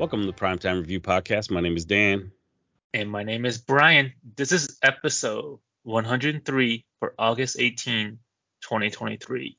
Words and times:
Welcome 0.00 0.22
to 0.22 0.26
the 0.26 0.32
Primetime 0.32 0.78
Review 0.78 0.98
Podcast. 0.98 1.50
My 1.50 1.60
name 1.60 1.76
is 1.76 1.84
Dan. 1.84 2.32
And 2.94 3.10
my 3.10 3.22
name 3.22 3.44
is 3.44 3.58
Brian. 3.58 4.14
This 4.34 4.50
is 4.50 4.78
episode 4.82 5.58
103 5.82 6.86
for 7.00 7.14
August 7.18 7.60
18, 7.60 8.18
2023. 8.62 9.58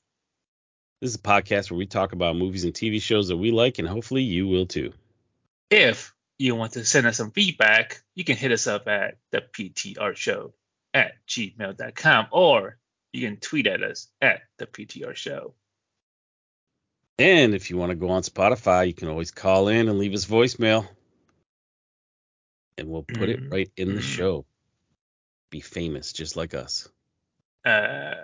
This 1.00 1.12
is 1.12 1.16
a 1.16 1.20
podcast 1.20 1.70
where 1.70 1.78
we 1.78 1.86
talk 1.86 2.14
about 2.14 2.36
movies 2.36 2.64
and 2.64 2.74
TV 2.74 3.00
shows 3.00 3.28
that 3.28 3.38
we 3.38 3.52
like, 3.52 3.78
and 3.78 3.88
hopefully 3.88 4.24
you 4.24 4.48
will 4.48 4.66
too. 4.66 4.94
If 5.70 6.12
you 6.40 6.56
want 6.56 6.74
to 6.74 6.86
send 6.86 7.06
us 7.06 7.18
some 7.18 7.30
feedback, 7.30 8.02
you 8.16 8.24
can 8.24 8.36
hit 8.36 8.52
us 8.52 8.66
up 8.66 8.88
at 8.88 9.20
the 9.32 9.42
PTR 9.42 10.16
Show 10.16 10.56
at 10.92 11.24
gmail.com 11.28 12.28
or 12.32 12.80
you 13.14 13.28
can 13.28 13.38
tweet 13.38 13.68
at 13.68 13.84
us 13.84 14.08
at 14.20 14.42
the 14.58 14.66
PTR 14.66 15.14
Show. 15.16 15.54
And 17.22 17.54
if 17.54 17.70
you 17.70 17.78
want 17.78 17.92
to 17.92 17.96
go 17.96 18.10
on 18.10 18.24
Spotify, 18.24 18.88
you 18.88 18.96
can 18.96 19.08
always 19.08 19.30
call 19.30 19.68
in 19.68 19.88
and 19.90 20.00
leave 20.00 20.16
us 20.16 20.26
voicemail. 20.26 20.88
And 22.80 22.90
we'll 22.90 23.04
put 23.04 23.30
mm-hmm. 23.30 23.46
it 23.46 23.52
right 23.52 23.72
in 23.78 23.90
the 23.90 23.94
mm-hmm. 23.96 24.02
show. 24.02 24.46
Be 25.52 25.60
famous 25.60 26.14
just 26.14 26.36
like 26.36 26.56
us. 26.56 26.90
Uh 27.64 28.16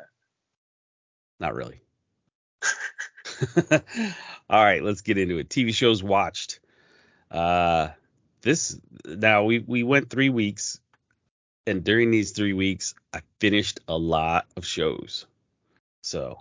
not 1.40 1.54
really. 1.54 1.80
All 4.50 4.64
right, 4.64 4.82
let's 4.82 5.02
get 5.02 5.20
into 5.20 5.38
it. 5.38 5.50
TV 5.50 5.76
shows 5.76 6.02
watched. 6.02 6.60
Uh 7.30 7.90
this 8.42 8.80
now 9.06 9.44
we 9.44 9.60
we 9.60 9.84
went 9.84 10.10
3 10.10 10.30
weeks 10.30 10.80
and 11.68 11.84
during 11.84 12.10
these 12.10 12.32
3 12.32 12.54
weeks 12.54 12.96
I 13.14 13.22
finished 13.40 13.80
a 13.88 13.96
lot 13.96 14.48
of 14.56 14.66
shows. 14.66 15.28
So, 16.02 16.40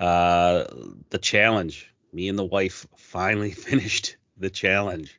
uh, 0.00 0.64
the 1.10 1.18
challenge. 1.18 1.92
Me 2.12 2.28
and 2.28 2.38
the 2.38 2.44
wife 2.44 2.86
finally 2.96 3.50
finished 3.68 4.16
the 4.36 4.50
challenge. 4.50 5.18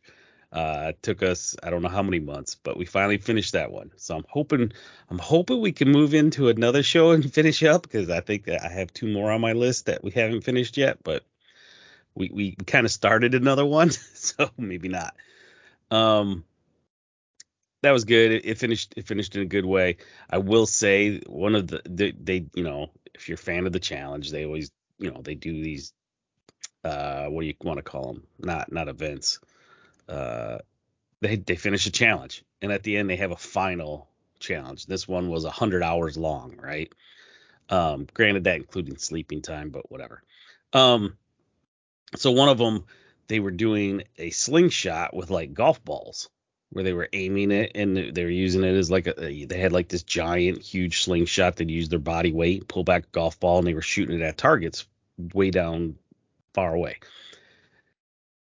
Uh, 0.52 0.90
it 0.90 1.02
took 1.02 1.24
us 1.24 1.56
I 1.64 1.72
don't 1.72 1.82
know 1.82 1.90
how 1.90 2.04
many 2.04 2.20
months, 2.20 2.56
but 2.62 2.78
we 2.78 2.86
finally 2.86 3.18
finished 3.18 3.54
that 3.54 3.72
one. 3.72 3.92
So 3.96 4.16
I'm 4.16 4.26
hoping 4.30 4.72
I'm 5.10 5.18
hoping 5.18 5.62
we 5.62 5.72
can 5.72 5.92
move 5.92 6.14
into 6.14 6.50
another 6.50 6.84
show 6.84 7.12
and 7.12 7.34
finish 7.34 7.64
up 7.64 7.82
because 7.82 8.10
I 8.10 8.20
think 8.20 8.46
that 8.46 8.64
I 8.64 8.70
have 8.70 8.94
two 8.94 9.12
more 9.12 9.32
on 9.32 9.42
my 9.42 9.54
list 9.54 9.88
that 9.88 10.04
we 10.04 10.12
haven't 10.12 10.44
finished 10.44 10.78
yet, 10.78 11.00
but 11.04 11.24
we 12.14 12.30
we 12.32 12.52
kind 12.68 12.86
of 12.86 12.92
started 12.92 13.34
another 13.34 13.66
one, 13.66 13.90
so 14.14 14.50
maybe 14.58 14.90
not. 14.90 15.16
Um, 15.90 16.44
that 17.82 17.92
was 17.92 18.06
good. 18.06 18.32
It, 18.32 18.46
it, 18.46 18.58
finished 18.58 18.94
it 18.96 19.08
finished 19.08 19.36
in 19.36 19.42
a 19.42 19.46
good 19.46 19.66
way. 19.66 19.98
I 20.30 20.38
will 20.38 20.66
say 20.66 21.20
one 21.28 21.56
of 21.56 21.68
the 21.68 21.82
they, 21.86 22.12
they 22.12 22.46
you 22.54 22.64
know 22.64 22.92
if 23.14 23.28
you're 23.28 23.36
a 23.36 23.38
fan 23.38 23.66
of 23.66 23.74
the 23.74 23.80
challenge, 23.80 24.32
they 24.32 24.46
always 24.46 24.72
you 24.98 25.12
know 25.12 25.22
they 25.22 25.36
do 25.36 25.52
these 25.52 25.94
uh 26.84 27.26
what 27.28 27.42
do 27.42 27.48
you 27.48 27.56
want 27.64 27.78
to 27.78 27.84
call 27.84 28.14
them? 28.14 28.24
Not 28.40 28.72
not 28.72 28.88
events. 28.88 29.40
Uh, 30.08 30.60
they 31.22 31.38
they 31.38 31.56
finish 31.56 31.86
a 31.86 31.92
challenge 31.92 32.44
and 32.62 32.72
at 32.72 32.84
the 32.84 32.98
end 32.98 33.10
they 33.10 33.16
have 33.18 33.32
a 33.32 33.38
final 33.38 34.08
challenge. 34.40 34.86
This 34.86 35.08
one 35.08 35.30
was 35.30 35.46
hundred 35.46 35.84
hours 35.84 36.18
long, 36.18 36.58
right? 36.62 36.92
Um, 37.70 38.08
granted 38.14 38.44
that 38.44 38.58
including 38.58 38.98
sleeping 38.98 39.42
time, 39.42 39.70
but 39.70 39.90
whatever. 39.90 40.22
Um, 40.74 41.18
so 42.16 42.32
one 42.32 42.50
of 42.50 42.58
them 42.58 42.86
they 43.28 43.40
were 43.40 43.52
doing 43.52 44.04
a 44.18 44.30
slingshot 44.32 45.16
with 45.16 45.30
like 45.30 45.54
golf 45.54 45.84
balls 45.84 46.30
where 46.74 46.84
they 46.84 46.94
were 46.94 47.10
aiming 47.14 47.52
it 47.52 47.72
and 47.76 47.96
they 47.96 48.24
were 48.24 48.30
using 48.30 48.64
it 48.64 48.76
as 48.76 48.90
like 48.90 49.08
a 49.08 49.46
they 49.46 49.60
had 49.60 49.72
like 49.72 49.88
this 49.88 50.04
giant 50.04 50.62
huge 50.62 51.04
slingshot 51.04 51.56
that 51.56 51.70
used 51.70 51.92
their 51.92 52.00
body 52.00 52.34
weight 52.34 52.68
pull 52.68 52.84
back 52.84 53.04
a 53.04 53.12
golf 53.12 53.40
ball 53.40 53.60
and 53.60 53.68
they 53.68 53.76
were 53.76 53.82
shooting 53.82 54.20
it 54.20 54.24
at 54.24 54.38
targets 54.38 54.88
way 55.34 55.52
down 55.52 55.96
far 56.54 56.74
away. 56.74 56.98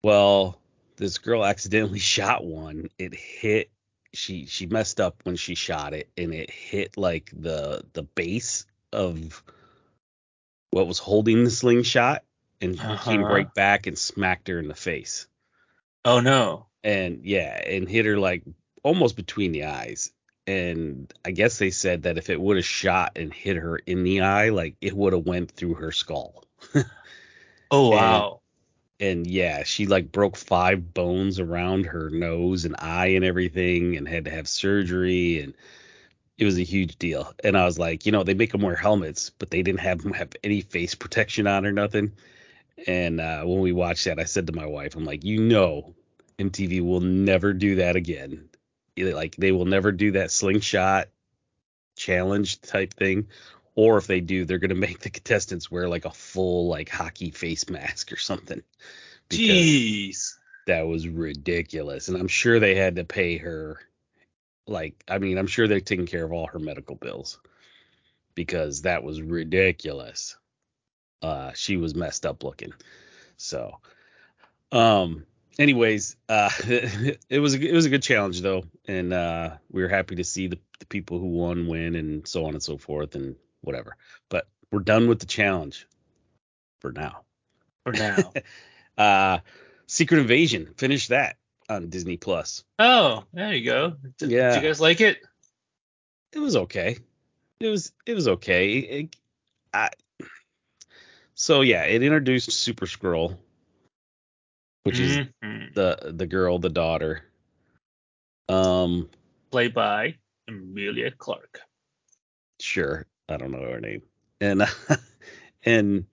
Well 0.02 0.58
this 0.96 1.18
girl 1.18 1.44
accidentally 1.44 1.98
shot 2.00 2.44
one. 2.44 2.88
It 2.98 3.14
hit 3.14 3.70
she 4.14 4.46
she 4.46 4.66
messed 4.66 5.00
up 5.00 5.20
when 5.24 5.36
she 5.36 5.54
shot 5.54 5.92
it 5.92 6.08
and 6.16 6.32
it 6.32 6.50
hit 6.50 6.96
like 6.96 7.30
the 7.36 7.84
the 7.92 8.04
base 8.04 8.64
of 8.92 9.42
what 10.70 10.86
was 10.86 10.98
holding 10.98 11.44
the 11.44 11.50
slingshot 11.50 12.24
and 12.60 12.80
uh-huh. 12.80 13.04
came 13.04 13.22
right 13.22 13.52
back 13.52 13.86
and 13.86 13.98
smacked 13.98 14.48
her 14.48 14.58
in 14.58 14.68
the 14.68 14.74
face. 14.74 15.26
Oh 16.06 16.20
no 16.20 16.66
and 16.84 17.24
yeah, 17.24 17.60
and 17.66 17.88
hit 17.88 18.06
her 18.06 18.18
like 18.18 18.44
almost 18.82 19.16
between 19.16 19.52
the 19.52 19.64
eyes. 19.64 20.12
And 20.46 21.12
I 21.24 21.30
guess 21.30 21.58
they 21.58 21.70
said 21.70 22.02
that 22.02 22.18
if 22.18 22.28
it 22.28 22.38
would 22.38 22.58
have 22.58 22.66
shot 22.66 23.12
and 23.16 23.32
hit 23.32 23.56
her 23.56 23.78
in 23.78 24.04
the 24.04 24.20
eye, 24.20 24.50
like 24.50 24.76
it 24.82 24.94
would 24.94 25.14
have 25.14 25.26
went 25.26 25.50
through 25.50 25.74
her 25.74 25.90
skull. 25.90 26.44
oh 27.70 27.88
wow. 27.88 28.40
And, 29.00 29.18
and 29.18 29.26
yeah, 29.26 29.64
she 29.64 29.86
like 29.86 30.12
broke 30.12 30.36
five 30.36 30.92
bones 30.92 31.40
around 31.40 31.86
her 31.86 32.10
nose 32.10 32.66
and 32.66 32.76
eye 32.78 33.08
and 33.08 33.24
everything, 33.24 33.96
and 33.96 34.06
had 34.06 34.26
to 34.26 34.30
have 34.30 34.46
surgery 34.46 35.40
and 35.40 35.54
it 36.36 36.44
was 36.44 36.58
a 36.58 36.64
huge 36.64 36.98
deal. 36.98 37.32
And 37.42 37.56
I 37.56 37.64
was 37.64 37.78
like, 37.78 38.06
you 38.06 38.12
know, 38.12 38.24
they 38.24 38.34
make 38.34 38.52
them 38.52 38.62
wear 38.62 38.74
helmets, 38.74 39.30
but 39.30 39.50
they 39.50 39.62
didn't 39.62 39.80
have 39.80 40.02
them 40.02 40.12
have 40.12 40.30
any 40.42 40.60
face 40.60 40.94
protection 40.94 41.46
on 41.46 41.64
or 41.64 41.72
nothing. 41.72 42.12
And 42.86 43.20
uh, 43.20 43.44
when 43.44 43.60
we 43.60 43.72
watched 43.72 44.04
that, 44.06 44.18
I 44.18 44.24
said 44.24 44.48
to 44.48 44.52
my 44.52 44.66
wife, 44.66 44.96
I'm 44.96 45.04
like, 45.04 45.24
you 45.24 45.40
know, 45.40 45.94
MTV 46.38 46.80
will 46.82 47.00
never 47.00 47.52
do 47.52 47.76
that 47.76 47.96
again. 47.96 48.48
Like 48.96 49.36
they 49.36 49.52
will 49.52 49.64
never 49.64 49.92
do 49.92 50.12
that 50.12 50.30
slingshot 50.30 51.08
challenge 51.96 52.60
type 52.60 52.94
thing. 52.94 53.28
Or 53.76 53.98
if 53.98 54.06
they 54.06 54.20
do, 54.20 54.44
they're 54.44 54.58
gonna 54.58 54.74
make 54.74 55.00
the 55.00 55.10
contestants 55.10 55.70
wear 55.70 55.88
like 55.88 56.04
a 56.04 56.10
full 56.10 56.68
like 56.68 56.88
hockey 56.88 57.30
face 57.30 57.68
mask 57.68 58.12
or 58.12 58.16
something. 58.16 58.62
Jeez. 59.30 60.34
That 60.66 60.86
was 60.86 61.08
ridiculous. 61.08 62.08
And 62.08 62.16
I'm 62.16 62.28
sure 62.28 62.58
they 62.58 62.74
had 62.74 62.96
to 62.96 63.04
pay 63.04 63.36
her 63.38 63.80
like 64.66 65.02
I 65.08 65.18
mean, 65.18 65.38
I'm 65.38 65.46
sure 65.46 65.68
they're 65.68 65.80
taking 65.80 66.06
care 66.06 66.24
of 66.24 66.32
all 66.32 66.46
her 66.48 66.58
medical 66.58 66.96
bills 66.96 67.38
because 68.34 68.82
that 68.82 69.04
was 69.04 69.20
ridiculous. 69.20 70.36
Uh 71.22 71.52
she 71.54 71.76
was 71.76 71.94
messed 71.94 72.26
up 72.26 72.44
looking. 72.44 72.72
So 73.36 73.78
um 74.72 75.26
anyways, 75.58 76.16
uh, 76.28 76.50
it 76.64 77.38
was 77.40 77.54
a, 77.54 77.60
it 77.60 77.72
was 77.72 77.86
a 77.86 77.90
good 77.90 78.02
challenge 78.02 78.40
though, 78.40 78.64
and 78.86 79.12
uh, 79.12 79.56
we 79.70 79.82
were 79.82 79.88
happy 79.88 80.16
to 80.16 80.24
see 80.24 80.48
the, 80.48 80.58
the 80.78 80.86
people 80.86 81.18
who 81.18 81.26
won 81.26 81.66
win 81.66 81.94
and 81.94 82.26
so 82.26 82.46
on 82.46 82.54
and 82.54 82.62
so 82.62 82.78
forth 82.78 83.14
and 83.14 83.36
whatever. 83.60 83.96
But 84.28 84.48
we're 84.70 84.80
done 84.80 85.08
with 85.08 85.20
the 85.20 85.26
challenge 85.26 85.86
for 86.80 86.92
now. 86.92 87.22
For 87.84 87.92
now. 87.92 88.32
uh, 88.98 89.38
Secret 89.86 90.20
Invasion, 90.20 90.74
finish 90.76 91.08
that 91.08 91.36
on 91.68 91.88
Disney 91.88 92.16
Plus. 92.16 92.64
Oh, 92.78 93.24
there 93.32 93.52
you 93.52 93.64
go. 93.64 93.96
Did, 94.18 94.30
yeah. 94.30 94.54
Did 94.54 94.62
you 94.62 94.68
guys 94.68 94.80
like 94.80 95.00
it? 95.00 95.18
It 96.32 96.38
was 96.38 96.56
okay. 96.56 96.98
It 97.60 97.68
was 97.68 97.92
it 98.06 98.14
was 98.14 98.28
okay. 98.28 98.78
It, 98.78 99.16
I, 99.72 99.90
so 101.34 101.60
yeah, 101.60 101.84
it 101.84 102.02
introduced 102.02 102.50
Super 102.52 102.86
Skrull, 102.86 103.36
which 104.84 104.98
mm-hmm. 104.98 105.46
is 105.46 105.74
the 105.74 106.12
the 106.14 106.26
girl, 106.26 106.58
the 106.58 106.70
daughter. 106.70 107.24
Um, 108.48 109.08
played 109.50 109.74
by 109.74 110.16
Emilia 110.46 111.10
Clarke. 111.10 111.60
Sure, 112.60 113.06
I 113.28 113.36
don't 113.36 113.50
know 113.50 113.60
her 113.62 113.80
name, 113.80 114.02
and 114.40 114.62
and 115.64 116.06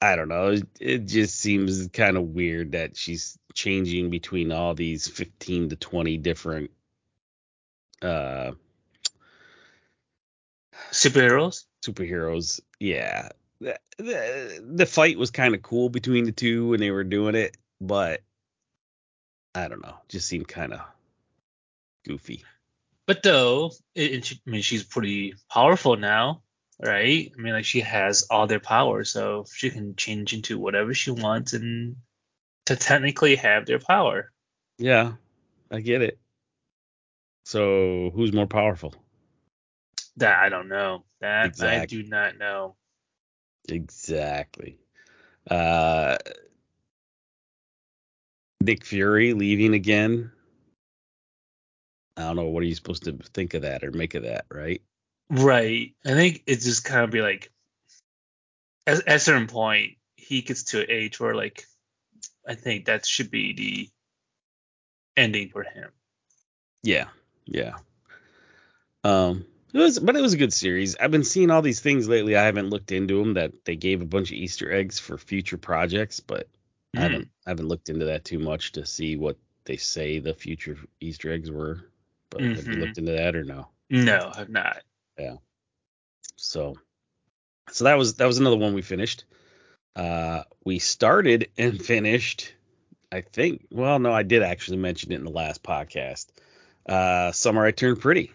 I 0.00 0.16
don't 0.16 0.28
know. 0.28 0.48
It, 0.48 0.68
it 0.80 0.98
just 1.06 1.38
seems 1.38 1.86
kind 1.88 2.16
of 2.16 2.24
weird 2.24 2.72
that 2.72 2.96
she's 2.96 3.38
changing 3.54 4.10
between 4.10 4.50
all 4.50 4.74
these 4.74 5.06
15 5.06 5.70
to 5.70 5.76
20 5.76 6.16
different 6.18 6.70
uh 8.00 8.52
superheroes. 10.90 11.64
Superheroes, 11.84 12.60
yeah 12.78 13.28
the, 13.60 13.78
the, 13.98 14.86
fight 14.86 15.18
was 15.18 15.30
kind 15.30 15.54
of 15.54 15.62
cool 15.62 15.88
between 15.90 16.24
the 16.24 16.32
two 16.32 16.68
when 16.68 16.80
they 16.80 16.90
were 16.90 17.04
doing 17.04 17.34
it, 17.34 17.56
but 17.80 18.22
I 19.54 19.68
don't 19.68 19.82
know, 19.82 19.96
just 20.08 20.26
seemed 20.26 20.48
kind 20.48 20.72
of 20.72 20.80
goofy. 22.06 22.44
But 23.06 23.22
though, 23.22 23.72
it, 23.94 24.32
I 24.46 24.50
mean, 24.50 24.62
she's 24.62 24.84
pretty 24.84 25.34
powerful 25.50 25.96
now, 25.96 26.42
right? 26.80 27.32
I 27.36 27.40
mean, 27.40 27.52
like 27.52 27.64
she 27.64 27.80
has 27.80 28.22
all 28.30 28.46
their 28.46 28.60
power, 28.60 29.04
so 29.04 29.44
she 29.52 29.70
can 29.70 29.96
change 29.96 30.32
into 30.32 30.58
whatever 30.58 30.94
she 30.94 31.10
wants 31.10 31.52
and 31.52 31.96
to 32.66 32.76
technically 32.76 33.36
have 33.36 33.66
their 33.66 33.80
power. 33.80 34.30
Yeah, 34.78 35.14
I 35.70 35.80
get 35.80 36.02
it. 36.02 36.18
So 37.44 38.10
who's 38.14 38.32
more 38.32 38.46
powerful? 38.46 38.94
That 40.16 40.38
I 40.38 40.48
don't 40.48 40.68
know. 40.68 41.04
That 41.20 41.46
exactly. 41.46 41.98
I 41.98 42.02
do 42.02 42.08
not 42.08 42.38
know. 42.38 42.76
Exactly. 43.70 44.78
Uh, 45.50 46.16
Nick 48.60 48.84
Fury 48.84 49.32
leaving 49.32 49.74
again. 49.74 50.32
I 52.16 52.22
don't 52.22 52.36
know. 52.36 52.44
What 52.44 52.62
are 52.62 52.66
you 52.66 52.74
supposed 52.74 53.04
to 53.04 53.18
think 53.34 53.54
of 53.54 53.62
that 53.62 53.82
or 53.82 53.92
make 53.92 54.14
of 54.14 54.24
that, 54.24 54.44
right? 54.50 54.82
Right. 55.30 55.94
I 56.04 56.10
think 56.10 56.42
it's 56.46 56.64
just 56.64 56.84
kind 56.84 57.04
of 57.04 57.10
be 57.10 57.22
like, 57.22 57.50
at, 58.86 59.06
at 59.06 59.16
a 59.16 59.18
certain 59.18 59.46
point, 59.46 59.94
he 60.16 60.42
gets 60.42 60.64
to 60.64 60.80
an 60.80 60.90
age 60.90 61.18
where 61.18 61.34
like, 61.34 61.64
I 62.46 62.54
think 62.54 62.86
that 62.86 63.06
should 63.06 63.30
be 63.30 63.52
the 63.54 63.88
ending 65.16 65.48
for 65.48 65.62
him. 65.62 65.90
Yeah, 66.82 67.08
yeah. 67.46 67.76
Um, 69.04 69.46
it 69.72 69.78
was, 69.78 69.98
but 69.98 70.16
it 70.16 70.22
was 70.22 70.32
a 70.32 70.38
good 70.38 70.52
series. 70.52 70.96
I've 70.96 71.10
been 71.10 71.24
seeing 71.24 71.50
all 71.50 71.62
these 71.62 71.80
things 71.80 72.08
lately. 72.08 72.36
I 72.36 72.44
haven't 72.44 72.70
looked 72.70 72.92
into 72.92 73.18
them. 73.18 73.34
That 73.34 73.64
they 73.64 73.76
gave 73.76 74.02
a 74.02 74.06
bunch 74.06 74.30
of 74.30 74.36
Easter 74.36 74.72
eggs 74.72 74.98
for 74.98 75.18
future 75.18 75.58
projects, 75.58 76.20
but 76.20 76.48
mm. 76.94 77.00
I 77.00 77.02
haven't 77.02 77.28
I 77.46 77.50
haven't 77.50 77.68
looked 77.68 77.88
into 77.88 78.06
that 78.06 78.24
too 78.24 78.38
much 78.38 78.72
to 78.72 78.86
see 78.86 79.16
what 79.16 79.36
they 79.64 79.76
say 79.76 80.18
the 80.18 80.34
future 80.34 80.76
Easter 81.00 81.32
eggs 81.32 81.50
were. 81.50 81.80
But 82.30 82.42
mm-hmm. 82.42 82.54
have 82.54 82.66
you 82.66 82.72
looked 82.74 82.92
mm-hmm. 82.92 83.08
into 83.08 83.12
that 83.12 83.36
or 83.36 83.44
no? 83.44 83.68
No, 83.90 84.32
I've 84.34 84.48
not. 84.48 84.82
Yeah. 85.18 85.36
So, 86.36 86.76
so 87.70 87.84
that 87.84 87.98
was 87.98 88.14
that 88.14 88.26
was 88.26 88.38
another 88.38 88.56
one 88.56 88.74
we 88.74 88.82
finished. 88.82 89.24
Uh, 89.96 90.44
we 90.64 90.78
started 90.78 91.50
and 91.58 91.80
finished. 91.80 92.54
I 93.12 93.22
think. 93.22 93.66
Well, 93.72 93.98
no, 93.98 94.12
I 94.12 94.22
did 94.22 94.42
actually 94.42 94.76
mention 94.76 95.10
it 95.10 95.16
in 95.16 95.24
the 95.24 95.30
last 95.30 95.62
podcast. 95.64 96.26
Uh, 96.88 97.32
Summer 97.32 97.64
I 97.64 97.72
Turned 97.72 98.00
Pretty. 98.00 98.32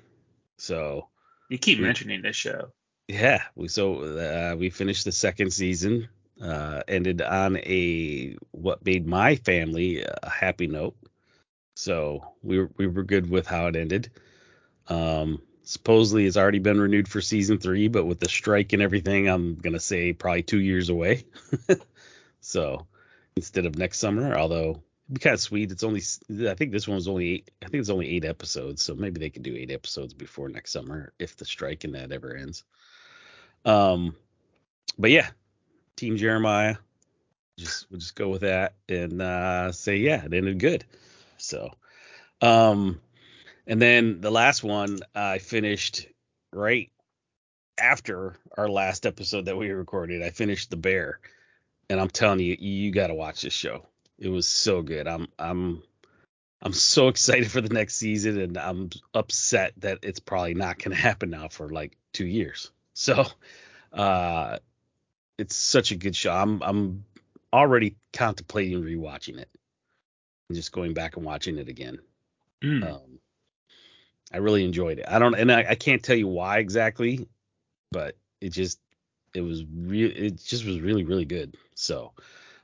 So 0.57 1.07
you 1.49 1.57
keep 1.57 1.79
mentioning 1.79 2.21
this 2.21 2.35
show. 2.35 2.71
Yeah, 3.07 3.43
we 3.55 3.67
so 3.67 4.01
uh, 4.03 4.55
we 4.55 4.69
finished 4.69 5.05
the 5.05 5.11
second 5.11 5.51
season. 5.51 6.09
Uh, 6.41 6.81
ended 6.87 7.21
on 7.21 7.55
a 7.57 8.35
what 8.51 8.85
made 8.85 9.07
my 9.07 9.37
family 9.37 10.03
a 10.03 10.29
happy 10.29 10.67
note. 10.67 10.97
So 11.77 12.33
we 12.43 12.59
were, 12.59 12.69
we 12.77 12.87
were 12.87 13.03
good 13.03 13.29
with 13.29 13.47
how 13.47 13.67
it 13.67 13.75
ended. 13.75 14.09
Um, 14.87 15.41
supposedly 15.63 16.25
it's 16.25 16.37
already 16.37 16.59
been 16.59 16.79
renewed 16.79 17.07
for 17.07 17.21
season 17.21 17.57
three, 17.57 17.87
but 17.87 18.05
with 18.05 18.19
the 18.19 18.29
strike 18.29 18.73
and 18.73 18.81
everything, 18.81 19.29
I'm 19.29 19.55
gonna 19.55 19.79
say 19.79 20.13
probably 20.13 20.43
two 20.43 20.59
years 20.59 20.89
away. 20.89 21.25
so 22.41 22.85
instead 23.35 23.65
of 23.65 23.77
next 23.77 23.99
summer, 23.99 24.35
although 24.35 24.81
it'd 25.05 25.13
be 25.13 25.19
kind 25.19 25.33
of 25.33 25.39
sweet. 25.39 25.71
It's 25.71 25.83
only 25.83 26.01
I 26.49 26.55
think 26.55 26.71
this 26.71 26.87
one 26.87 26.95
was 26.95 27.07
only 27.07 27.29
eight. 27.35 27.51
I 27.63 27.67
think 27.67 27.81
it's 27.81 27.89
only 27.89 28.09
eight 28.09 28.25
episodes, 28.25 28.83
so 28.83 28.95
maybe 28.95 29.19
they 29.19 29.29
could 29.29 29.43
do 29.43 29.55
eight 29.55 29.71
episodes 29.71 30.13
before 30.13 30.49
next 30.49 30.71
summer 30.71 31.13
if 31.19 31.37
the 31.37 31.45
strike 31.45 31.83
and 31.83 31.95
that 31.95 32.11
ever 32.11 32.35
ends. 32.35 32.63
Um, 33.63 34.15
but 34.97 35.11
yeah, 35.11 35.29
Team 35.95 36.17
Jeremiah. 36.17 36.75
Just 37.57 37.89
we'll 37.89 37.99
just 37.99 38.15
go 38.15 38.29
with 38.29 38.41
that 38.41 38.73
and 38.89 39.21
uh, 39.21 39.71
say 39.71 39.97
yeah, 39.97 40.25
it 40.25 40.33
ended 40.33 40.59
good. 40.59 40.83
So, 41.37 41.71
um, 42.41 42.99
and 43.65 43.81
then 43.81 44.19
the 44.21 44.31
last 44.31 44.63
one 44.63 44.99
I 45.13 45.37
finished 45.37 46.07
right 46.51 46.91
after 47.77 48.35
our 48.57 48.69
last 48.69 49.05
episode 49.05 49.45
that 49.45 49.57
we 49.57 49.69
recorded. 49.69 50.21
I 50.21 50.31
finished 50.31 50.69
The 50.69 50.77
Bear, 50.77 51.19
and 51.89 51.99
I'm 51.99 52.09
telling 52.09 52.39
you, 52.39 52.55
you 52.59 52.91
got 52.91 53.07
to 53.07 53.13
watch 53.13 53.41
this 53.41 53.53
show. 53.53 53.85
It 54.17 54.29
was 54.29 54.47
so 54.47 54.81
good. 54.81 55.07
I'm 55.07 55.27
I'm 55.37 55.83
I'm 56.61 56.73
so 56.73 57.07
excited 57.09 57.51
for 57.51 57.61
the 57.61 57.73
next 57.73 57.95
season, 57.95 58.39
and 58.39 58.57
I'm 58.57 58.89
upset 59.13 59.73
that 59.77 59.99
it's 60.03 60.19
probably 60.19 60.53
not 60.53 60.79
going 60.79 60.95
to 60.95 61.01
happen 61.01 61.29
now 61.29 61.47
for 61.47 61.69
like 61.69 61.97
two 62.13 62.25
years. 62.25 62.71
So, 62.93 63.25
uh, 63.91 64.59
it's 65.37 65.55
such 65.55 65.91
a 65.91 65.95
good 65.95 66.15
show. 66.15 66.31
I'm 66.31 66.61
I'm 66.63 67.05
already 67.51 67.95
contemplating 68.13 68.83
rewatching 68.83 69.37
it 69.37 69.49
and 70.49 70.55
just 70.55 70.71
going 70.71 70.93
back 70.93 71.17
and 71.17 71.25
watching 71.25 71.57
it 71.57 71.69
again. 71.69 71.99
Mm. 72.63 72.89
Um, 72.89 73.19
I 74.33 74.37
really 74.37 74.65
enjoyed 74.65 74.99
it. 74.99 75.05
I 75.07 75.19
don't, 75.19 75.35
and 75.35 75.51
I, 75.51 75.65
I 75.69 75.75
can't 75.75 76.03
tell 76.03 76.15
you 76.15 76.27
why 76.27 76.57
exactly, 76.59 77.27
but 77.91 78.17
it 78.41 78.49
just, 78.49 78.79
it 79.33 79.41
was 79.41 79.63
real. 79.73 80.11
It 80.13 80.43
just 80.43 80.65
was 80.65 80.81
really, 80.81 81.03
really 81.03 81.25
good. 81.25 81.55
So, 81.75 82.13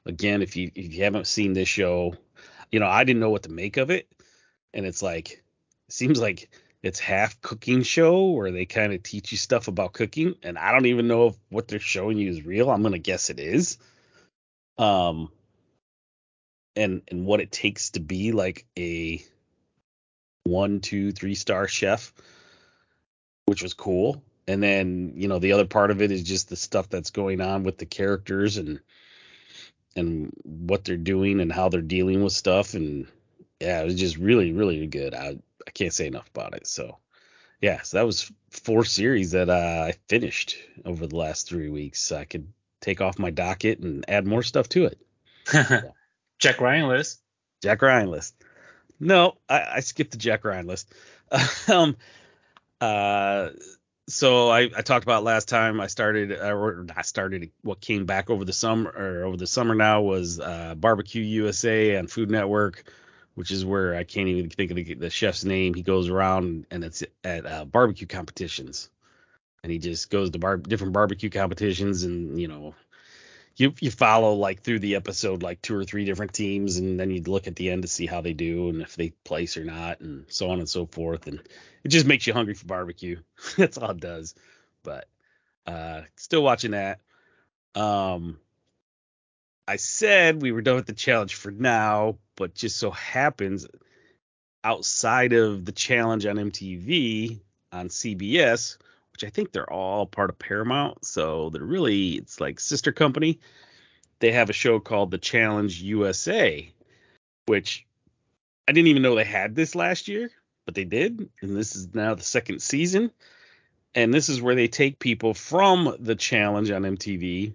again, 0.05 0.41
if 0.41 0.55
you 0.55 0.71
if 0.75 0.93
you 0.93 1.03
haven't 1.03 1.27
seen 1.27 1.53
this 1.53 1.67
show, 1.67 2.15
you 2.71 2.79
know 2.79 2.87
I 2.87 3.03
didn't 3.03 3.19
know 3.19 3.29
what 3.29 3.43
to 3.43 3.51
make 3.51 3.77
of 3.77 3.89
it, 3.89 4.07
and 4.73 4.85
it's 4.85 5.01
like, 5.01 5.31
it 5.31 5.93
seems 5.93 6.19
like 6.19 6.49
it's 6.83 6.99
half 6.99 7.39
cooking 7.41 7.83
show 7.83 8.31
where 8.31 8.51
they 8.51 8.65
kind 8.65 8.93
of 8.93 9.03
teach 9.03 9.31
you 9.31 9.37
stuff 9.37 9.67
about 9.67 9.93
cooking, 9.93 10.35
and 10.43 10.57
I 10.57 10.71
don't 10.71 10.87
even 10.87 11.07
know 11.07 11.27
if 11.27 11.35
what 11.49 11.67
they're 11.67 11.79
showing 11.79 12.17
you 12.17 12.29
is 12.29 12.45
real. 12.45 12.69
I'm 12.69 12.83
gonna 12.83 12.99
guess 12.99 13.29
it 13.29 13.39
is. 13.39 13.77
Um, 14.77 15.31
and 16.75 17.01
and 17.09 17.25
what 17.25 17.41
it 17.41 17.51
takes 17.51 17.91
to 17.91 17.99
be 17.99 18.31
like 18.31 18.65
a 18.77 19.23
one, 20.43 20.79
two, 20.79 21.11
three 21.11 21.35
star 21.35 21.67
chef, 21.67 22.13
which 23.45 23.61
was 23.61 23.73
cool. 23.73 24.23
And 24.47 24.61
then, 24.61 25.13
you 25.15 25.27
know, 25.27 25.39
the 25.39 25.53
other 25.53 25.65
part 25.65 25.91
of 25.91 26.01
it 26.01 26.11
is 26.11 26.23
just 26.23 26.49
the 26.49 26.55
stuff 26.55 26.89
that's 26.89 27.11
going 27.11 27.41
on 27.41 27.63
with 27.63 27.77
the 27.77 27.85
characters 27.85 28.57
and 28.57 28.79
and 29.95 30.31
what 30.43 30.85
they're 30.85 30.97
doing 30.97 31.39
and 31.39 31.51
how 31.51 31.69
they're 31.69 31.81
dealing 31.81 32.23
with 32.23 32.33
stuff. 32.33 32.73
And 32.73 33.07
yeah, 33.59 33.81
it 33.81 33.85
was 33.85 33.95
just 33.95 34.17
really, 34.17 34.51
really 34.51 34.87
good. 34.87 35.13
I 35.13 35.37
I 35.67 35.71
can't 35.71 35.93
say 35.93 36.07
enough 36.07 36.29
about 36.29 36.55
it. 36.55 36.67
So 36.67 36.97
yeah, 37.61 37.81
so 37.81 37.97
that 37.97 38.05
was 38.05 38.31
four 38.49 38.83
series 38.83 39.31
that 39.31 39.49
uh, 39.49 39.85
I 39.87 39.93
finished 40.09 40.57
over 40.83 41.05
the 41.07 41.15
last 41.15 41.47
three 41.47 41.69
weeks. 41.69 42.01
So 42.01 42.17
I 42.17 42.25
could 42.25 42.47
take 42.81 43.01
off 43.01 43.19
my 43.19 43.29
docket 43.29 43.79
and 43.79 44.03
add 44.07 44.25
more 44.25 44.43
stuff 44.43 44.67
to 44.69 44.85
it. 44.85 44.99
Jack 46.39 46.59
Ryan 46.59 46.87
list. 46.87 47.21
Jack 47.61 47.81
Ryan 47.81 48.09
list. 48.09 48.35
No, 48.99 49.37
I, 49.47 49.65
I 49.75 49.79
skipped 49.81 50.11
the 50.11 50.17
Jack 50.17 50.43
Ryan 50.43 50.67
list. 50.67 50.91
um, 51.67 51.95
uh, 52.79 53.49
so 54.11 54.49
I, 54.49 54.69
I 54.75 54.81
talked 54.81 55.03
about 55.03 55.23
last 55.23 55.47
time 55.47 55.79
I 55.79 55.87
started, 55.87 56.31
uh, 56.31 56.93
I 56.95 57.01
started 57.01 57.51
what 57.61 57.81
came 57.81 58.05
back 58.05 58.29
over 58.29 58.45
the 58.45 58.53
summer 58.53 58.91
or 58.91 59.23
over 59.23 59.37
the 59.37 59.47
summer 59.47 59.73
now 59.73 60.01
was 60.01 60.39
uh, 60.39 60.75
Barbecue 60.75 61.23
USA 61.23 61.95
and 61.95 62.11
Food 62.11 62.29
Network, 62.29 62.91
which 63.35 63.51
is 63.51 63.65
where 63.65 63.95
I 63.95 64.03
can't 64.03 64.27
even 64.27 64.49
think 64.49 64.71
of 64.71 64.77
the, 64.77 64.93
the 64.93 65.09
chef's 65.09 65.45
name. 65.45 65.73
He 65.73 65.81
goes 65.81 66.09
around 66.09 66.65
and 66.71 66.83
it's 66.83 67.03
at 67.23 67.45
uh, 67.45 67.65
barbecue 67.65 68.07
competitions, 68.07 68.89
and 69.63 69.71
he 69.71 69.79
just 69.79 70.09
goes 70.09 70.29
to 70.31 70.39
bar- 70.39 70.57
different 70.57 70.93
barbecue 70.93 71.29
competitions 71.29 72.03
and 72.03 72.39
you 72.39 72.47
know 72.47 72.75
you 73.55 73.73
you 73.79 73.91
follow 73.91 74.33
like 74.33 74.61
through 74.61 74.79
the 74.79 74.95
episode 74.95 75.43
like 75.43 75.61
two 75.61 75.75
or 75.75 75.83
three 75.83 76.05
different 76.05 76.33
teams 76.33 76.77
and 76.77 76.99
then 76.99 77.11
you 77.11 77.21
look 77.21 77.47
at 77.47 77.55
the 77.55 77.69
end 77.69 77.81
to 77.81 77.87
see 77.87 78.05
how 78.05 78.21
they 78.21 78.33
do 78.33 78.69
and 78.69 78.81
if 78.81 78.95
they 78.95 79.09
place 79.23 79.57
or 79.57 79.63
not 79.63 79.99
and 79.99 80.25
so 80.29 80.49
on 80.49 80.59
and 80.59 80.69
so 80.69 80.85
forth 80.85 81.27
and 81.27 81.39
it 81.83 81.89
just 81.89 82.05
makes 82.05 82.27
you 82.27 82.33
hungry 82.33 82.53
for 82.53 82.65
barbecue. 82.65 83.19
That's 83.57 83.77
all 83.77 83.91
it 83.91 83.99
does. 83.99 84.35
But 84.83 85.07
uh 85.67 86.01
still 86.15 86.43
watching 86.43 86.71
that. 86.71 86.99
Um 87.75 88.39
i 89.67 89.75
said 89.75 90.41
we 90.41 90.51
were 90.51 90.61
done 90.61 90.75
with 90.75 90.87
the 90.87 90.93
challenge 90.93 91.35
for 91.35 91.51
now 91.51 92.17
but 92.35 92.55
just 92.55 92.77
so 92.77 92.89
happens 92.89 93.67
outside 94.63 95.33
of 95.33 95.65
the 95.65 95.71
challenge 95.71 96.25
on 96.25 96.35
mtv 96.35 97.39
on 97.71 97.87
cbs 97.87 98.77
which 99.21 99.27
I 99.27 99.31
think 99.31 99.51
they're 99.51 99.71
all 99.71 100.05
part 100.05 100.29
of 100.29 100.39
Paramount. 100.39 101.05
So 101.05 101.49
they're 101.49 101.63
really 101.63 102.13
it's 102.13 102.39
like 102.39 102.59
sister 102.59 102.91
company. 102.91 103.39
They 104.19 104.31
have 104.31 104.49
a 104.49 104.53
show 104.53 104.79
called 104.79 105.11
The 105.11 105.17
Challenge 105.17 105.81
USA, 105.81 106.71
which 107.45 107.85
I 108.67 108.71
didn't 108.71 108.87
even 108.87 109.01
know 109.01 109.15
they 109.15 109.23
had 109.23 109.55
this 109.55 109.75
last 109.75 110.07
year, 110.07 110.29
but 110.65 110.75
they 110.75 110.85
did, 110.85 111.29
and 111.41 111.55
this 111.55 111.75
is 111.75 111.93
now 111.93 112.13
the 112.13 112.23
second 112.23 112.61
season. 112.61 113.11
And 113.93 114.13
this 114.13 114.29
is 114.29 114.41
where 114.41 114.55
they 114.55 114.67
take 114.67 114.99
people 114.99 115.33
from 115.33 115.97
the 115.99 116.15
challenge 116.15 116.71
on 116.71 116.83
MTV. 116.83 117.53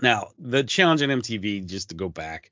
Now, 0.00 0.30
the 0.38 0.64
challenge 0.64 1.02
on 1.02 1.10
MTV, 1.10 1.66
just 1.66 1.90
to 1.90 1.94
go 1.94 2.08
back, 2.08 2.50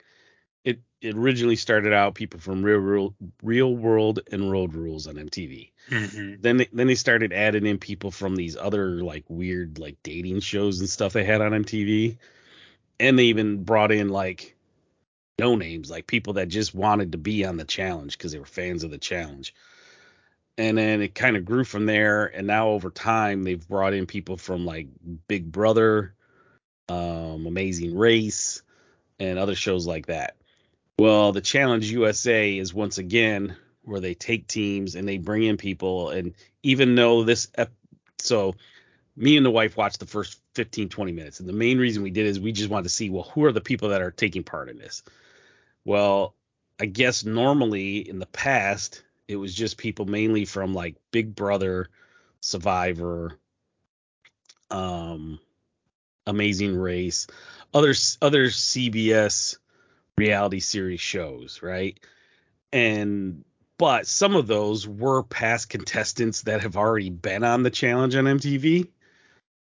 it, 0.64 0.80
it 1.00 1.16
originally 1.16 1.56
started 1.56 1.92
out 1.92 2.14
people 2.14 2.40
from 2.40 2.62
real, 2.62 2.78
real 2.78 3.14
real 3.42 3.74
world 3.74 4.20
and 4.30 4.50
road 4.50 4.74
rules 4.74 5.06
on 5.06 5.14
MTV. 5.14 5.70
Mm-hmm. 5.90 6.34
Then 6.40 6.58
they, 6.58 6.68
then 6.72 6.86
they 6.86 6.94
started 6.94 7.32
adding 7.32 7.66
in 7.66 7.78
people 7.78 8.10
from 8.10 8.36
these 8.36 8.56
other 8.56 9.02
like 9.02 9.24
weird 9.28 9.78
like 9.78 9.96
dating 10.02 10.40
shows 10.40 10.80
and 10.80 10.88
stuff 10.88 11.12
they 11.12 11.24
had 11.24 11.40
on 11.40 11.52
MTV, 11.52 12.18
and 12.98 13.18
they 13.18 13.24
even 13.24 13.64
brought 13.64 13.92
in 13.92 14.08
like 14.08 14.56
no 15.38 15.56
names 15.56 15.90
like 15.90 16.06
people 16.06 16.34
that 16.34 16.48
just 16.48 16.74
wanted 16.74 17.12
to 17.12 17.18
be 17.18 17.44
on 17.46 17.56
the 17.56 17.64
challenge 17.64 18.18
because 18.18 18.32
they 18.32 18.38
were 18.38 18.44
fans 18.44 18.84
of 18.84 18.90
the 18.90 18.98
challenge. 18.98 19.54
And 20.58 20.76
then 20.76 21.00
it 21.00 21.14
kind 21.14 21.38
of 21.38 21.46
grew 21.46 21.64
from 21.64 21.86
there, 21.86 22.26
and 22.26 22.46
now 22.46 22.68
over 22.68 22.90
time 22.90 23.44
they've 23.44 23.66
brought 23.66 23.94
in 23.94 24.04
people 24.04 24.36
from 24.36 24.66
like 24.66 24.88
Big 25.26 25.50
Brother, 25.50 26.12
um, 26.90 27.46
Amazing 27.46 27.96
Race, 27.96 28.62
and 29.18 29.38
other 29.38 29.54
shows 29.54 29.86
like 29.86 30.06
that. 30.06 30.36
Well, 31.00 31.32
the 31.32 31.40
Challenge 31.40 31.90
USA 31.92 32.58
is 32.58 32.74
once 32.74 32.98
again 32.98 33.56
where 33.84 34.00
they 34.00 34.12
take 34.12 34.46
teams 34.46 34.96
and 34.96 35.08
they 35.08 35.16
bring 35.16 35.44
in 35.44 35.56
people. 35.56 36.10
And 36.10 36.34
even 36.62 36.94
though 36.94 37.24
this, 37.24 37.48
ep- 37.54 37.72
so 38.18 38.54
me 39.16 39.38
and 39.38 39.46
the 39.46 39.50
wife 39.50 39.78
watched 39.78 40.00
the 40.00 40.04
first 40.06 40.42
15, 40.56 40.90
20 40.90 41.12
minutes. 41.12 41.40
And 41.40 41.48
the 41.48 41.54
main 41.54 41.78
reason 41.78 42.02
we 42.02 42.10
did 42.10 42.26
is 42.26 42.38
we 42.38 42.52
just 42.52 42.68
wanted 42.68 42.82
to 42.82 42.90
see, 42.90 43.08
well, 43.08 43.22
who 43.22 43.46
are 43.46 43.52
the 43.52 43.62
people 43.62 43.88
that 43.88 44.02
are 44.02 44.10
taking 44.10 44.44
part 44.44 44.68
in 44.68 44.76
this? 44.76 45.02
Well, 45.86 46.34
I 46.78 46.84
guess 46.84 47.24
normally 47.24 48.06
in 48.06 48.18
the 48.18 48.26
past, 48.26 49.02
it 49.26 49.36
was 49.36 49.54
just 49.54 49.78
people 49.78 50.04
mainly 50.04 50.44
from 50.44 50.74
like 50.74 50.96
Big 51.12 51.34
Brother, 51.34 51.88
Survivor, 52.42 53.38
um, 54.70 55.40
Amazing 56.26 56.76
Race, 56.76 57.26
other 57.72 57.94
other 58.20 58.48
CBS 58.48 59.56
reality 60.20 60.60
series 60.60 61.00
shows, 61.00 61.60
right? 61.62 61.98
And 62.72 63.44
but 63.78 64.06
some 64.06 64.36
of 64.36 64.46
those 64.46 64.86
were 64.86 65.22
past 65.22 65.70
contestants 65.70 66.42
that 66.42 66.60
have 66.60 66.76
already 66.76 67.08
been 67.08 67.42
on 67.42 67.62
the 67.62 67.70
challenge 67.70 68.14
on 68.14 68.24
MTV. 68.24 68.88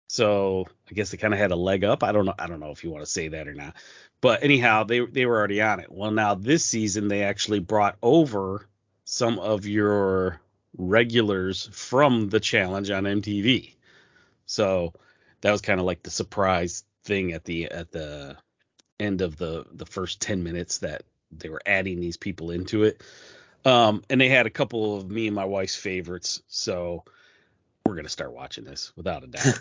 So 0.09 0.65
I 0.91 0.95
guess 0.95 1.11
they 1.11 1.19
kind 1.19 1.35
of 1.35 1.39
had 1.39 1.51
a 1.51 1.57
leg 1.57 1.85
up. 1.85 2.03
I 2.03 2.13
don't 2.13 2.25
know. 2.25 2.35
I 2.39 2.47
don't 2.47 2.61
know 2.61 2.71
if 2.71 2.83
you 2.83 2.91
want 2.91 3.05
to 3.05 3.11
say 3.11 3.29
that 3.29 3.47
or 3.47 3.53
not. 3.53 3.77
But 4.23 4.43
anyhow, 4.43 4.85
they 4.85 5.01
they 5.01 5.27
were 5.27 5.37
already 5.37 5.61
on 5.61 5.81
it. 5.81 5.93
Well, 5.93 6.11
now 6.11 6.35
this 6.35 6.65
season 6.65 7.09
they 7.09 7.23
actually 7.25 7.61
brought 7.61 7.99
over 8.03 8.67
some 9.05 9.39
of 9.39 9.67
your 9.67 10.41
regulars 10.79 11.69
from 11.73 12.31
the 12.31 12.41
challenge 12.41 12.91
on 12.91 13.05
MTV. 13.05 13.75
So 14.47 14.95
that 15.43 15.53
was 15.53 15.61
kind 15.61 15.79
of 15.79 15.85
like 15.85 16.03
the 16.03 16.11
surprise 16.11 16.85
thing 17.05 17.33
at 17.33 17.45
the 17.45 17.67
at 17.67 17.93
the 17.93 18.39
end 18.99 19.21
of 19.21 19.37
the 19.37 19.65
the 19.73 19.87
first 19.87 20.21
10 20.21 20.43
minutes 20.43 20.79
that 20.79 21.03
they 21.31 21.49
were 21.49 21.63
adding 21.67 22.01
these 22.01 22.17
people 22.17 22.51
into 22.51 22.85
it. 22.85 23.03
Um, 23.65 24.05
and 24.09 24.21
they 24.21 24.29
had 24.29 24.47
a 24.47 24.51
couple 24.51 24.97
of 24.97 25.11
me 25.11 25.27
and 25.27 25.35
my 25.35 25.45
wife's 25.45 25.75
favorites. 25.75 26.43
So 26.47 27.05
we're 27.85 27.95
going 27.95 28.05
to 28.05 28.11
start 28.11 28.33
watching 28.33 28.65
this 28.65 28.93
without 28.97 29.25
a 29.25 29.27
doubt. 29.27 29.59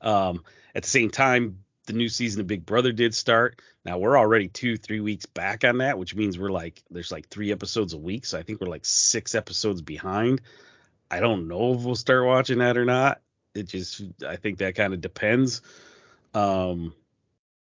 um, 0.00 0.44
at 0.74 0.84
the 0.84 0.88
same 0.88 1.10
time, 1.10 1.58
the 1.86 1.92
new 1.92 2.08
season 2.08 2.40
of 2.40 2.46
Big 2.46 2.66
Brother 2.66 2.92
did 2.92 3.14
start. 3.14 3.60
Now 3.84 3.98
we're 3.98 4.18
already 4.18 4.48
two, 4.48 4.76
three 4.76 5.00
weeks 5.00 5.26
back 5.26 5.64
on 5.64 5.78
that, 5.78 5.98
which 5.98 6.14
means 6.14 6.38
we're 6.38 6.50
like, 6.50 6.82
there's 6.90 7.12
like 7.12 7.28
three 7.28 7.52
episodes 7.52 7.92
a 7.92 7.98
week. 7.98 8.26
So 8.26 8.38
I 8.38 8.42
think 8.42 8.60
we're 8.60 8.68
like 8.68 8.84
six 8.84 9.34
episodes 9.34 9.82
behind. 9.82 10.42
I 11.10 11.20
don't 11.20 11.48
know 11.48 11.74
if 11.74 11.82
we'll 11.82 11.94
start 11.94 12.26
watching 12.26 12.58
that 12.58 12.76
or 12.76 12.84
not. 12.84 13.20
It 13.54 13.64
just, 13.64 14.02
I 14.26 14.36
think 14.36 14.58
that 14.58 14.74
kind 14.74 14.92
of 14.92 15.00
depends. 15.00 15.62
Um, 16.34 16.92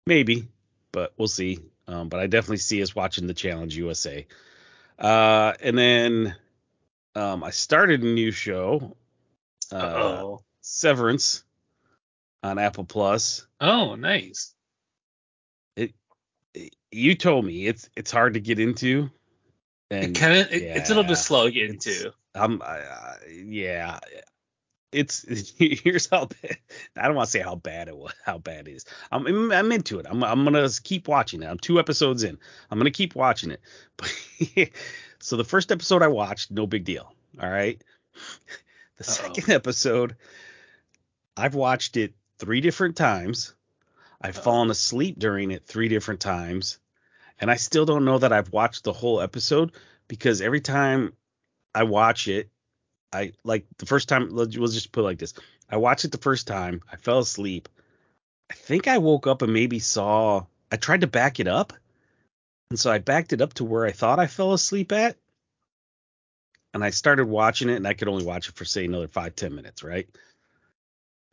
maybe, 0.08 0.48
but 0.90 1.12
we'll 1.16 1.28
see. 1.28 1.60
Um, 1.86 2.08
but 2.08 2.18
I 2.18 2.26
definitely 2.26 2.56
see 2.56 2.82
us 2.82 2.96
watching 2.96 3.28
the 3.28 3.34
Challenge 3.34 3.76
USA. 3.76 4.26
Uh, 4.98 5.52
and 5.60 5.78
then 5.78 6.34
um, 7.14 7.44
I 7.44 7.50
started 7.50 8.02
a 8.02 8.06
new 8.06 8.32
show, 8.32 8.96
uh. 9.70 10.36
Severance, 10.60 11.44
on 12.42 12.58
Apple 12.58 12.84
Plus. 12.84 13.46
Oh, 13.60 13.94
nice. 13.94 14.54
It, 15.76 15.94
it, 16.54 16.74
you 16.90 17.14
told 17.14 17.44
me 17.44 17.66
it's 17.66 17.88
it's 17.96 18.10
hard 18.10 18.34
to 18.34 18.40
get 18.40 18.58
into. 18.58 19.10
And 19.90 20.16
it 20.16 20.20
kind 20.20 20.38
of 20.38 20.52
it, 20.52 20.62
yeah, 20.62 20.76
it's 20.76 20.90
a 20.90 20.94
little 20.94 21.08
bit 21.08 21.16
slow 21.16 21.46
to 21.46 21.52
get 21.52 21.70
into. 21.70 22.12
Um, 22.34 22.62
yeah, 23.30 23.98
it's 24.92 25.52
here's 25.58 26.08
how 26.08 26.26
bad, 26.26 26.58
I 26.96 27.06
don't 27.06 27.16
want 27.16 27.26
to 27.26 27.30
say 27.30 27.40
how 27.40 27.56
bad 27.56 27.88
it 27.88 27.96
was, 27.96 28.14
how 28.24 28.38
bad 28.38 28.68
it 28.68 28.72
is. 28.72 28.84
I'm 29.12 29.52
I'm 29.52 29.72
into 29.72 29.98
it. 29.98 30.06
I'm 30.08 30.22
I'm 30.24 30.44
gonna 30.44 30.68
keep 30.82 31.08
watching 31.08 31.42
it. 31.42 31.46
I'm 31.46 31.58
two 31.58 31.78
episodes 31.78 32.22
in. 32.24 32.38
I'm 32.70 32.78
gonna 32.78 32.90
keep 32.90 33.14
watching 33.14 33.50
it. 33.50 33.60
But 33.96 34.12
so 35.20 35.36
the 35.36 35.44
first 35.44 35.72
episode 35.72 36.02
I 36.02 36.08
watched, 36.08 36.50
no 36.50 36.66
big 36.66 36.84
deal. 36.84 37.12
All 37.40 37.50
right. 37.50 37.82
The 38.96 39.04
Uh-oh. 39.04 39.34
second 39.34 39.50
episode, 39.54 40.16
I've 41.36 41.54
watched 41.54 41.96
it 41.96 42.14
three 42.38 42.60
different 42.60 42.96
times. 42.96 43.54
I've 44.20 44.38
Uh-oh. 44.38 44.42
fallen 44.42 44.70
asleep 44.70 45.18
during 45.18 45.50
it 45.50 45.66
three 45.66 45.88
different 45.88 46.20
times, 46.20 46.78
and 47.40 47.50
I 47.50 47.56
still 47.56 47.84
don't 47.84 48.04
know 48.04 48.18
that 48.18 48.32
I've 48.32 48.52
watched 48.52 48.84
the 48.84 48.92
whole 48.92 49.20
episode 49.20 49.72
because 50.08 50.40
every 50.40 50.60
time 50.60 51.12
I 51.74 51.84
watch 51.84 52.26
it, 52.26 52.50
I 53.12 53.32
like 53.44 53.66
the 53.78 53.86
first 53.86 54.08
time. 54.08 54.28
Let's 54.30 54.54
just 54.54 54.92
put 54.92 55.00
it 55.00 55.04
like 55.04 55.18
this: 55.18 55.34
I 55.70 55.76
watched 55.76 56.04
it 56.04 56.12
the 56.12 56.18
first 56.18 56.46
time. 56.46 56.82
I 56.92 56.96
fell 56.96 57.20
asleep. 57.20 57.68
I 58.50 58.54
think 58.54 58.88
I 58.88 58.98
woke 58.98 59.26
up 59.26 59.42
and 59.42 59.52
maybe 59.52 59.78
saw. 59.78 60.44
I 60.70 60.76
tried 60.76 61.00
to 61.00 61.06
back 61.06 61.40
it 61.40 61.48
up, 61.48 61.72
and 62.70 62.78
so 62.78 62.90
I 62.90 62.98
backed 62.98 63.32
it 63.32 63.40
up 63.40 63.54
to 63.54 63.64
where 63.64 63.86
I 63.86 63.92
thought 63.92 64.18
I 64.18 64.26
fell 64.26 64.52
asleep 64.52 64.92
at. 64.92 65.16
And 66.74 66.84
I 66.84 66.90
started 66.90 67.24
watching 67.26 67.70
it, 67.70 67.76
and 67.76 67.86
I 67.86 67.94
could 67.94 68.08
only 68.08 68.26
watch 68.26 68.48
it 68.48 68.54
for 68.54 68.66
say 68.66 68.84
another 68.84 69.08
five 69.08 69.34
ten 69.34 69.54
minutes, 69.54 69.82
right? 69.82 70.06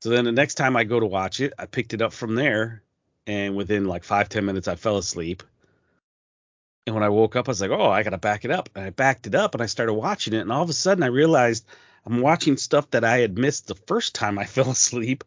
So 0.02 0.10
then 0.10 0.24
the 0.26 0.32
next 0.32 0.56
time 0.56 0.78
I 0.78 0.86
go 0.86 1.00
to 1.00 1.06
watch 1.06 1.42
it, 1.42 1.54
I 1.60 1.66
picked 1.66 1.94
it 1.94 2.02
up 2.02 2.14
from 2.14 2.36
there, 2.36 2.84
and 3.28 3.56
within 3.56 3.86
like 3.86 4.04
five 4.06 4.30
ten 4.30 4.46
minutes, 4.46 4.68
I 4.68 4.76
fell 4.76 4.98
asleep. 4.98 5.44
And 6.86 6.94
when 6.94 7.04
I 7.04 7.10
woke 7.10 7.36
up, 7.36 7.48
I 7.48 7.52
was 7.52 7.62
like, 7.62 7.72
oh, 7.72 7.90
I 7.90 8.04
got 8.04 8.12
to 8.12 8.18
back 8.18 8.46
it 8.46 8.52
up. 8.52 8.70
And 8.76 8.86
I 8.86 8.90
backed 8.92 9.28
it 9.28 9.36
up 9.36 9.56
and 9.56 9.62
I 9.62 9.66
started 9.66 9.94
watching 9.94 10.34
it. 10.34 10.42
And 10.42 10.52
all 10.52 10.62
of 10.62 10.70
a 10.70 10.74
sudden, 10.74 11.04
I 11.04 11.08
realized 11.08 11.66
I'm 12.06 12.22
watching 12.22 12.58
stuff 12.58 12.92
that 12.92 13.04
I 13.04 13.18
had 13.18 13.38
missed 13.38 13.68
the 13.68 13.76
first 13.76 14.14
time 14.14 14.38
I 14.38 14.46
fell 14.46 14.70
asleep 14.70 15.24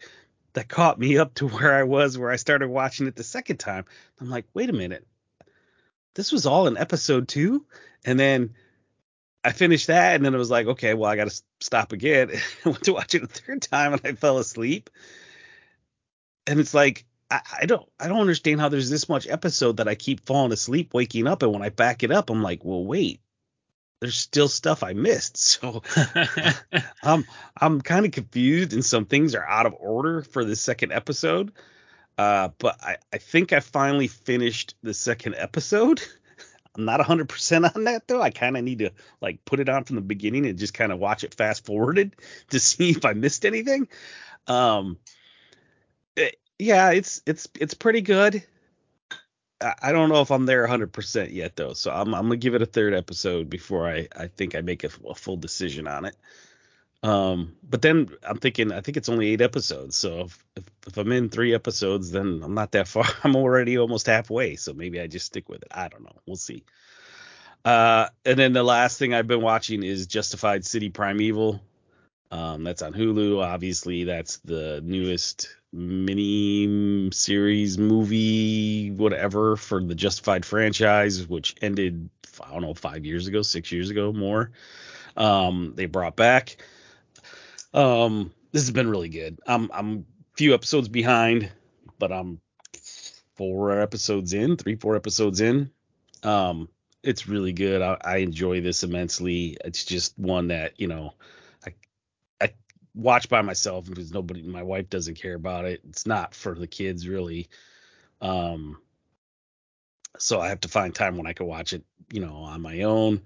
that 0.53 0.69
caught 0.69 0.99
me 0.99 1.19
up 1.19 1.35
to 1.35 1.49
where 1.49 1.75
I 1.75 1.83
was 1.83 2.17
where 2.17 2.31
I 2.31 2.37
started 2.37 2.69
watching 2.69 3.07
it 3.07 3.17
the 3.17 3.25
second 3.25 3.59
time. 3.59 3.85
I'm 4.21 4.31
like, 4.31 4.47
wait 4.55 4.71
a 4.71 4.73
minute. 4.73 5.07
This 6.15 6.33
was 6.33 6.47
all 6.47 6.67
in 6.67 6.77
episode 6.77 7.29
two. 7.29 7.67
And 8.05 8.19
then 8.19 8.55
I 9.45 9.53
finished 9.53 9.89
that. 9.89 10.17
And 10.17 10.25
then 10.25 10.35
it 10.35 10.39
was 10.39 10.51
like, 10.51 10.67
okay, 10.67 10.95
well, 10.95 11.11
I 11.11 11.17
got 11.17 11.29
to 11.29 11.43
stop 11.61 11.93
again. 11.93 12.31
I 12.65 12.69
went 12.69 12.85
to 12.85 12.93
watch 12.93 13.15
it 13.15 13.23
a 13.23 13.27
third 13.27 13.63
time 13.63 13.93
and 13.93 14.03
I 14.05 14.13
fell 14.13 14.39
asleep. 14.39 14.91
And 16.47 16.61
it's 16.61 16.75
like, 16.75 17.05
I, 17.31 17.41
I, 17.63 17.67
don't 17.67 17.89
I 18.01 18.09
don't 18.09 18.21
understand 18.21 18.61
how 18.61 18.69
there's 18.69 18.91
this 18.91 19.09
much 19.09 19.29
episode 19.29 19.79
that 19.79 19.89
I 19.89 19.95
keep 19.95 20.27
falling 20.27 20.53
asleep, 20.53 20.95
waking 20.95 21.27
up, 21.27 21.43
and 21.43 21.53
when 21.53 21.63
I 21.63 21.69
back 21.69 22.03
it 22.03 22.11
up, 22.11 22.31
I'm 22.31 22.43
like, 22.43 22.65
well, 22.65 22.85
wait, 22.85 23.21
there's 24.01 24.17
still 24.17 24.49
stuff 24.49 24.83
I 24.83 24.93
missed. 24.93 25.37
So 25.61 25.83
I'm 27.03 27.25
I'm 27.61 27.81
kind 27.81 28.07
of 28.07 28.13
confused, 28.13 28.73
and 28.73 28.85
some 28.85 29.05
things 29.05 29.35
are 29.35 29.47
out 29.47 29.67
of 29.67 29.75
order 29.79 30.23
for 30.23 30.45
the 30.45 30.57
second 30.57 30.93
episode. 30.93 31.53
Uh, 32.17 32.49
but 32.59 32.83
I, 32.83 32.97
I 33.13 33.19
think 33.19 33.53
I 33.53 33.61
finally 33.61 34.09
finished 34.09 34.75
the 34.83 34.95
second 34.95 35.37
episode. 35.37 36.03
I'm 36.77 36.85
not 36.85 37.01
100% 37.01 37.77
on 37.77 37.85
that 37.85 38.09
though. 38.09 38.21
I 38.21 38.31
kind 38.31 38.57
of 38.57 38.65
need 38.65 38.81
to 38.81 38.91
like 39.21 39.45
put 39.45 39.61
it 39.61 39.69
on 39.69 39.85
from 39.85 39.97
the 39.97 40.03
beginning 40.03 40.47
and 40.47 40.59
just 40.59 40.75
kind 40.75 40.93
of 40.93 40.99
watch 40.99 41.25
it 41.25 41.35
fast 41.35 41.65
forwarded 41.65 42.17
to 42.51 42.61
see 42.61 42.91
if 42.91 43.05
I 43.05 43.13
missed 43.13 43.45
anything. 43.45 43.89
Um, 44.47 44.99
yeah, 46.59 46.91
it's 46.91 47.23
it's 47.27 47.49
it's 47.61 47.75
pretty 47.75 48.01
good. 48.01 48.45
I 49.61 49.91
don't 49.91 50.09
know 50.09 50.21
if 50.21 50.31
I'm 50.31 50.47
there 50.47 50.69
100% 50.69 51.33
yet 51.33 51.57
though, 51.57 51.73
so 51.73 51.91
I'm 51.91 52.15
I'm 52.15 52.23
gonna 52.23 52.37
give 52.37 52.55
it 52.55 52.63
a 52.63 52.67
third 52.67 52.95
episode 52.95 53.51
before 53.51 53.89
I 53.89 54.09
I 54.17 54.29
think 54.29 54.55
I 54.55 54.61
make 54.61 54.85
a, 54.85 54.91
a 55.09 55.15
full 55.15 55.37
decision 55.37 55.89
on 55.89 56.05
it. 56.05 56.17
Um, 57.03 57.57
but 57.63 57.83
then 57.83 58.09
I'm 58.25 58.39
thinking 58.39 58.73
I 58.73 58.81
think 58.81 58.97
it's 58.97 59.09
only 59.09 59.29
eight 59.31 59.41
episodes, 59.41 59.97
so 59.97 60.21
if, 60.21 60.45
if, 60.57 60.65
if 60.87 60.97
I'm 60.97 61.13
in 61.13 61.29
three 61.29 61.55
episodes, 61.55 62.11
then 62.11 62.41
I'm 62.43 62.55
not 62.55 62.73
that 62.73 62.89
far. 62.89 63.05
I'm 63.25 63.37
already 63.37 63.79
almost 63.79 64.07
halfway, 64.07 64.57
so 64.57 64.73
maybe 64.73 65.01
I 65.01 65.07
just 65.07 65.27
stick 65.27 65.49
with 65.49 65.63
it. 65.63 65.69
I 65.73 65.89
don't 65.89 66.05
know. 66.05 66.17
We'll 66.27 66.37
see. 66.37 66.65
Uh, 67.65 68.09
and 68.25 68.39
then 68.39 68.53
the 68.53 68.63
last 68.63 68.99
thing 68.99 69.13
I've 69.15 69.27
been 69.27 69.43
watching 69.43 69.83
is 69.83 70.07
Justified 70.07 70.65
City 70.65 70.89
Primeval. 70.89 71.61
Um, 72.31 72.63
that's 72.63 72.83
on 72.83 72.93
Hulu. 72.93 73.43
Obviously, 73.45 74.05
that's 74.05 74.39
the 74.39 74.81
newest 74.85 75.49
mini 75.73 77.11
series 77.13 77.79
movie, 77.79 78.91
whatever, 78.91 79.57
for 79.57 79.83
the 79.83 79.95
Justified 79.95 80.45
franchise, 80.45 81.27
which 81.27 81.55
ended, 81.61 82.09
I 82.43 82.53
don't 82.53 82.63
know, 82.63 82.75
five 82.75 83.05
years 83.05 83.27
ago, 83.27 83.43
six 83.43 83.71
years 83.73 83.91
ago, 83.91 84.13
more. 84.13 84.51
Um, 85.17 85.73
they 85.75 85.87
brought 85.87 86.17
back. 86.17 86.57
Um, 87.75 88.33
this 88.53 88.63
has 88.63 88.71
been 88.71 88.89
really 88.89 89.09
good. 89.09 89.41
I'm 89.47 89.71
I'm 89.73 90.07
few 90.35 90.55
episodes 90.55 90.89
behind, 90.89 91.51
but 91.99 92.13
I'm 92.13 92.41
four 93.35 93.81
episodes 93.81 94.33
in, 94.33 94.57
three, 94.57 94.77
four 94.77 94.97
episodes 94.97 95.41
in. 95.41 95.71
Um, 96.23 96.69
it's 97.03 97.29
really 97.29 97.53
good. 97.53 97.83
I, 97.83 97.99
I 98.03 98.17
enjoy 98.19 98.61
this 98.61 98.83
immensely. 98.83 99.57
It's 99.65 99.85
just 99.85 100.19
one 100.19 100.49
that 100.49 100.81
you 100.81 100.87
know 100.87 101.15
watch 102.95 103.29
by 103.29 103.43
myself 103.43 103.89
because 103.89 104.13
nobody, 104.13 104.43
my 104.43 104.63
wife 104.63 104.91
doesn't 104.91 105.21
care 105.21 105.35
about 105.35 105.65
it. 105.65 105.81
It's 105.89 106.07
not 106.07 106.35
for 106.35 106.55
the 106.55 106.67
kids 106.67 107.09
really. 107.09 107.49
Um, 108.21 108.79
so 110.19 110.41
I 110.41 110.49
have 110.49 110.61
to 110.63 110.69
find 110.69 110.95
time 110.95 111.17
when 111.17 111.27
I 111.27 111.33
can 111.33 111.47
watch 111.47 111.73
it, 111.73 111.85
you 112.13 112.21
know, 112.21 112.37
on 112.37 112.61
my 112.61 112.83
own. 112.83 113.23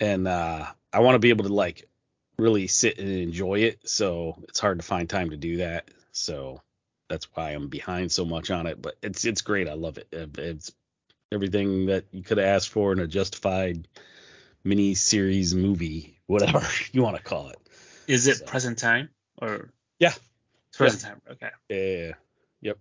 And 0.00 0.26
uh, 0.26 0.66
I 0.92 1.00
want 1.00 1.14
to 1.14 1.20
be 1.20 1.30
able 1.30 1.44
to 1.44 1.52
like 1.52 1.88
really 2.38 2.66
sit 2.66 2.98
and 2.98 3.08
enjoy 3.08 3.60
it. 3.60 3.88
So 3.88 4.36
it's 4.48 4.60
hard 4.60 4.78
to 4.78 4.84
find 4.84 5.08
time 5.08 5.30
to 5.30 5.36
do 5.36 5.58
that. 5.58 5.88
So 6.12 6.60
that's 7.08 7.28
why 7.34 7.50
I'm 7.50 7.68
behind 7.68 8.10
so 8.10 8.24
much 8.24 8.50
on 8.50 8.66
it. 8.66 8.80
But 8.80 8.96
it's 9.02 9.24
it's 9.24 9.42
great. 9.42 9.68
I 9.68 9.74
love 9.74 9.98
it. 9.98 10.08
It's 10.12 10.72
everything 11.30 11.86
that 11.86 12.06
you 12.10 12.22
could 12.22 12.38
asked 12.38 12.70
for 12.70 12.92
in 12.92 12.98
a 12.98 13.06
justified 13.06 13.86
mini 14.64 14.94
series 14.94 15.54
movie, 15.54 16.18
whatever 16.26 16.62
you 16.92 17.02
want 17.02 17.16
to 17.16 17.22
call 17.22 17.48
it. 17.48 17.58
Is 18.06 18.26
it 18.26 18.38
so. 18.38 18.44
present 18.46 18.78
time 18.78 19.10
or? 19.40 19.72
Yeah. 19.98 20.14
present 20.74 21.02
yeah. 21.02 21.08
time. 21.08 21.22
Okay. 21.30 21.50
Yeah. 21.68 22.14
Yep. 22.60 22.78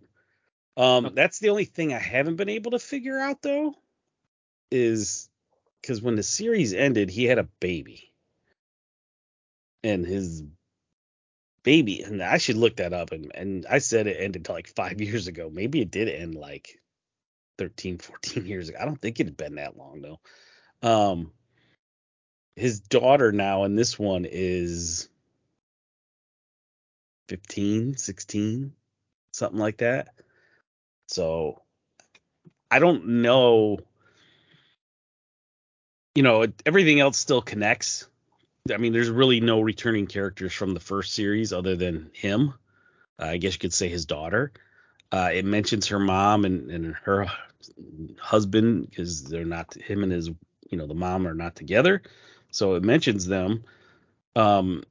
Um, 0.78 1.06
okay. 1.08 1.16
that's 1.16 1.40
the 1.40 1.50
only 1.50 1.66
thing 1.66 1.94
I 1.94 2.00
haven't 2.00 2.38
been 2.38 2.50
able 2.50 2.72
to 2.72 2.80
figure 2.80 3.20
out 3.20 3.42
though, 3.42 3.75
is 4.72 5.30
because 5.82 6.01
when 6.01 6.16
the 6.16 6.24
series 6.24 6.74
ended, 6.74 7.10
he 7.10 7.25
had 7.25 7.40
a 7.40 7.50
baby, 7.60 8.13
and 9.84 10.06
his 10.06 10.44
baby, 11.63 12.01
and 12.01 12.22
I 12.22 12.38
should 12.38 12.58
look 12.58 12.78
that 12.78 12.94
up. 12.94 13.12
And 13.12 13.32
and 13.36 13.66
I 13.70 13.80
said 13.80 14.08
it 14.08 14.18
ended 14.20 14.50
like 14.50 14.68
five 14.68 15.01
years 15.01 15.28
ago. 15.28 15.50
Maybe 15.51 15.82
it 15.82 15.92
did 15.92 16.08
end 16.08 16.36
like 16.36 16.80
13, 17.58 17.98
14 18.00 18.46
years 18.46 18.70
ago. 18.70 18.78
I 18.82 18.86
don't 18.86 19.01
think 19.01 19.20
it 19.20 19.28
had 19.28 19.38
been 19.38 19.56
that 19.56 19.78
long 19.78 20.01
though. 20.01 20.20
Um, 20.88 21.32
his 22.56 22.80
daughter 22.80 23.32
now 23.32 23.63
in 23.66 23.75
this 23.75 24.00
one 24.00 24.25
is 24.30 25.10
15, 27.31 27.95
16, 27.95 28.73
something 29.31 29.59
like 29.59 29.77
that. 29.77 30.09
So 31.07 31.61
I 32.69 32.79
don't 32.79 33.21
know. 33.21 33.79
You 36.13 36.23
know, 36.23 36.45
everything 36.65 37.00
else 37.00 37.17
still 37.17 37.41
connects. 37.41 38.05
I 38.69 38.75
mean, 38.75 38.91
there's 38.91 39.09
really 39.09 39.39
no 39.39 39.61
returning 39.61 40.07
characters 40.07 40.51
from 40.51 40.73
the 40.73 40.81
first 40.81 41.13
series 41.13 41.53
other 41.53 41.77
than 41.77 42.11
him. 42.13 42.53
Uh, 43.17 43.27
I 43.27 43.38
guess 43.38 43.53
you 43.53 43.59
could 43.59 43.73
say 43.73 43.88
his 43.88 44.05
daughter. 44.05 44.51
Uh, 45.09 45.29
it 45.33 45.45
mentions 45.45 45.88
her 45.88 46.00
mom 46.00 46.43
and, 46.43 46.69
and 46.69 46.95
her 46.95 47.27
husband 48.19 48.89
because 48.89 49.23
they're 49.23 49.45
not 49.45 49.73
him 49.75 50.03
and 50.03 50.11
his 50.11 50.29
you 50.69 50.77
know 50.77 50.88
the 50.88 50.93
mom 50.93 51.25
are 51.27 51.33
not 51.33 51.55
together 51.55 52.01
so 52.50 52.73
it 52.73 52.83
mentions 52.83 53.27
them 53.27 53.63
um 54.35 54.83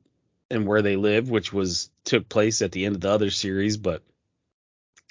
and 0.50 0.66
where 0.66 0.83
they 0.83 0.97
live 0.97 1.30
which 1.30 1.52
was 1.52 1.90
took 2.04 2.28
place 2.28 2.62
at 2.62 2.73
the 2.73 2.85
end 2.85 2.95
of 2.97 3.00
the 3.00 3.11
other 3.11 3.30
series 3.30 3.76
but 3.76 4.02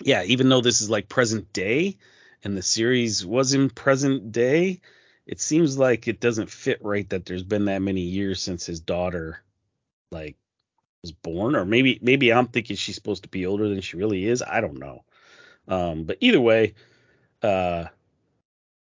yeah 0.04 0.24
even 0.24 0.50
though 0.50 0.62
this 0.62 0.82
is 0.82 0.90
like 0.90 1.10
present 1.10 1.52
day 1.54 1.98
and 2.44 2.56
the 2.56 2.62
series 2.62 3.26
was 3.26 3.54
in 3.54 3.70
present 3.70 4.32
day 4.32 4.80
it 5.26 5.40
seems 5.40 5.78
like 5.78 6.08
it 6.08 6.20
doesn't 6.20 6.50
fit 6.50 6.80
right 6.84 7.10
that 7.10 7.26
there's 7.26 7.44
been 7.44 7.66
that 7.66 7.82
many 7.82 8.02
years 8.02 8.42
since 8.42 8.66
his 8.66 8.80
daughter 8.80 9.42
like 10.12 10.36
was 11.04 11.12
born 11.12 11.56
or 11.56 11.66
maybe 11.66 12.00
maybe 12.02 12.34
I'm 12.34 12.48
thinking 12.48 12.76
she's 12.76 12.96
supposed 12.96 13.24
to 13.24 13.30
be 13.30 13.46
older 13.46 13.70
than 13.70 13.82
she 13.82 13.98
really 13.98 14.26
is 14.26 14.42
I 14.42 14.60
don't 14.62 14.80
know 14.80 15.04
um 15.68 16.04
but 16.04 16.18
either 16.20 16.42
way 16.42 16.74
uh 17.44 17.86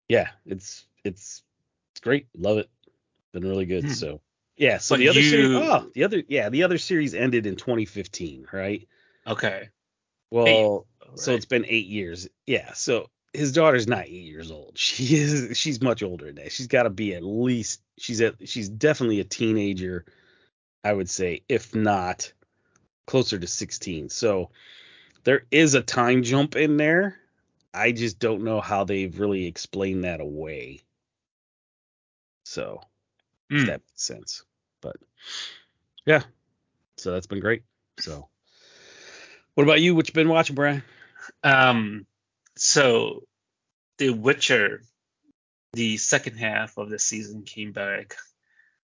yeah 0.08 0.30
it's 0.46 0.86
it's 1.04 1.44
it's 1.92 2.02
great 2.02 2.28
love 2.38 2.58
it 2.58 2.70
been 3.34 3.48
really 3.48 3.66
good 3.66 3.86
Hmm. 3.86 3.90
so 3.90 4.22
yeah 4.60 4.78
so 4.78 4.94
But 4.94 5.00
the 5.00 5.10
other 5.10 5.22
series 5.24 5.50
oh 5.56 5.90
the 5.96 6.04
other 6.04 6.22
yeah 6.28 6.50
the 6.50 6.64
other 6.64 6.78
series 6.78 7.16
ended 7.16 7.48
in 7.48 7.56
2015 7.56 8.46
right? 8.54 8.88
Okay. 9.26 9.70
well 10.30 10.86
so 11.16 11.32
right. 11.32 11.38
it's 11.38 11.46
been 11.46 11.66
eight 11.68 11.88
years. 11.88 12.28
Yeah 12.46 12.74
so 12.74 13.10
his 13.34 13.52
daughter's 13.52 13.88
not 13.88 14.06
eight 14.06 14.26
years 14.26 14.52
old. 14.52 14.74
She 14.78 15.16
is 15.16 15.58
she's 15.58 15.82
much 15.82 16.04
older 16.04 16.26
than 16.26 16.36
that. 16.36 16.52
She's 16.52 16.68
got 16.68 16.84
to 16.84 16.90
be 16.92 17.16
at 17.16 17.24
least 17.24 17.82
she's 17.98 18.22
at 18.22 18.36
she's 18.48 18.70
definitely 18.70 19.20
a 19.20 19.24
teenager 19.26 20.06
i 20.84 20.94
would 20.94 21.10
say 21.10 21.42
if 21.50 21.76
not 21.76 22.32
closer 23.08 23.38
to 23.40 23.48
16 23.48 24.10
so 24.10 24.52
there 25.24 25.46
is 25.52 25.74
a 25.74 25.82
time 25.82 26.24
jump 26.24 26.56
in 26.56 26.78
there. 26.78 27.18
I 27.74 27.92
just 27.92 28.20
don't 28.20 28.44
know 28.44 28.62
how 28.62 28.84
they've 28.84 29.20
really 29.20 29.46
explained 29.46 30.04
that 30.04 30.22
away. 30.22 30.82
So 32.44 32.82
Hmm. 33.52 33.66
that 33.66 33.82
makes 33.88 34.04
sense 34.04 34.44
yeah 36.06 36.22
so 36.98 37.12
that's 37.12 37.28
been 37.28 37.40
great 37.40 37.64
so 38.00 38.28
what 39.56 39.64
about 39.64 39.82
you 39.82 39.96
what 39.96 40.08
you 40.08 40.14
been 40.14 40.30
watching 40.30 40.56
brian 40.56 40.84
Um, 41.44 42.06
so 42.56 43.24
The 44.00 44.10
Witcher, 44.12 44.82
the 45.74 45.98
second 45.98 46.38
half 46.38 46.78
of 46.78 46.90
the 46.90 46.98
season 47.00 47.44
came 47.44 47.72
back 47.72 48.16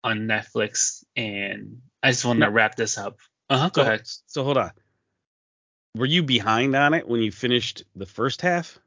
on 0.03 0.21
Netflix, 0.27 1.03
and 1.15 1.81
I 2.03 2.11
just 2.11 2.25
want 2.25 2.37
to 2.41 2.47
No. 2.47 2.51
wrap 2.51 2.75
this 2.75 2.97
up. 2.97 3.17
Uh 3.49 3.57
huh. 3.57 3.69
Go 3.69 3.81
So- 3.81 3.87
ahead. 3.87 4.01
So 4.27 4.43
hold 4.43 4.57
on. 4.57 4.71
Were 5.95 6.05
you 6.05 6.23
behind 6.23 6.75
on 6.75 6.93
it 6.93 7.07
when 7.07 7.21
you 7.21 7.31
finished 7.31 7.83
the 7.95 8.05
first 8.05 8.41
half? 8.41 8.77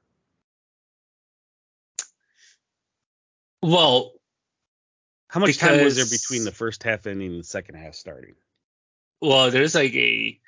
Well, 3.63 4.13
How 5.29 5.41
much 5.41 5.59
time 5.59 5.85
was 5.85 5.97
there 5.97 6.07
between 6.07 6.45
the 6.45 6.53
first 6.53 6.83
half 6.83 7.07
ending 7.07 7.33
and 7.33 7.41
the 7.41 7.45
second 7.45 7.77
half 7.77 7.95
starting? 7.95 8.35
well, 9.21 9.51
there's 9.51 9.75
like 9.75 9.95
a 9.95 10.41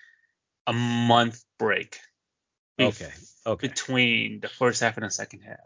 a 0.67 0.73
month 0.73 1.43
break. 1.59 1.99
Okay. 2.81 3.11
Okay. 3.47 3.69
Between 3.69 4.41
the 4.41 4.49
first 4.49 4.81
half 4.81 4.97
and 4.97 5.05
the 5.05 5.11
second 5.11 5.41
half. 5.41 5.59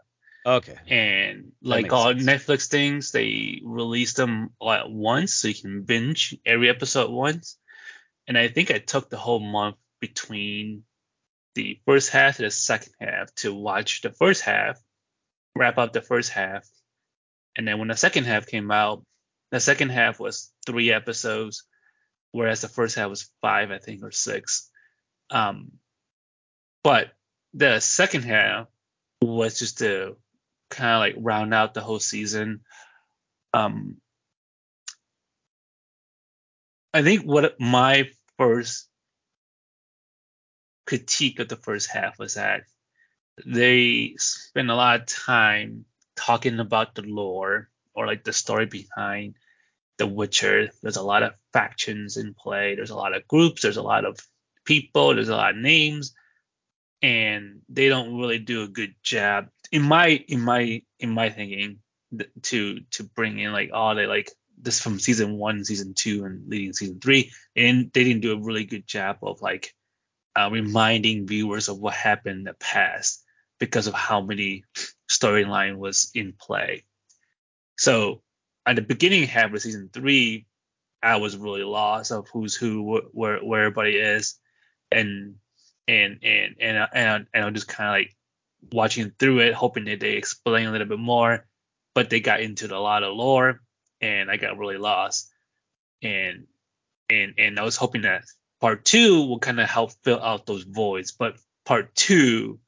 Okay. 0.47 0.77
and 0.87 1.53
like 1.63 1.91
all 1.91 2.13
sense. 2.13 2.23
Netflix 2.23 2.67
things, 2.67 3.11
they 3.11 3.61
release 3.63 4.13
them 4.13 4.51
all 4.59 4.71
at 4.71 4.91
once, 4.91 5.33
so 5.33 5.47
you 5.47 5.55
can 5.55 5.81
binge 5.81 6.37
every 6.45 6.69
episode 6.69 7.09
once. 7.09 7.57
And 8.27 8.37
I 8.37 8.47
think 8.47 8.69
I 8.69 8.77
took 8.77 9.09
the 9.09 9.17
whole 9.17 9.39
month 9.39 9.77
between 9.99 10.83
the 11.55 11.79
first 11.85 12.09
half 12.09 12.37
and 12.37 12.45
the 12.45 12.51
second 12.51 12.93
half 12.99 13.33
to 13.35 13.53
watch 13.53 14.01
the 14.01 14.11
first 14.11 14.43
half, 14.43 14.79
wrap 15.55 15.79
up 15.79 15.93
the 15.93 16.01
first 16.01 16.31
half, 16.31 16.67
and 17.57 17.67
then 17.67 17.79
when 17.79 17.87
the 17.87 17.95
second 17.95 18.25
half 18.25 18.47
came 18.47 18.71
out, 18.71 19.03
the 19.51 19.59
second 19.59 19.89
half 19.89 20.19
was 20.19 20.51
three 20.65 20.91
episodes, 20.91 21.63
whereas 22.31 22.61
the 22.61 22.67
first 22.67 22.95
half 22.95 23.09
was 23.09 23.29
five, 23.41 23.71
I 23.71 23.77
think, 23.77 24.03
or 24.03 24.11
six. 24.11 24.69
Um, 25.29 25.71
but 26.83 27.11
the 27.53 27.79
second 27.79 28.23
half 28.23 28.67
was 29.21 29.59
just 29.59 29.79
to 29.79 30.17
kind 30.69 30.91
of 30.91 30.99
like 30.99 31.15
round 31.25 31.53
out 31.53 31.73
the 31.73 31.81
whole 31.81 31.99
season. 31.99 32.61
Um, 33.53 33.97
I 36.93 37.01
think 37.01 37.23
what 37.23 37.59
my 37.59 38.09
first 38.37 38.87
critique 40.85 41.39
of 41.39 41.47
the 41.47 41.55
first 41.55 41.89
half 41.89 42.19
was 42.19 42.35
that 42.35 42.63
they 43.45 44.15
spent 44.17 44.69
a 44.69 44.75
lot 44.75 45.01
of 45.01 45.07
time 45.07 45.85
talking 46.15 46.59
about 46.59 46.95
the 46.95 47.03
lore 47.03 47.69
or 47.93 48.07
like 48.07 48.23
the 48.23 48.33
story 48.33 48.65
behind 48.65 49.35
The 49.97 50.07
Witcher. 50.07 50.69
There's 50.81 50.97
a 50.97 51.03
lot 51.03 51.23
of 51.23 51.33
factions 51.53 52.17
in 52.17 52.33
play. 52.33 52.75
There's 52.75 52.89
a 52.89 52.95
lot 52.95 53.15
of 53.15 53.27
groups. 53.27 53.61
There's 53.61 53.77
a 53.77 53.83
lot 53.83 54.05
of 54.05 54.19
people. 54.65 55.15
There's 55.15 55.29
a 55.29 55.35
lot 55.35 55.51
of 55.51 55.57
names, 55.57 56.13
and 57.01 57.61
they 57.69 57.87
don't 57.89 58.17
really 58.17 58.39
do 58.39 58.63
a 58.63 58.67
good 58.67 58.95
job 59.03 59.47
in 59.71 59.81
my 59.81 60.07
in 60.27 60.41
my 60.41 60.81
in 60.99 61.09
my 61.11 61.29
thinking 61.29 61.79
to 62.43 62.79
to 62.91 63.03
bring 63.03 63.39
in 63.39 63.51
like 63.51 63.71
all 63.73 63.95
the 63.95 64.07
like 64.07 64.31
this 64.57 64.81
from 64.81 64.99
season 64.99 65.37
one, 65.37 65.63
season 65.65 65.93
two, 65.93 66.25
and 66.25 66.49
leading 66.49 66.73
season 66.73 66.99
three, 66.99 67.31
and 67.55 67.91
they 67.93 68.03
didn't 68.03 68.21
do 68.21 68.33
a 68.33 68.41
really 68.41 68.65
good 68.65 68.87
job 68.87 69.17
of 69.21 69.41
like 69.41 69.73
uh, 70.35 70.49
reminding 70.51 71.27
viewers 71.27 71.69
of 71.69 71.79
what 71.79 71.93
happened 71.93 72.39
in 72.39 72.43
the 72.45 72.53
past 72.53 73.23
because 73.59 73.87
of 73.87 73.93
how 73.93 74.21
many 74.21 74.63
storyline 75.09 75.77
was 75.77 76.11
in 76.15 76.33
play. 76.33 76.83
So 77.77 78.21
at 78.65 78.75
the 78.75 78.81
beginning 78.81 79.23
half 79.27 79.53
of 79.53 79.61
season 79.61 79.89
three, 79.91 80.45
I 81.03 81.17
was 81.17 81.37
really 81.37 81.63
lost 81.63 82.11
of 82.11 82.27
who's 82.29 82.55
who, 82.55 82.83
wh- 82.97 83.15
where 83.15 83.39
where 83.39 83.61
everybody 83.65 83.97
is, 83.97 84.39
and 84.91 85.35
and 85.87 86.19
and 86.23 86.55
and 86.59 86.79
I- 86.79 86.89
and, 86.93 87.09
I- 87.09 87.27
and 87.37 87.45
I'm 87.45 87.53
just 87.53 87.67
kind 87.67 87.89
of 87.89 87.93
like 87.93 88.15
watching 88.73 89.11
through 89.19 89.39
it, 89.41 89.53
hoping 89.53 89.85
that 89.85 89.99
they 89.99 90.13
explain 90.13 90.67
a 90.67 90.71
little 90.71 90.87
bit 90.87 90.99
more. 90.99 91.47
But 91.95 92.09
they 92.09 92.19
got 92.21 92.41
into 92.41 92.67
a 92.75 92.79
lot 92.79 93.03
of 93.03 93.15
lore, 93.15 93.61
and 94.01 94.31
I 94.31 94.37
got 94.37 94.57
really 94.57 94.77
lost. 94.77 95.31
And 96.03 96.47
and 97.09 97.35
and 97.37 97.59
I 97.59 97.63
was 97.63 97.77
hoping 97.77 98.03
that 98.03 98.25
part 98.61 98.85
two 98.85 99.27
will 99.27 99.39
kind 99.39 99.59
of 99.59 99.69
help 99.69 99.91
fill 100.03 100.21
out 100.21 100.45
those 100.45 100.63
voids. 100.63 101.11
But 101.13 101.37
part 101.65 101.95
two, 101.95 102.59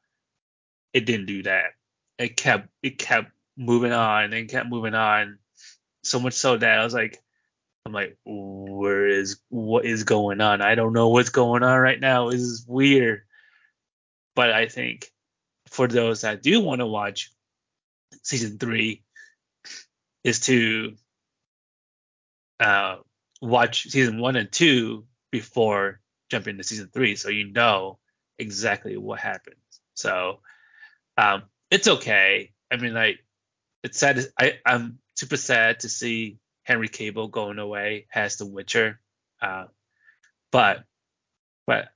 it 0.94 1.06
didn't 1.06 1.28
do 1.28 1.44
that. 1.44 1.72
It 2.18 2.36
kept 2.36 2.70
it 2.82 2.98
kept 2.98 3.32
moving 3.56 3.92
on 3.92 4.34
and 4.34 4.50
kept 4.50 4.70
moving 4.70 4.96
on, 4.96 5.40
so 6.04 6.20
much 6.20 6.34
so 6.34 6.58
that 6.58 6.80
I 6.80 6.84
was 6.84 6.94
like, 6.94 7.22
I'm 7.86 7.94
like, 7.94 8.18
where 8.26 9.08
is 9.08 9.40
what 9.50 9.86
is 9.86 10.04
going 10.04 10.42
on? 10.42 10.62
I 10.62 10.76
don't 10.76 10.94
know 10.94 11.10
what's 11.10 11.30
going 11.30 11.64
on 11.64 11.80
right 11.80 12.00
now. 12.00 12.30
This 12.30 12.42
is 12.42 12.66
weird. 12.68 13.22
But 14.36 14.52
I 14.52 14.68
think 14.68 15.12
for 15.70 15.88
those 15.88 16.22
that 16.22 16.44
do 16.44 16.62
want 16.62 16.82
to 16.82 16.86
watch 16.86 17.32
season 18.24 18.58
three, 18.58 19.04
is 20.24 20.42
to 20.42 20.96
uh, 22.60 22.98
watch 23.42 23.84
season 23.84 24.20
one 24.20 24.36
and 24.36 24.52
two 24.52 25.06
before 25.32 26.02
jumping 26.30 26.58
to 26.58 26.64
season 26.64 26.90
three, 26.94 27.16
so 27.16 27.30
you 27.30 27.52
know 27.52 27.98
exactly 28.38 28.98
what 28.98 29.20
happens. 29.20 29.56
So 29.94 30.42
um, 31.18 31.44
it's 31.72 31.88
okay. 31.88 32.52
I 32.72 32.78
mean, 32.78 32.94
like 32.94 33.20
it's 33.84 34.00
sad. 34.00 34.20
I 34.40 34.60
I'm 34.66 35.00
super 35.16 35.38
sad 35.38 35.82
to 35.82 35.90
see 35.90 36.38
Henry 36.64 36.90
Cavill 36.90 37.32
going 37.32 37.60
away 37.60 38.08
as 38.14 38.38
The 38.38 38.46
Witcher, 38.46 39.00
uh, 39.42 39.66
but 40.52 40.84
but 41.66 41.90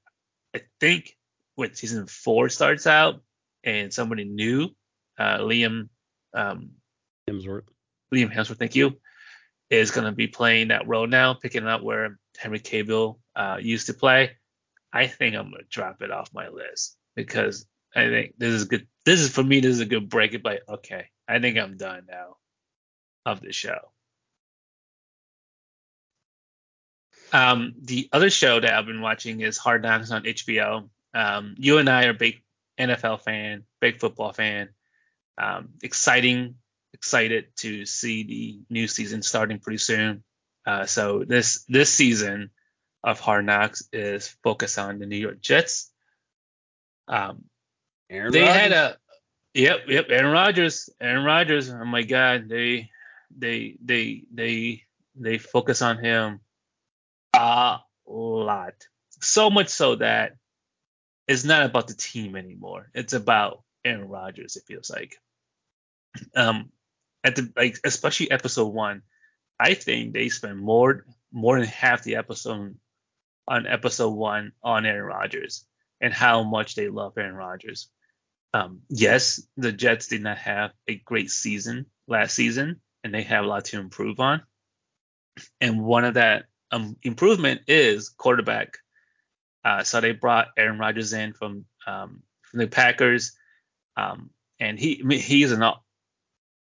I 0.55 0.61
think 0.79 1.17
when 1.55 1.73
season 1.73 2.07
four 2.07 2.49
starts 2.49 2.87
out 2.87 3.21
and 3.63 3.93
somebody 3.93 4.25
new, 4.25 4.69
uh, 5.17 5.39
Liam 5.39 5.89
um, 6.33 6.71
Hemsworth. 7.29 7.67
Liam 8.13 8.33
Hemsworth, 8.33 8.57
thank 8.57 8.75
you, 8.75 8.99
is 9.69 9.91
going 9.91 10.05
to 10.05 10.11
be 10.11 10.27
playing 10.27 10.69
that 10.69 10.87
role 10.87 11.07
now, 11.07 11.33
picking 11.33 11.67
up 11.67 11.81
where 11.81 12.17
Henry 12.37 12.59
Cavill 12.59 13.19
uh, 13.35 13.57
used 13.61 13.87
to 13.87 13.93
play. 13.93 14.31
I 14.91 15.07
think 15.07 15.35
I'm 15.35 15.51
going 15.51 15.63
to 15.63 15.69
drop 15.69 16.01
it 16.01 16.11
off 16.11 16.33
my 16.33 16.49
list 16.49 16.97
because 17.15 17.65
I 17.95 18.09
think 18.09 18.35
this 18.37 18.53
is 18.53 18.65
good. 18.65 18.87
This 19.05 19.19
is 19.19 19.29
for 19.29 19.43
me. 19.43 19.59
This 19.59 19.71
is 19.71 19.79
a 19.79 19.85
good 19.85 20.09
break. 20.09 20.33
It's 20.33 20.45
like, 20.45 20.61
okay, 20.67 21.07
I 21.27 21.39
think 21.39 21.57
I'm 21.57 21.77
done 21.77 22.03
now 22.09 22.37
of 23.25 23.41
the 23.41 23.51
show. 23.51 23.91
Um, 27.33 27.73
the 27.81 28.09
other 28.11 28.29
show 28.29 28.59
that 28.59 28.73
I've 28.73 28.85
been 28.85 29.01
watching 29.01 29.41
is 29.41 29.57
Hard 29.57 29.83
Knocks 29.83 30.11
on 30.11 30.23
HBO. 30.23 30.89
Um, 31.13 31.55
you 31.57 31.77
and 31.77 31.89
I 31.89 32.05
are 32.05 32.13
big 32.13 32.43
NFL 32.79 33.21
fan, 33.21 33.63
big 33.79 33.99
football 33.99 34.33
fan. 34.33 34.69
Um, 35.37 35.69
exciting, 35.81 36.55
excited 36.93 37.47
to 37.57 37.85
see 37.85 38.23
the 38.23 38.59
new 38.69 38.87
season 38.87 39.21
starting 39.21 39.59
pretty 39.59 39.77
soon. 39.77 40.23
Uh, 40.65 40.85
so 40.85 41.23
this 41.25 41.65
this 41.67 41.91
season 41.91 42.51
of 43.03 43.19
Hard 43.19 43.45
Knocks 43.45 43.83
is 43.91 44.27
focused 44.43 44.77
on 44.77 44.99
the 44.99 45.05
New 45.05 45.17
York 45.17 45.41
Jets. 45.41 45.91
Um, 47.07 47.45
Aaron 48.11 48.31
they 48.33 48.41
Rodgers? 48.41 48.55
had 48.55 48.71
a 48.73 48.97
yep, 49.53 49.79
yep, 49.87 50.07
Aaron 50.09 50.31
Rodgers, 50.33 50.89
Aaron 50.99 51.23
Rodgers. 51.23 51.69
Oh 51.71 51.85
my 51.85 52.03
God, 52.03 52.49
they 52.49 52.91
they 53.35 53.77
they 53.83 54.23
they 54.33 54.83
they 55.15 55.37
focus 55.37 55.81
on 55.81 55.97
him 55.97 56.41
a 57.33 57.79
lot. 58.05 58.73
So 59.21 59.49
much 59.49 59.69
so 59.69 59.95
that 59.95 60.35
it's 61.27 61.45
not 61.45 61.65
about 61.65 61.87
the 61.87 61.93
team 61.95 62.35
anymore. 62.35 62.89
It's 62.93 63.13
about 63.13 63.63
Aaron 63.85 64.09
Rodgers. 64.09 64.57
It 64.57 64.63
feels 64.67 64.89
like. 64.89 65.17
Um, 66.35 66.71
at 67.23 67.37
the 67.37 67.53
like 67.55 67.79
especially 67.85 68.31
episode 68.31 68.73
one, 68.73 69.03
I 69.59 69.75
think 69.75 70.13
they 70.13 70.29
spend 70.29 70.59
more 70.59 71.05
more 71.31 71.57
than 71.59 71.69
half 71.69 72.03
the 72.03 72.17
episode 72.17 72.75
on 73.47 73.67
episode 73.67 74.09
one 74.09 74.51
on 74.61 74.85
Aaron 74.85 75.05
Rodgers 75.05 75.65
and 76.01 76.13
how 76.13 76.43
much 76.43 76.75
they 76.75 76.89
love 76.89 77.17
Aaron 77.17 77.35
Rodgers. 77.35 77.89
Um, 78.53 78.81
yes, 78.89 79.41
the 79.57 79.71
Jets 79.71 80.07
did 80.07 80.21
not 80.21 80.37
have 80.37 80.71
a 80.87 80.95
great 80.95 81.31
season 81.31 81.85
last 82.07 82.35
season, 82.35 82.81
and 83.03 83.13
they 83.13 83.23
have 83.23 83.45
a 83.45 83.47
lot 83.47 83.65
to 83.65 83.79
improve 83.79 84.19
on. 84.19 84.41
And 85.61 85.83
one 85.83 86.03
of 86.03 86.15
that 86.15 86.45
um, 86.71 86.97
improvement 87.03 87.61
is 87.67 88.09
quarterback. 88.09 88.77
Uh, 89.63 89.83
so 89.83 90.01
they 90.01 90.11
brought 90.11 90.49
Aaron 90.57 90.79
Rodgers 90.79 91.13
in 91.13 91.33
from 91.33 91.65
um, 91.87 92.23
from 92.41 92.59
the 92.59 92.67
Packers, 92.67 93.33
um, 93.95 94.29
and 94.59 94.79
he 94.79 94.99
I 95.01 95.05
mean, 95.05 95.19
he's 95.19 95.51
an, 95.51 95.63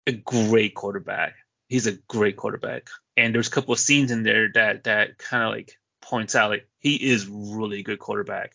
a 0.07 0.13
great 0.13 0.75
quarterback. 0.75 1.35
He's 1.69 1.87
a 1.87 1.99
great 2.09 2.37
quarterback. 2.37 2.89
And 3.17 3.35
there's 3.35 3.49
a 3.49 3.51
couple 3.51 3.73
of 3.73 3.81
scenes 3.81 4.11
in 4.11 4.23
there 4.23 4.51
that 4.55 4.85
that 4.85 5.19
kind 5.19 5.43
of 5.43 5.51
like 5.51 5.77
points 6.01 6.35
out 6.35 6.51
like 6.51 6.69
he 6.79 6.95
is 6.95 7.27
really 7.27 7.83
good 7.83 7.99
quarterback. 7.99 8.53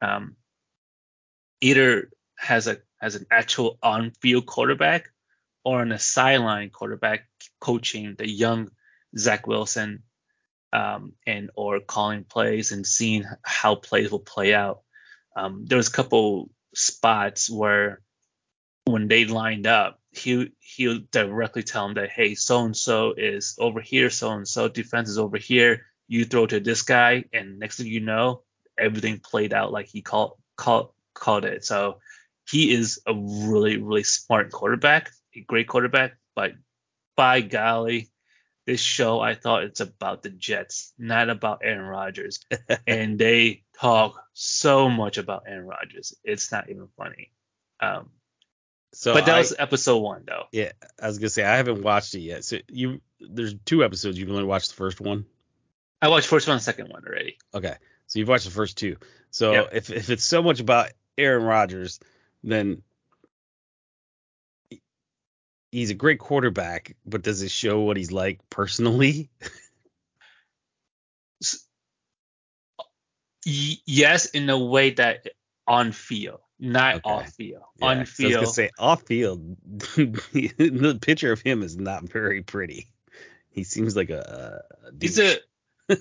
Um, 0.00 0.36
either 1.60 2.10
has 2.40 2.66
a 2.66 2.78
has 2.98 3.14
an 3.14 3.26
actual 3.30 3.78
on-field 3.82 4.46
quarterback 4.46 5.10
or 5.64 5.80
on 5.80 5.92
a 5.92 5.98
sideline 5.98 6.70
quarterback 6.70 7.28
coaching 7.60 8.14
the 8.16 8.28
young 8.28 8.70
Zach 9.16 9.46
Wilson 9.46 10.02
um, 10.72 11.12
and 11.26 11.50
or 11.54 11.80
calling 11.80 12.24
plays 12.24 12.72
and 12.72 12.86
seeing 12.86 13.24
how 13.42 13.74
plays 13.74 14.10
will 14.10 14.20
play 14.20 14.54
out. 14.54 14.80
Um, 15.36 15.66
there 15.66 15.76
was 15.76 15.88
a 15.88 15.92
couple 15.92 16.50
spots 16.74 17.50
where 17.50 18.00
when 18.84 19.08
they 19.08 19.26
lined 19.26 19.66
up, 19.66 20.00
he 20.10 20.52
he'll 20.60 21.00
directly 21.12 21.62
tell 21.62 21.86
them 21.86 21.94
that 21.94 22.10
hey, 22.10 22.34
so 22.34 22.64
and 22.64 22.76
so 22.76 23.12
is 23.16 23.56
over 23.58 23.80
here, 23.80 24.10
so 24.10 24.32
and 24.32 24.48
so 24.48 24.68
defense 24.68 25.08
is 25.08 25.18
over 25.18 25.36
here. 25.36 25.86
You 26.08 26.24
throw 26.24 26.46
to 26.46 26.58
this 26.58 26.82
guy, 26.82 27.24
and 27.32 27.58
next 27.58 27.76
thing 27.76 27.86
you 27.86 28.00
know, 28.00 28.42
everything 28.78 29.20
played 29.20 29.52
out 29.52 29.72
like 29.72 29.86
he 29.86 30.00
called 30.02 30.38
called 30.56 30.90
called 31.14 31.44
it. 31.44 31.64
So 31.64 32.00
he 32.50 32.72
is 32.72 33.00
a 33.06 33.14
really 33.14 33.76
really 33.78 34.02
smart 34.04 34.50
quarterback, 34.52 35.10
a 35.34 35.40
great 35.40 35.68
quarterback. 35.68 36.16
But 36.34 36.52
by 37.16 37.40
golly, 37.40 38.10
this 38.66 38.80
show 38.80 39.20
I 39.20 39.34
thought 39.34 39.64
it's 39.64 39.80
about 39.80 40.22
the 40.22 40.30
Jets, 40.30 40.92
not 40.98 41.28
about 41.30 41.60
Aaron 41.64 41.84
Rodgers, 41.86 42.40
and 42.86 43.18
they 43.18 43.62
talk 43.78 44.22
so 44.32 44.88
much 44.88 45.18
about 45.18 45.44
Aaron 45.46 45.66
Rodgers. 45.66 46.14
It's 46.24 46.50
not 46.52 46.68
even 46.70 46.88
funny. 46.96 47.32
Um, 47.80 48.10
So 48.92 49.14
but 49.14 49.26
that 49.26 49.34
I- 49.36 49.38
was 49.38 49.54
episode 49.58 49.98
one, 49.98 50.24
though. 50.26 50.44
yeah, 50.52 50.72
I 51.00 51.06
was 51.06 51.18
gonna 51.18 51.30
say 51.30 51.44
I 51.44 51.56
haven't 51.56 51.82
watched 51.82 52.14
it 52.14 52.20
yet. 52.20 52.44
So 52.44 52.58
you 52.68 53.00
there's 53.20 53.54
two 53.64 53.84
episodes. 53.84 54.18
You've 54.18 54.30
only 54.30 54.44
watched 54.44 54.70
the 54.70 54.76
first 54.76 55.00
one. 55.00 55.26
I 56.02 56.08
watched 56.08 56.26
first 56.28 56.48
one, 56.48 56.54
and 56.54 56.62
second 56.62 56.88
one 56.88 57.04
already. 57.06 57.36
Okay, 57.54 57.74
so 58.06 58.18
you've 58.18 58.28
watched 58.28 58.46
the 58.46 58.50
first 58.50 58.78
two. 58.78 58.96
So 59.30 59.52
Yep. 59.52 59.68
if 59.74 59.90
if 59.90 60.10
it's 60.10 60.24
so 60.24 60.42
much 60.42 60.60
about 60.60 60.90
Aaron 61.18 61.44
Rodgers, 61.44 62.00
then 62.42 62.82
he's 65.72 65.90
a 65.90 65.94
great 65.94 66.18
quarterback. 66.18 66.96
But 67.06 67.22
does 67.22 67.42
it 67.42 67.50
show 67.50 67.80
what 67.80 67.96
he's 67.96 68.12
like 68.12 68.40
personally? 68.50 69.30
Yes, 73.46 74.26
in 74.26 74.50
a 74.50 74.58
way 74.58 74.90
that 74.90 75.26
on 75.66 75.92
field, 75.92 76.40
not 76.58 76.96
Okay. 76.96 77.08
off 77.08 77.32
field. 77.32 77.62
Yeah, 77.78 77.86
on 77.86 77.98
'cause 78.00 78.20
I 78.20 78.26
was 78.26 78.34
field, 78.34 78.42
gonna 78.42 78.52
say 78.52 78.70
off 78.78 79.02
field, 79.06 79.56
the 79.96 80.98
picture 81.00 81.32
of 81.32 81.40
him 81.40 81.62
is 81.62 81.76
not 81.76 82.04
very 82.04 82.42
pretty. 82.42 82.88
He 83.48 83.64
seems 83.64 83.96
like 83.96 84.10
a, 84.10 84.62
a 84.84 84.92
he's 85.00 85.18
a 85.18 85.38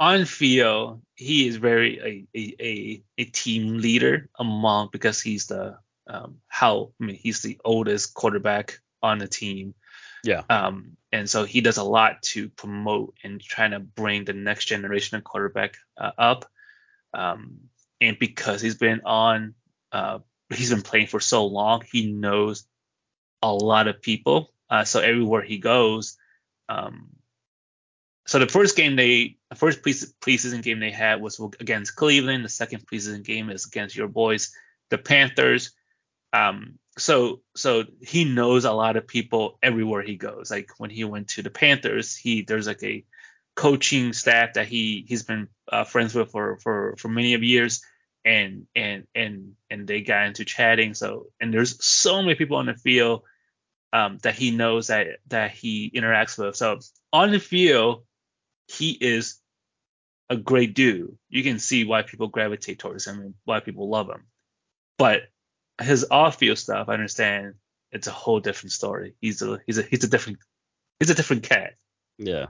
on 0.00 0.24
field. 0.24 1.02
He 1.14 1.46
is 1.46 1.56
very 1.56 2.26
a, 2.34 2.38
a 2.38 2.56
a 2.60 3.02
a 3.18 3.24
team 3.26 3.78
leader 3.78 4.30
among 4.38 4.88
because 4.90 5.20
he's 5.20 5.46
the 5.46 5.78
um 6.08 6.38
how 6.48 6.92
I 7.00 7.04
mean 7.04 7.16
he's 7.16 7.42
the 7.42 7.60
oldest 7.64 8.14
quarterback 8.14 8.80
on 9.02 9.18
the 9.18 9.28
team. 9.28 9.74
yeah. 10.24 10.42
Um, 10.50 10.96
and 11.12 11.28
so 11.28 11.44
he 11.44 11.60
does 11.60 11.76
a 11.78 11.84
lot 11.84 12.22
to 12.22 12.48
promote 12.50 13.14
and 13.24 13.40
trying 13.40 13.72
to 13.72 13.80
bring 13.80 14.24
the 14.24 14.32
next 14.32 14.66
generation 14.66 15.16
of 15.16 15.24
quarterback 15.24 15.76
uh, 15.98 16.12
up. 16.18 16.44
Um, 17.14 17.62
and 18.00 18.18
because 18.18 18.60
he's 18.62 18.76
been 18.76 19.02
on, 19.04 19.54
uh, 19.92 20.20
he's 20.50 20.70
been 20.70 20.82
playing 20.82 21.08
for 21.08 21.20
so 21.20 21.46
long, 21.46 21.82
he 21.90 22.12
knows 22.12 22.64
a 23.42 23.52
lot 23.52 23.88
of 23.88 24.02
people. 24.02 24.52
Uh, 24.68 24.84
so 24.84 25.00
everywhere 25.00 25.42
he 25.42 25.58
goes, 25.58 26.16
um, 26.68 27.08
so 28.30 28.38
the 28.38 28.46
first 28.46 28.76
game 28.76 28.94
they, 28.94 29.38
the 29.48 29.56
first 29.56 29.82
pre- 29.82 29.92
preseason 29.92 30.62
game 30.62 30.78
they 30.78 30.92
had 30.92 31.20
was 31.20 31.40
against 31.58 31.96
Cleveland. 31.96 32.44
The 32.44 32.48
second 32.48 32.86
preseason 32.86 33.24
game 33.24 33.50
is 33.50 33.66
against 33.66 33.96
your 33.96 34.06
boys, 34.06 34.54
the 34.88 34.98
Panthers. 34.98 35.72
Um, 36.32 36.78
so 36.96 37.40
so 37.56 37.86
he 38.00 38.24
knows 38.24 38.64
a 38.64 38.70
lot 38.70 38.96
of 38.96 39.08
people 39.08 39.58
everywhere 39.64 40.02
he 40.02 40.14
goes. 40.14 40.48
Like 40.48 40.70
when 40.78 40.90
he 40.90 41.02
went 41.02 41.30
to 41.30 41.42
the 41.42 41.50
Panthers, 41.50 42.16
he 42.16 42.42
there's 42.42 42.68
like 42.68 42.84
a 42.84 43.04
coaching 43.56 44.12
staff 44.12 44.52
that 44.52 44.68
he 44.68 45.04
he's 45.08 45.24
been 45.24 45.48
uh, 45.66 45.82
friends 45.82 46.14
with 46.14 46.30
for 46.30 46.56
for 46.58 46.94
for 46.98 47.08
many 47.08 47.34
of 47.34 47.42
years, 47.42 47.82
and 48.24 48.68
and 48.76 49.08
and 49.12 49.54
and 49.70 49.88
they 49.88 50.02
got 50.02 50.26
into 50.26 50.44
chatting. 50.44 50.94
So 50.94 51.26
and 51.40 51.52
there's 51.52 51.84
so 51.84 52.22
many 52.22 52.36
people 52.36 52.58
on 52.58 52.66
the 52.66 52.74
field 52.74 53.24
um, 53.92 54.18
that 54.22 54.36
he 54.36 54.52
knows 54.52 54.86
that 54.86 55.18
that 55.26 55.50
he 55.50 55.90
interacts 55.90 56.38
with. 56.38 56.54
So 56.54 56.78
on 57.12 57.32
the 57.32 57.40
field, 57.40 58.04
he 58.70 58.90
is 58.92 59.38
a 60.28 60.36
great 60.36 60.74
dude. 60.74 61.16
You 61.28 61.42
can 61.42 61.58
see 61.58 61.84
why 61.84 62.02
people 62.02 62.28
gravitate 62.28 62.78
towards 62.78 63.06
him 63.06 63.20
and 63.20 63.34
why 63.44 63.60
people 63.60 63.88
love 63.88 64.08
him. 64.08 64.24
But 64.98 65.22
his 65.80 66.06
off-field 66.10 66.58
stuff, 66.58 66.88
I 66.88 66.94
understand 66.94 67.54
it's 67.90 68.06
a 68.06 68.12
whole 68.12 68.38
different 68.40 68.72
story. 68.72 69.14
He's 69.20 69.42
a 69.42 69.58
he's 69.66 69.78
a 69.78 69.82
he's 69.82 70.04
a 70.04 70.08
different 70.08 70.38
he's 71.00 71.10
a 71.10 71.14
different 71.14 71.42
cat. 71.42 71.74
Yeah. 72.18 72.46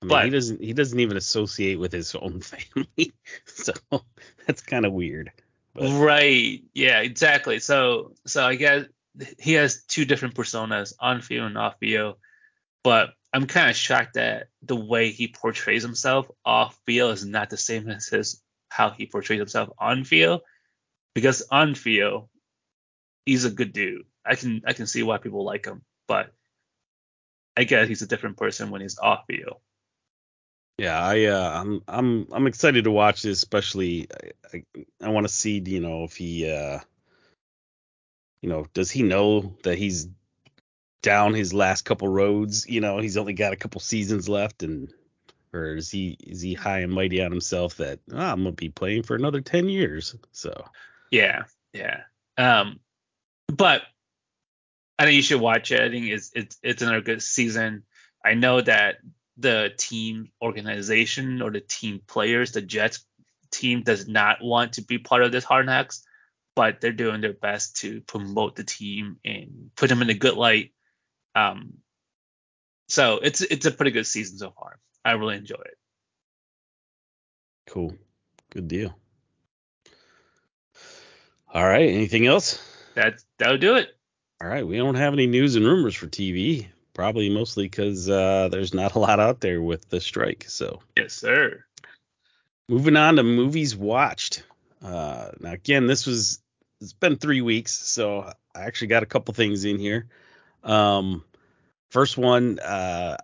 I 0.00 0.04
mean, 0.04 0.08
But- 0.08 0.24
he 0.26 0.30
doesn't 0.30 0.62
he 0.62 0.72
doesn't 0.72 1.00
even 1.00 1.16
associate 1.16 1.78
with 1.80 1.92
his 1.92 2.14
own 2.14 2.40
family, 2.52 3.12
so 3.46 3.72
that's 4.46 4.62
kind 4.62 4.86
of 4.86 4.92
weird. 4.92 5.32
But- 5.74 5.98
Right. 6.00 6.62
Yeah, 6.74 7.00
exactly. 7.00 7.58
So 7.58 8.14
so 8.26 8.46
I 8.46 8.54
guess 8.54 8.84
he 9.38 9.54
has 9.54 9.82
two 9.84 10.04
different 10.04 10.34
personas, 10.36 10.92
on 11.00 11.22
field 11.22 11.46
and 11.46 11.58
off 11.58 11.76
field. 11.80 12.16
But 12.84 13.14
I'm 13.32 13.46
kind 13.46 13.68
of 13.68 13.76
shocked 13.76 14.14
that 14.14 14.48
the 14.62 14.76
way 14.76 15.10
he 15.10 15.28
portrays 15.28 15.82
himself 15.82 16.30
off 16.44 16.78
field 16.86 17.12
is 17.12 17.26
not 17.26 17.50
the 17.50 17.56
same 17.56 17.88
as 17.88 18.08
his 18.08 18.42
how 18.70 18.90
he 18.90 19.06
portrays 19.06 19.38
himself 19.38 19.70
on 19.78 20.04
field. 20.04 20.40
Because 21.14 21.42
on 21.50 21.74
field, 21.74 22.28
he's 23.26 23.44
a 23.44 23.50
good 23.50 23.72
dude. 23.72 24.06
I 24.24 24.34
can 24.34 24.62
I 24.66 24.72
can 24.72 24.86
see 24.86 25.02
why 25.02 25.18
people 25.18 25.44
like 25.44 25.66
him, 25.66 25.82
but 26.06 26.32
I 27.56 27.64
guess 27.64 27.88
he's 27.88 28.02
a 28.02 28.06
different 28.06 28.36
person 28.36 28.70
when 28.70 28.80
he's 28.80 28.98
off 28.98 29.24
field. 29.26 29.56
Yeah, 30.78 30.98
I 30.98 31.24
uh, 31.24 31.60
I'm 31.60 31.82
I'm 31.88 32.28
I'm 32.30 32.46
excited 32.46 32.84
to 32.84 32.90
watch 32.90 33.22
this, 33.22 33.38
especially 33.38 34.06
I 34.54 34.56
I, 34.56 34.84
I 35.02 35.08
want 35.08 35.26
to 35.26 35.32
see 35.32 35.60
you 35.66 35.80
know 35.80 36.04
if 36.04 36.14
he 36.16 36.48
uh 36.48 36.78
you 38.42 38.48
know 38.48 38.66
does 38.74 38.90
he 38.90 39.02
know 39.02 39.56
that 39.64 39.76
he's 39.76 40.08
down 41.08 41.32
his 41.32 41.54
last 41.54 41.86
couple 41.86 42.08
roads? 42.08 42.68
You 42.68 42.82
know 42.82 42.98
he's 42.98 43.16
only 43.16 43.32
got 43.32 43.54
a 43.54 43.56
couple 43.56 43.80
seasons 43.80 44.28
left, 44.28 44.62
and 44.62 44.92
or 45.54 45.76
is 45.76 45.90
he 45.90 46.18
is 46.20 46.42
he 46.42 46.52
high 46.52 46.80
and 46.80 46.92
mighty 46.92 47.22
on 47.22 47.30
himself 47.30 47.76
that 47.76 48.00
"Ah, 48.12 48.32
I'm 48.32 48.44
gonna 48.44 48.52
be 48.52 48.68
playing 48.68 49.04
for 49.04 49.16
another 49.16 49.40
ten 49.40 49.70
years? 49.70 50.14
So 50.32 50.66
Yeah, 51.10 51.44
yeah. 51.72 52.02
Um, 52.36 52.80
but 53.46 53.82
I 54.98 55.04
think 55.04 55.16
you 55.16 55.22
should 55.22 55.40
watch 55.40 55.72
it. 55.72 55.80
I 55.80 55.88
think 55.88 56.06
it's 56.06 56.30
it's 56.34 56.58
it's 56.62 56.82
another 56.82 57.00
good 57.00 57.22
season. 57.22 57.84
I 58.22 58.34
know 58.34 58.60
that 58.60 58.96
the 59.38 59.72
team 59.78 60.30
organization 60.42 61.40
or 61.40 61.50
the 61.50 61.60
team 61.60 62.02
players, 62.06 62.52
the 62.52 62.60
Jets 62.60 63.06
team, 63.50 63.82
does 63.82 64.06
not 64.06 64.42
want 64.42 64.74
to 64.74 64.82
be 64.82 64.98
part 64.98 65.22
of 65.22 65.32
this 65.32 65.44
Hard 65.44 65.64
Knocks, 65.64 66.04
but 66.54 66.82
they're 66.82 66.92
doing 66.92 67.22
their 67.22 67.32
best 67.32 67.76
to 67.76 68.02
promote 68.02 68.56
the 68.56 68.64
team 68.64 69.16
and 69.24 69.70
put 69.74 69.88
them 69.88 70.02
in 70.02 70.10
a 70.10 70.14
good 70.14 70.34
light. 70.34 70.72
Um, 71.38 71.74
so 72.88 73.18
it's 73.22 73.40
it's 73.40 73.66
a 73.66 73.70
pretty 73.70 73.90
good 73.90 74.06
season 74.06 74.38
so 74.38 74.50
far. 74.50 74.78
I 75.04 75.12
really 75.12 75.36
enjoy 75.36 75.56
it. 75.56 75.78
Cool. 77.66 77.94
Good 78.50 78.68
deal. 78.68 78.94
All 81.52 81.66
right. 81.66 81.88
Anything 81.88 82.26
else? 82.26 82.62
That 82.94 83.20
that'll 83.38 83.58
do 83.58 83.76
it. 83.76 83.90
All 84.40 84.48
right. 84.48 84.66
We 84.66 84.76
don't 84.76 84.94
have 84.94 85.12
any 85.12 85.26
news 85.26 85.56
and 85.56 85.66
rumors 85.66 85.94
for 85.94 86.06
TV. 86.06 86.66
Probably 86.94 87.30
mostly 87.30 87.64
because 87.64 88.08
uh, 88.08 88.48
there's 88.50 88.74
not 88.74 88.94
a 88.94 88.98
lot 88.98 89.20
out 89.20 89.40
there 89.40 89.62
with 89.62 89.88
the 89.88 90.00
strike. 90.00 90.46
So. 90.48 90.80
Yes, 90.96 91.12
sir. 91.12 91.64
Moving 92.68 92.96
on 92.96 93.16
to 93.16 93.22
movies 93.22 93.76
watched. 93.76 94.42
Uh, 94.82 95.30
now 95.40 95.52
again, 95.52 95.86
this 95.86 96.06
was 96.06 96.40
it's 96.80 96.92
been 96.92 97.16
three 97.16 97.40
weeks, 97.40 97.72
so 97.72 98.32
I 98.54 98.62
actually 98.62 98.88
got 98.88 99.02
a 99.02 99.06
couple 99.06 99.34
things 99.34 99.64
in 99.64 99.78
here. 99.78 100.06
Um, 100.62 101.24
first 101.88 102.16
one, 102.16 102.58
uh, 102.58 103.16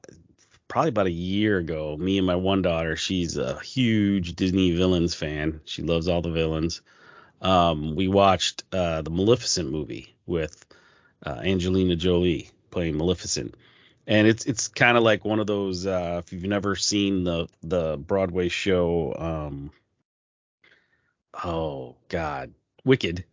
probably 0.68 0.88
about 0.88 1.06
a 1.06 1.12
year 1.12 1.58
ago, 1.58 1.96
me 1.96 2.18
and 2.18 2.26
my 2.26 2.36
one 2.36 2.62
daughter, 2.62 2.96
she's 2.96 3.36
a 3.36 3.60
huge 3.60 4.34
Disney 4.34 4.72
villains 4.72 5.14
fan. 5.14 5.60
She 5.64 5.82
loves 5.82 6.08
all 6.08 6.22
the 6.22 6.30
villains. 6.30 6.82
Um, 7.40 7.94
we 7.94 8.08
watched 8.08 8.64
uh, 8.72 9.02
the 9.02 9.10
Maleficent 9.10 9.70
movie 9.70 10.14
with 10.26 10.64
uh, 11.24 11.40
Angelina 11.44 11.94
Jolie 11.94 12.50
playing 12.70 12.96
Maleficent, 12.96 13.54
and 14.06 14.26
it's 14.26 14.46
it's 14.46 14.68
kind 14.68 14.96
of 14.96 15.02
like 15.02 15.24
one 15.24 15.40
of 15.40 15.46
those. 15.46 15.86
Uh, 15.86 16.22
if 16.24 16.32
you've 16.32 16.44
never 16.44 16.74
seen 16.74 17.24
the 17.24 17.46
the 17.62 17.96
Broadway 17.98 18.48
show, 18.48 19.14
um, 19.18 19.70
oh 21.44 21.96
God, 22.08 22.54
Wicked, 22.84 23.24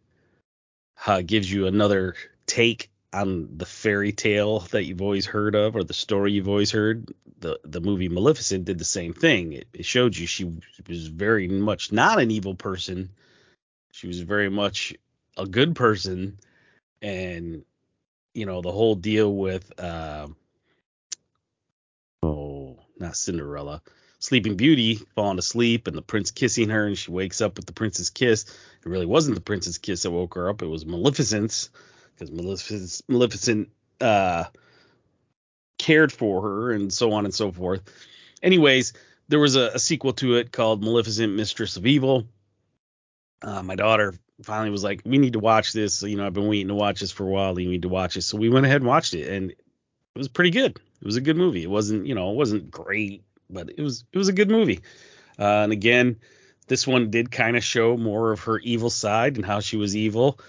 uh, 1.07 1.21
gives 1.21 1.51
you 1.51 1.67
another 1.67 2.15
take 2.45 2.90
on 3.13 3.57
the 3.57 3.65
fairy 3.65 4.11
tale 4.11 4.59
that 4.71 4.85
you've 4.85 5.01
always 5.01 5.25
heard 5.25 5.55
of 5.55 5.75
or 5.75 5.83
the 5.83 5.93
story 5.93 6.31
you've 6.31 6.47
always 6.47 6.71
heard. 6.71 7.13
The 7.39 7.59
the 7.63 7.81
movie 7.81 8.09
Maleficent 8.09 8.65
did 8.65 8.77
the 8.77 8.85
same 8.85 9.13
thing. 9.13 9.53
It, 9.53 9.67
it 9.73 9.85
showed 9.85 10.15
you 10.15 10.27
she 10.27 10.51
was 10.87 11.07
very 11.07 11.47
much 11.47 11.91
not 11.91 12.21
an 12.21 12.31
evil 12.31 12.55
person. 12.55 13.09
She 13.91 14.07
was 14.07 14.21
very 14.21 14.49
much 14.49 14.93
a 15.37 15.45
good 15.45 15.75
person, 15.75 16.37
and 17.01 17.65
you 18.33 18.45
know 18.45 18.61
the 18.61 18.71
whole 18.71 18.95
deal 18.95 19.33
with 19.33 19.79
uh, 19.79 20.27
oh 22.23 22.77
not 22.99 23.17
Cinderella, 23.17 23.81
Sleeping 24.19 24.55
Beauty 24.55 24.95
falling 25.15 25.39
asleep 25.39 25.87
and 25.87 25.97
the 25.97 26.03
prince 26.03 26.29
kissing 26.31 26.69
her 26.69 26.85
and 26.85 26.97
she 26.97 27.11
wakes 27.11 27.41
up 27.41 27.57
with 27.57 27.65
the 27.65 27.73
prince's 27.73 28.11
kiss. 28.11 28.43
It 28.43 28.89
really 28.89 29.07
wasn't 29.07 29.35
the 29.35 29.41
prince's 29.41 29.79
kiss 29.79 30.03
that 30.03 30.11
woke 30.11 30.35
her 30.35 30.47
up. 30.47 30.61
It 30.61 30.67
was 30.67 30.85
Maleficent's 30.85 31.71
because 32.13 32.31
Maleficent, 32.31 33.01
Maleficent 33.07 33.69
uh, 33.99 34.45
cared 35.77 36.11
for 36.11 36.41
her 36.41 36.71
and 36.71 36.91
so 36.91 37.13
on 37.13 37.25
and 37.25 37.33
so 37.33 37.51
forth. 37.51 37.81
Anyways, 38.43 38.93
there 39.27 39.39
was 39.39 39.55
a, 39.55 39.71
a 39.73 39.79
sequel 39.79 40.13
to 40.13 40.35
it 40.35 40.51
called 40.51 40.83
Maleficent, 40.83 41.33
Mistress 41.33 41.77
of 41.77 41.85
Evil. 41.85 42.25
Uh, 43.41 43.63
my 43.63 43.75
daughter 43.75 44.13
finally 44.43 44.69
was 44.69 44.83
like, 44.83 45.01
"We 45.05 45.17
need 45.17 45.33
to 45.33 45.39
watch 45.39 45.73
this." 45.73 46.03
You 46.03 46.17
know, 46.17 46.25
I've 46.25 46.33
been 46.33 46.47
waiting 46.47 46.67
to 46.67 46.75
watch 46.75 46.99
this 46.99 47.11
for 47.11 47.23
a 47.25 47.29
while. 47.29 47.59
You 47.59 47.69
need 47.69 47.83
to 47.83 47.89
watch 47.89 48.17
it. 48.17 48.21
So 48.21 48.37
we 48.37 48.49
went 48.49 48.65
ahead 48.65 48.81
and 48.81 48.87
watched 48.87 49.13
it, 49.13 49.27
and 49.31 49.51
it 49.51 49.57
was 50.15 50.27
pretty 50.27 50.51
good. 50.51 50.79
It 51.01 51.05
was 51.05 51.15
a 51.15 51.21
good 51.21 51.37
movie. 51.37 51.63
It 51.63 51.69
wasn't, 51.69 52.05
you 52.05 52.13
know, 52.13 52.31
it 52.31 52.35
wasn't 52.35 52.69
great, 52.69 53.23
but 53.49 53.69
it 53.69 53.81
was 53.81 54.03
it 54.11 54.17
was 54.17 54.27
a 54.27 54.33
good 54.33 54.51
movie. 54.51 54.81
Uh, 55.39 55.63
and 55.63 55.71
again, 55.71 56.17
this 56.67 56.85
one 56.85 57.09
did 57.09 57.31
kind 57.31 57.57
of 57.57 57.63
show 57.63 57.97
more 57.97 58.31
of 58.31 58.41
her 58.41 58.59
evil 58.59 58.89
side 58.89 59.37
and 59.37 59.45
how 59.45 59.59
she 59.59 59.77
was 59.77 59.95
evil. 59.95 60.39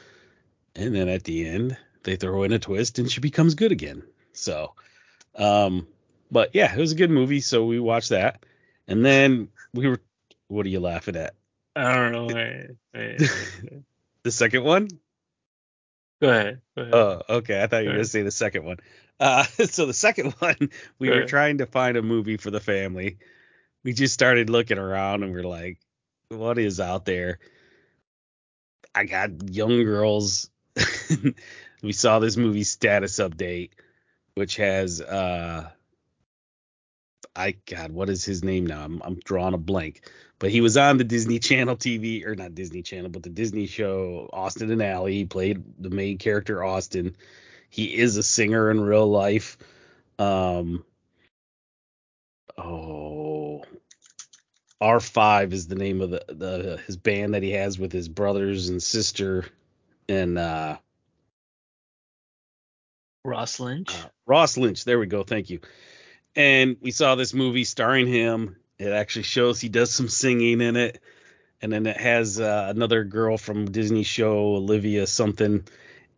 And 0.74 0.94
then 0.94 1.08
at 1.08 1.24
the 1.24 1.46
end, 1.48 1.76
they 2.04 2.16
throw 2.16 2.42
in 2.44 2.52
a 2.52 2.58
twist 2.58 2.98
and 2.98 3.10
she 3.10 3.20
becomes 3.20 3.54
good 3.54 3.72
again. 3.72 4.02
So, 4.32 4.72
um, 5.36 5.86
but 6.30 6.54
yeah, 6.54 6.72
it 6.74 6.78
was 6.78 6.92
a 6.92 6.96
good 6.96 7.10
movie. 7.10 7.40
So 7.40 7.64
we 7.64 7.78
watched 7.78 8.08
that. 8.10 8.44
And 8.88 9.04
then 9.04 9.48
we 9.74 9.86
were, 9.88 10.00
what 10.48 10.66
are 10.66 10.70
you 10.70 10.80
laughing 10.80 11.16
at? 11.16 11.34
I 11.76 11.94
don't 11.94 12.12
know. 12.12 12.26
Wait, 12.26 12.66
wait, 12.94 13.20
wait. 13.20 13.30
The 14.24 14.30
second 14.30 14.62
one? 14.62 14.88
Go 16.20 16.28
ahead. 16.30 16.60
Go 16.76 16.82
ahead. 16.82 16.94
Oh, 16.94 17.22
okay. 17.28 17.60
I 17.60 17.66
thought 17.66 17.78
you 17.82 17.88
were 17.88 17.94
Go 17.94 17.96
going 17.96 18.04
to 18.04 18.08
say 18.10 18.22
the 18.22 18.30
second 18.30 18.64
one. 18.64 18.76
Uh, 19.18 19.42
so 19.64 19.86
the 19.86 19.92
second 19.92 20.32
one, 20.38 20.70
we 21.00 21.08
Go 21.08 21.14
were 21.14 21.18
ahead. 21.20 21.28
trying 21.28 21.58
to 21.58 21.66
find 21.66 21.96
a 21.96 22.02
movie 22.02 22.36
for 22.36 22.52
the 22.52 22.60
family. 22.60 23.18
We 23.82 23.92
just 23.94 24.14
started 24.14 24.48
looking 24.48 24.78
around 24.78 25.24
and 25.24 25.32
we're 25.32 25.42
like, 25.42 25.80
what 26.28 26.56
is 26.58 26.78
out 26.78 27.04
there? 27.04 27.40
I 28.94 29.04
got 29.06 29.50
young 29.50 29.82
girls. 29.82 30.48
we 31.82 31.92
saw 31.92 32.18
this 32.18 32.36
movie 32.36 32.64
status 32.64 33.18
update, 33.18 33.70
which 34.34 34.56
has 34.56 35.00
uh 35.00 35.70
I 37.34 37.56
God, 37.66 37.92
what 37.92 38.10
is 38.10 38.24
his 38.24 38.44
name 38.44 38.66
now? 38.66 38.84
I'm 38.84 39.00
I'm 39.04 39.20
drawing 39.24 39.54
a 39.54 39.58
blank. 39.58 40.08
But 40.38 40.50
he 40.50 40.60
was 40.60 40.76
on 40.76 40.96
the 40.96 41.04
Disney 41.04 41.38
Channel 41.38 41.76
TV 41.76 42.26
or 42.26 42.34
not 42.34 42.54
Disney 42.54 42.82
Channel, 42.82 43.10
but 43.10 43.22
the 43.22 43.30
Disney 43.30 43.66
show 43.66 44.28
Austin 44.32 44.72
and 44.72 44.82
Ally. 44.82 45.10
He 45.12 45.24
played 45.24 45.62
the 45.78 45.90
main 45.90 46.18
character 46.18 46.64
Austin. 46.64 47.16
He 47.70 47.96
is 47.96 48.16
a 48.16 48.22
singer 48.22 48.70
in 48.70 48.80
real 48.80 49.08
life. 49.08 49.56
Um 50.18 50.84
oh 52.58 53.64
R5 54.82 55.52
is 55.52 55.68
the 55.68 55.76
name 55.76 56.00
of 56.00 56.10
the, 56.10 56.24
the 56.28 56.80
his 56.86 56.96
band 56.96 57.34
that 57.34 57.42
he 57.42 57.52
has 57.52 57.78
with 57.78 57.92
his 57.92 58.08
brothers 58.08 58.68
and 58.68 58.82
sister 58.82 59.46
and 60.08 60.38
uh 60.38 60.76
Ross 63.24 63.60
Lynch. 63.60 63.94
uh, 63.94 64.08
Ross 64.26 64.56
Lynch. 64.56 64.84
There 64.84 64.98
we 64.98 65.06
go. 65.06 65.22
Thank 65.22 65.50
you. 65.50 65.60
And 66.34 66.76
we 66.80 66.90
saw 66.90 67.14
this 67.14 67.34
movie 67.34 67.64
starring 67.64 68.06
him. 68.06 68.56
It 68.78 68.92
actually 68.92 69.24
shows 69.24 69.60
he 69.60 69.68
does 69.68 69.92
some 69.92 70.08
singing 70.08 70.60
in 70.60 70.76
it. 70.76 71.00
And 71.60 71.72
then 71.72 71.86
it 71.86 71.96
has 71.96 72.40
uh, 72.40 72.66
another 72.74 73.04
girl 73.04 73.38
from 73.38 73.70
Disney 73.70 74.02
show, 74.02 74.56
Olivia 74.56 75.06
something. 75.06 75.64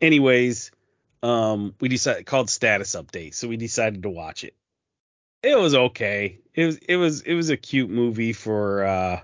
Anyways, 0.01 0.71
um, 1.23 1.75
we 1.81 1.89
decided 1.89 2.25
called 2.25 2.49
status 2.49 2.95
update. 2.95 3.35
So 3.35 3.49
we 3.49 3.59
decided 3.59 4.05
to 4.05 4.11
watch 4.11 4.45
it. 4.45 4.55
It 5.43 5.59
was 5.59 5.75
okay. 5.75 6.39
It 6.55 6.65
was 6.65 6.77
it 6.79 6.97
was 6.97 7.21
it 7.21 7.35
was 7.35 7.51
a 7.51 7.57
cute 7.59 7.91
movie 7.91 8.33
for 8.33 8.85
uh 8.85 9.21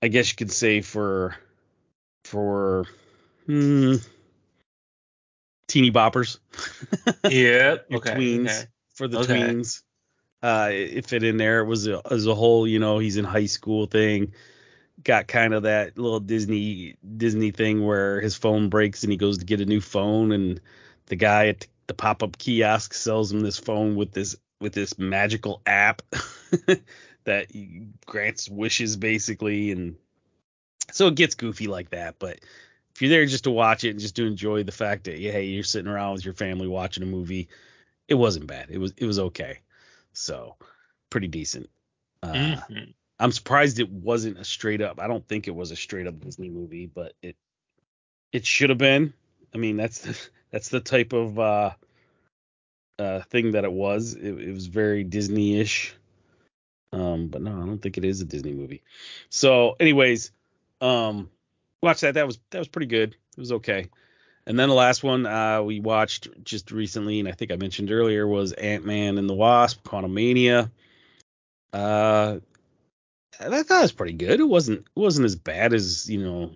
I 0.00 0.08
guess 0.08 0.30
you 0.30 0.36
could 0.36 0.52
say 0.52 0.80
for 0.80 1.34
for 2.24 2.86
hmm, 3.50 3.96
teeny 5.66 5.90
boppers. 5.90 6.38
yeah. 7.30 7.76
Okay. 7.92 8.12
tweens 8.12 8.44
okay. 8.44 8.64
for 8.94 9.08
the 9.08 9.18
Okay. 9.18 9.34
tweens. 9.34 9.82
Uh, 10.42 10.70
it 10.72 11.06
fit 11.06 11.22
in 11.22 11.36
there. 11.36 11.60
It 11.60 11.66
was 11.66 11.86
a, 11.86 12.00
as 12.10 12.26
a 12.26 12.34
whole, 12.34 12.66
you 12.66 12.78
know, 12.78 12.98
he's 12.98 13.16
in 13.16 13.24
high 13.24 13.46
school 13.46 13.86
thing. 13.86 14.32
Got 15.02 15.26
kind 15.28 15.54
of 15.54 15.64
that 15.64 15.98
little 15.98 16.20
Disney 16.20 16.96
Disney 17.16 17.50
thing 17.50 17.84
where 17.84 18.20
his 18.20 18.36
phone 18.36 18.68
breaks 18.68 19.02
and 19.02 19.10
he 19.10 19.16
goes 19.16 19.38
to 19.38 19.44
get 19.44 19.60
a 19.60 19.66
new 19.66 19.80
phone, 19.80 20.30
and 20.32 20.60
the 21.06 21.16
guy 21.16 21.48
at 21.48 21.66
the 21.86 21.94
pop 21.94 22.22
up 22.22 22.38
kiosk 22.38 22.94
sells 22.94 23.32
him 23.32 23.40
this 23.40 23.58
phone 23.58 23.96
with 23.96 24.12
this 24.12 24.36
with 24.60 24.74
this 24.74 24.98
magical 24.98 25.62
app 25.64 26.02
that 27.24 27.46
grants 28.06 28.48
wishes 28.48 28.96
basically, 28.96 29.72
and 29.72 29.96
so 30.92 31.06
it 31.06 31.14
gets 31.14 31.34
goofy 31.34 31.66
like 31.66 31.90
that. 31.90 32.18
But 32.18 32.40
if 33.00 33.04
you're 33.04 33.16
there 33.16 33.24
just 33.24 33.44
to 33.44 33.50
watch 33.50 33.84
it 33.84 33.90
and 33.90 33.98
just 33.98 34.16
to 34.16 34.26
enjoy 34.26 34.62
the 34.62 34.72
fact 34.72 35.04
that 35.04 35.18
yeah, 35.18 35.32
hey, 35.32 35.46
you're 35.46 35.64
sitting 35.64 35.90
around 35.90 36.12
with 36.12 36.24
your 36.26 36.34
family 36.34 36.68
watching 36.68 37.02
a 37.02 37.06
movie, 37.06 37.48
it 38.08 38.14
wasn't 38.14 38.46
bad. 38.46 38.66
It 38.68 38.76
was 38.76 38.92
it 38.98 39.06
was 39.06 39.18
okay. 39.18 39.60
So 40.12 40.56
pretty 41.08 41.28
decent. 41.28 41.70
Uh, 42.22 42.34
Mhm. 42.34 42.92
I'm 43.18 43.32
surprised 43.32 43.78
it 43.78 43.88
wasn't 43.88 44.38
a 44.38 44.44
straight 44.44 44.82
up. 44.82 45.00
I 45.00 45.06
don't 45.06 45.26
think 45.26 45.48
it 45.48 45.54
was 45.54 45.70
a 45.70 45.76
straight 45.76 46.06
up 46.06 46.20
Disney 46.20 46.50
movie, 46.50 46.84
but 46.84 47.14
it 47.22 47.36
it 48.32 48.44
should 48.44 48.68
have 48.68 48.78
been. 48.78 49.14
I 49.54 49.56
mean, 49.56 49.78
that's 49.78 50.00
the, 50.00 50.28
that's 50.50 50.68
the 50.68 50.80
type 50.80 51.14
of 51.14 51.38
uh, 51.38 51.70
uh, 52.98 53.20
thing 53.22 53.52
that 53.52 53.64
it 53.64 53.72
was. 53.72 54.12
It, 54.12 54.38
it 54.38 54.52
was 54.52 54.66
very 54.66 55.04
Disney-ish. 55.04 55.94
Um, 56.92 57.28
but 57.28 57.40
no, 57.40 57.62
I 57.62 57.64
don't 57.64 57.80
think 57.80 57.96
it 57.96 58.04
is 58.04 58.20
a 58.20 58.26
Disney 58.26 58.52
movie. 58.52 58.82
So, 59.30 59.76
anyways, 59.80 60.32
um, 60.82 61.30
watch 61.82 62.00
that. 62.00 62.14
That 62.14 62.26
was 62.26 62.38
that 62.50 62.58
was 62.58 62.68
pretty 62.68 62.86
good. 62.86 63.16
It 63.36 63.40
was 63.40 63.52
okay. 63.52 63.88
And 64.46 64.58
then 64.58 64.68
the 64.68 64.74
last 64.74 65.04
one 65.04 65.26
uh, 65.26 65.62
we 65.62 65.80
watched 65.80 66.28
just 66.44 66.72
recently, 66.72 67.20
and 67.20 67.28
I 67.28 67.32
think 67.32 67.52
I 67.52 67.56
mentioned 67.56 67.92
earlier, 67.92 68.26
was 68.26 68.52
Ant 68.52 68.84
Man 68.84 69.18
and 69.18 69.28
the 69.28 69.34
Wasp: 69.34 69.82
Quantumania. 69.84 70.70
Uh, 71.72 72.38
I 73.38 73.62
thought 73.62 73.78
it 73.78 73.82
was 73.82 73.92
pretty 73.92 74.14
good. 74.14 74.40
It 74.40 74.48
wasn't 74.48 74.80
it 74.80 75.00
wasn't 75.00 75.26
as 75.26 75.36
bad 75.36 75.72
as 75.72 76.08
you 76.08 76.22
know 76.22 76.50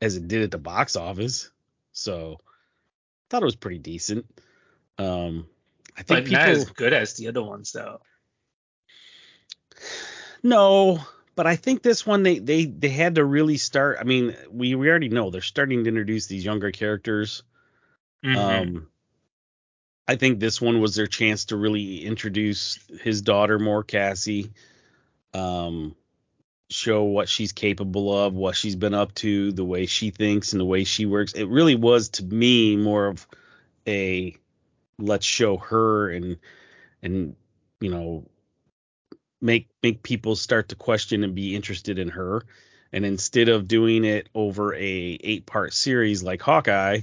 as 0.00 0.16
it 0.16 0.28
did 0.28 0.42
at 0.42 0.50
the 0.50 0.58
box 0.58 0.96
office. 0.96 1.50
So 1.92 2.38
I 2.42 3.24
thought 3.30 3.42
it 3.42 3.46
was 3.46 3.56
pretty 3.56 3.78
decent. 3.78 4.26
Um, 4.98 5.46
I 5.96 6.02
think 6.02 6.26
but 6.26 6.32
not 6.32 6.48
as 6.48 6.70
good 6.70 6.92
as 6.92 7.14
the 7.14 7.28
other 7.28 7.42
ones 7.42 7.72
though. 7.72 8.00
no, 10.42 11.00
but 11.34 11.46
I 11.46 11.56
think 11.56 11.82
this 11.82 12.06
one 12.06 12.22
they 12.22 12.38
they 12.38 12.64
they 12.64 12.88
had 12.88 13.16
to 13.16 13.24
really 13.24 13.56
start. 13.56 13.98
I 14.00 14.04
mean, 14.04 14.36
we 14.50 14.74
we 14.74 14.88
already 14.88 15.08
know 15.08 15.30
they're 15.30 15.40
starting 15.40 15.84
to 15.84 15.88
introduce 15.88 16.26
these 16.26 16.44
younger 16.44 16.70
characters. 16.70 17.42
Mhm. 18.24 18.36
Um, 18.36 18.88
I 20.06 20.16
think 20.16 20.40
this 20.40 20.60
one 20.60 20.80
was 20.80 20.94
their 20.94 21.06
chance 21.06 21.46
to 21.46 21.56
really 21.56 22.04
introduce 22.04 22.78
his 23.00 23.22
daughter 23.22 23.58
more, 23.58 23.82
Cassie. 23.82 24.52
Um, 25.32 25.94
show 26.70 27.04
what 27.04 27.28
she's 27.28 27.52
capable 27.52 28.12
of, 28.16 28.34
what 28.34 28.56
she's 28.56 28.76
been 28.76 28.94
up 28.94 29.14
to, 29.14 29.52
the 29.52 29.64
way 29.64 29.86
she 29.86 30.10
thinks 30.10 30.52
and 30.52 30.60
the 30.60 30.64
way 30.66 30.84
she 30.84 31.06
works. 31.06 31.32
It 31.32 31.48
really 31.48 31.76
was 31.76 32.08
to 32.10 32.24
me 32.24 32.76
more 32.76 33.06
of 33.06 33.26
a 33.86 34.36
let's 34.98 35.26
show 35.26 35.56
her 35.56 36.10
and 36.10 36.38
and 37.02 37.36
you 37.80 37.90
know 37.90 38.24
make 39.42 39.68
make 39.82 40.02
people 40.02 40.36
start 40.36 40.68
to 40.70 40.76
question 40.76 41.24
and 41.24 41.34
be 41.34 41.54
interested 41.54 41.98
in 41.98 42.08
her. 42.10 42.42
And 42.92 43.04
instead 43.04 43.48
of 43.48 43.68
doing 43.68 44.04
it 44.04 44.28
over 44.34 44.74
a 44.74 44.80
eight 44.80 45.46
part 45.46 45.72
series 45.72 46.22
like 46.22 46.42
Hawkeye, 46.42 47.00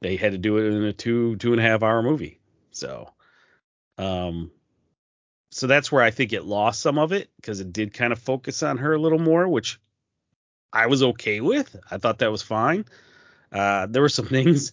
they 0.00 0.16
had 0.16 0.32
to 0.32 0.38
do 0.38 0.58
it 0.58 0.72
in 0.72 0.82
a 0.84 0.92
two 0.92 1.36
two 1.36 1.52
and 1.52 1.60
a 1.60 1.64
half 1.64 1.82
hour 1.82 2.02
movie. 2.02 2.38
So 2.72 3.10
um 3.98 4.50
so 5.50 5.66
that's 5.66 5.92
where 5.92 6.02
I 6.02 6.10
think 6.10 6.32
it 6.32 6.44
lost 6.44 6.80
some 6.80 6.98
of 6.98 7.12
it 7.12 7.30
because 7.36 7.60
it 7.60 7.72
did 7.72 7.92
kind 7.92 8.12
of 8.12 8.18
focus 8.18 8.62
on 8.62 8.78
her 8.78 8.94
a 8.94 8.98
little 8.98 9.18
more, 9.18 9.46
which 9.48 9.78
I 10.72 10.86
was 10.86 11.02
okay 11.02 11.40
with. 11.42 11.76
I 11.90 11.98
thought 11.98 12.18
that 12.18 12.32
was 12.32 12.42
fine. 12.42 12.84
Uh 13.52 13.86
there 13.86 14.02
were 14.02 14.08
some 14.08 14.26
things 14.38 14.72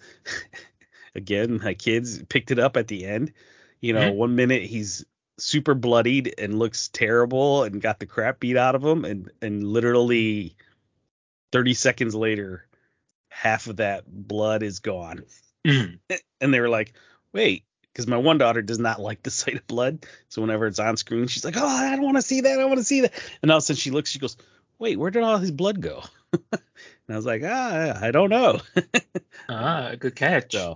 again, 1.15 1.59
my 1.63 1.73
kids 1.73 2.21
picked 2.23 2.51
it 2.51 2.59
up 2.59 2.75
at 2.77 2.88
the 2.88 3.05
end. 3.05 3.33
You 3.81 3.93
know, 3.93 4.12
Mhm. 4.12 4.15
one 4.15 4.35
minute 4.35 4.63
he's 4.63 5.05
super 5.39 5.73
bloodied 5.73 6.34
and 6.38 6.60
looks 6.60 6.88
terrible 6.89 7.63
and 7.63 7.82
got 7.82 7.99
the 7.99 8.06
crap 8.06 8.39
beat 8.39 8.58
out 8.58 8.75
of 8.75 8.84
him. 8.84 9.06
And 9.06 9.32
and 9.41 9.65
literally 9.65 10.56
30 11.52 11.73
seconds 11.73 12.13
later 12.15 12.67
half 13.30 13.67
of 13.67 13.78
that 13.78 14.04
blood 14.08 14.63
is 14.63 14.80
gone. 14.80 15.23
Mhm. 15.65 15.99
and 16.41 16.54
they 16.54 16.60
were 16.60 16.69
like 16.69 16.93
wait 17.34 17.63
because 17.93 18.08
my 18.08 18.17
one 18.17 18.38
daughter 18.38 18.62
does 18.62 18.80
not 18.80 18.99
like 18.99 19.23
the 19.23 19.32
sight 19.41 19.56
of 19.56 19.67
blood. 19.67 20.06
So 20.30 20.41
whenever 20.41 20.67
it's 20.67 20.80
on 20.80 20.97
screen 20.97 21.28
she's 21.28 21.45
like 21.45 21.58
oh 21.58 21.65
i 21.67 21.91
don't 21.95 22.04
want 22.06 22.17
to 22.17 22.21
see 22.21 22.41
that. 22.41 22.60
I 22.60 22.65
want 22.65 22.78
to 22.80 22.84
see 22.84 23.02
that. 23.02 23.13
And 23.41 23.52
all 23.52 23.58
of 23.58 23.62
a 23.63 23.65
sudden 23.65 23.78
she 23.78 23.91
looks 23.91 24.10
she 24.12 24.19
goes 24.19 24.38
wait 24.78 24.97
where 24.97 25.12
did 25.12 25.23
all 25.23 25.38
his 25.38 25.52
blood 25.52 25.82
go? 25.82 26.04
And 27.08 27.15
i 27.15 27.17
was 27.17 27.25
like 27.25 27.41
ah 27.43 27.97
i 28.02 28.12
don't 28.12 28.30
know. 28.30 28.60
Ah, 29.49 29.95
good 29.99 30.15
catch. 30.15 30.52
so 30.54 30.75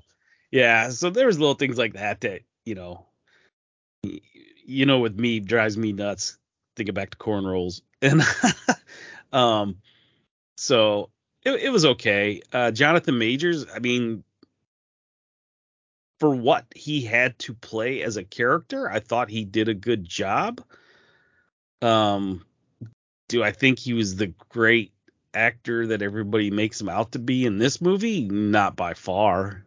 yeah 0.52 0.90
so 0.90 1.12
there 1.12 1.28
was 1.28 1.38
little 1.40 1.54
things 1.54 1.78
like 1.78 1.94
that 1.94 2.22
that 2.22 2.42
you 2.66 2.74
know 2.76 3.06
you 4.66 4.86
know 4.86 5.00
with 5.00 5.18
me 5.18 5.40
drives 5.40 5.78
me 5.78 5.94
nuts 5.94 6.38
thinking 6.76 6.94
back 6.94 7.12
to 7.12 7.18
corn 7.18 7.46
rolls 7.46 7.82
and 8.02 8.22
um 9.32 9.78
so 10.58 11.10
it, 11.44 11.52
it 11.64 11.70
was 11.70 11.86
okay. 11.86 12.42
Uh 12.52 12.72
jonathan 12.72 13.18
majors 13.18 13.66
i 13.74 13.80
mean 13.80 14.24
for 16.20 16.34
what 16.34 16.66
he 16.76 17.02
had 17.02 17.38
to 17.40 17.54
play 17.54 18.02
as 18.02 18.18
a 18.18 18.24
character 18.24 18.90
i 18.90 19.00
thought 19.00 19.30
he 19.30 19.44
did 19.44 19.68
a 19.68 19.74
good 19.74 20.06
job. 20.06 20.62
Um 21.82 22.46
do 23.30 23.44
i 23.44 23.52
think 23.52 23.80
he 23.80 23.94
was 23.94 24.16
the 24.16 24.34
great 24.50 24.94
actor 25.34 25.88
that 25.88 26.02
everybody 26.02 26.52
makes 26.52 26.80
him 26.80 26.90
out 26.90 27.14
to 27.14 27.20
be 27.20 27.46
in 27.46 27.58
this 27.58 27.82
movie? 27.82 28.22
Not 28.28 28.76
by 28.76 28.94
far 28.94 29.66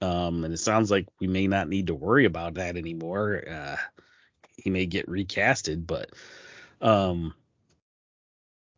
um 0.00 0.44
and 0.44 0.52
it 0.52 0.58
sounds 0.58 0.90
like 0.90 1.06
we 1.20 1.26
may 1.26 1.46
not 1.46 1.68
need 1.68 1.86
to 1.88 1.94
worry 1.94 2.24
about 2.24 2.54
that 2.54 2.76
anymore 2.76 3.42
uh 3.48 3.76
he 4.56 4.70
may 4.70 4.86
get 4.86 5.08
recasted 5.08 5.86
but 5.86 6.10
um 6.80 7.34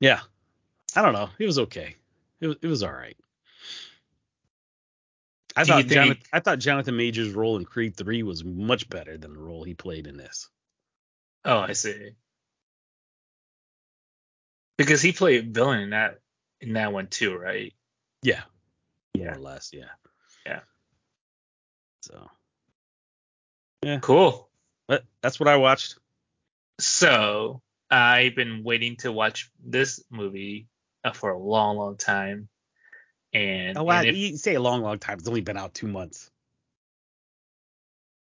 yeah 0.00 0.20
i 0.94 1.02
don't 1.02 1.14
know 1.14 1.29
it 1.38 1.46
was 1.46 1.59
okay 1.59 1.94
it 2.40 2.46
was, 2.48 2.57
it 2.62 2.66
was 2.68 2.83
all 2.83 2.92
right 2.92 3.16
I 5.59 5.64
Do 5.64 5.68
thought 5.72 5.87
Jonathan, 5.87 6.22
I 6.35 6.40
thought 6.40 6.59
Jonathan 6.59 6.96
Majors' 6.98 7.33
role 7.33 7.57
in 7.57 7.64
Creed 7.64 7.96
3 7.96 8.22
was 8.22 8.44
much 8.44 8.90
better 8.90 9.16
than 9.16 9.33
the 9.33 9.40
role 9.40 9.64
he 9.64 9.72
played 9.72 10.07
in 10.07 10.18
this. 10.18 10.50
Oh, 11.46 11.59
I 11.59 11.72
see. 11.72 12.11
Because 14.76 15.00
he 15.00 15.12
played 15.12 15.55
villain 15.55 15.81
in 15.81 15.90
that 15.90 16.20
in 16.61 16.74
that 16.74 16.92
one 16.92 17.07
too, 17.07 17.35
right? 17.37 17.72
Yeah. 18.22 18.42
More 19.16 19.29
Yeah. 19.29 19.35
or 19.37 19.38
less, 19.38 19.70
yeah. 19.72 19.88
Yeah. 20.44 20.61
So, 22.07 22.31
yeah, 23.83 23.99
Cool. 24.01 24.49
but 24.87 25.05
that's 25.23 25.40
what 25.40 25.49
I 25.49 25.57
watched. 25.57 25.99
So 26.79 27.62
I've 27.90 28.35
been 28.37 28.62
waiting 28.62 28.97
to 28.99 29.11
watch 29.11 29.51
this 29.64 30.03
movie 30.11 30.69
uh, 31.05 31.12
for 31.12 31.31
a 31.31 31.38
long, 31.38 31.77
long 31.79 31.97
time, 31.97 32.49
and, 33.33 33.77
Oh, 33.77 33.83
wow. 33.85 33.99
and 34.01 34.09
if- 34.09 34.16
you 34.16 34.37
say 34.37 34.55
a 34.55 34.61
long, 34.61 34.83
long 34.83 34.99
time. 34.99 35.19
It's 35.19 35.27
only 35.29 35.40
been 35.40 35.57
out 35.57 35.75
two 35.75 35.88
months. 35.88 36.31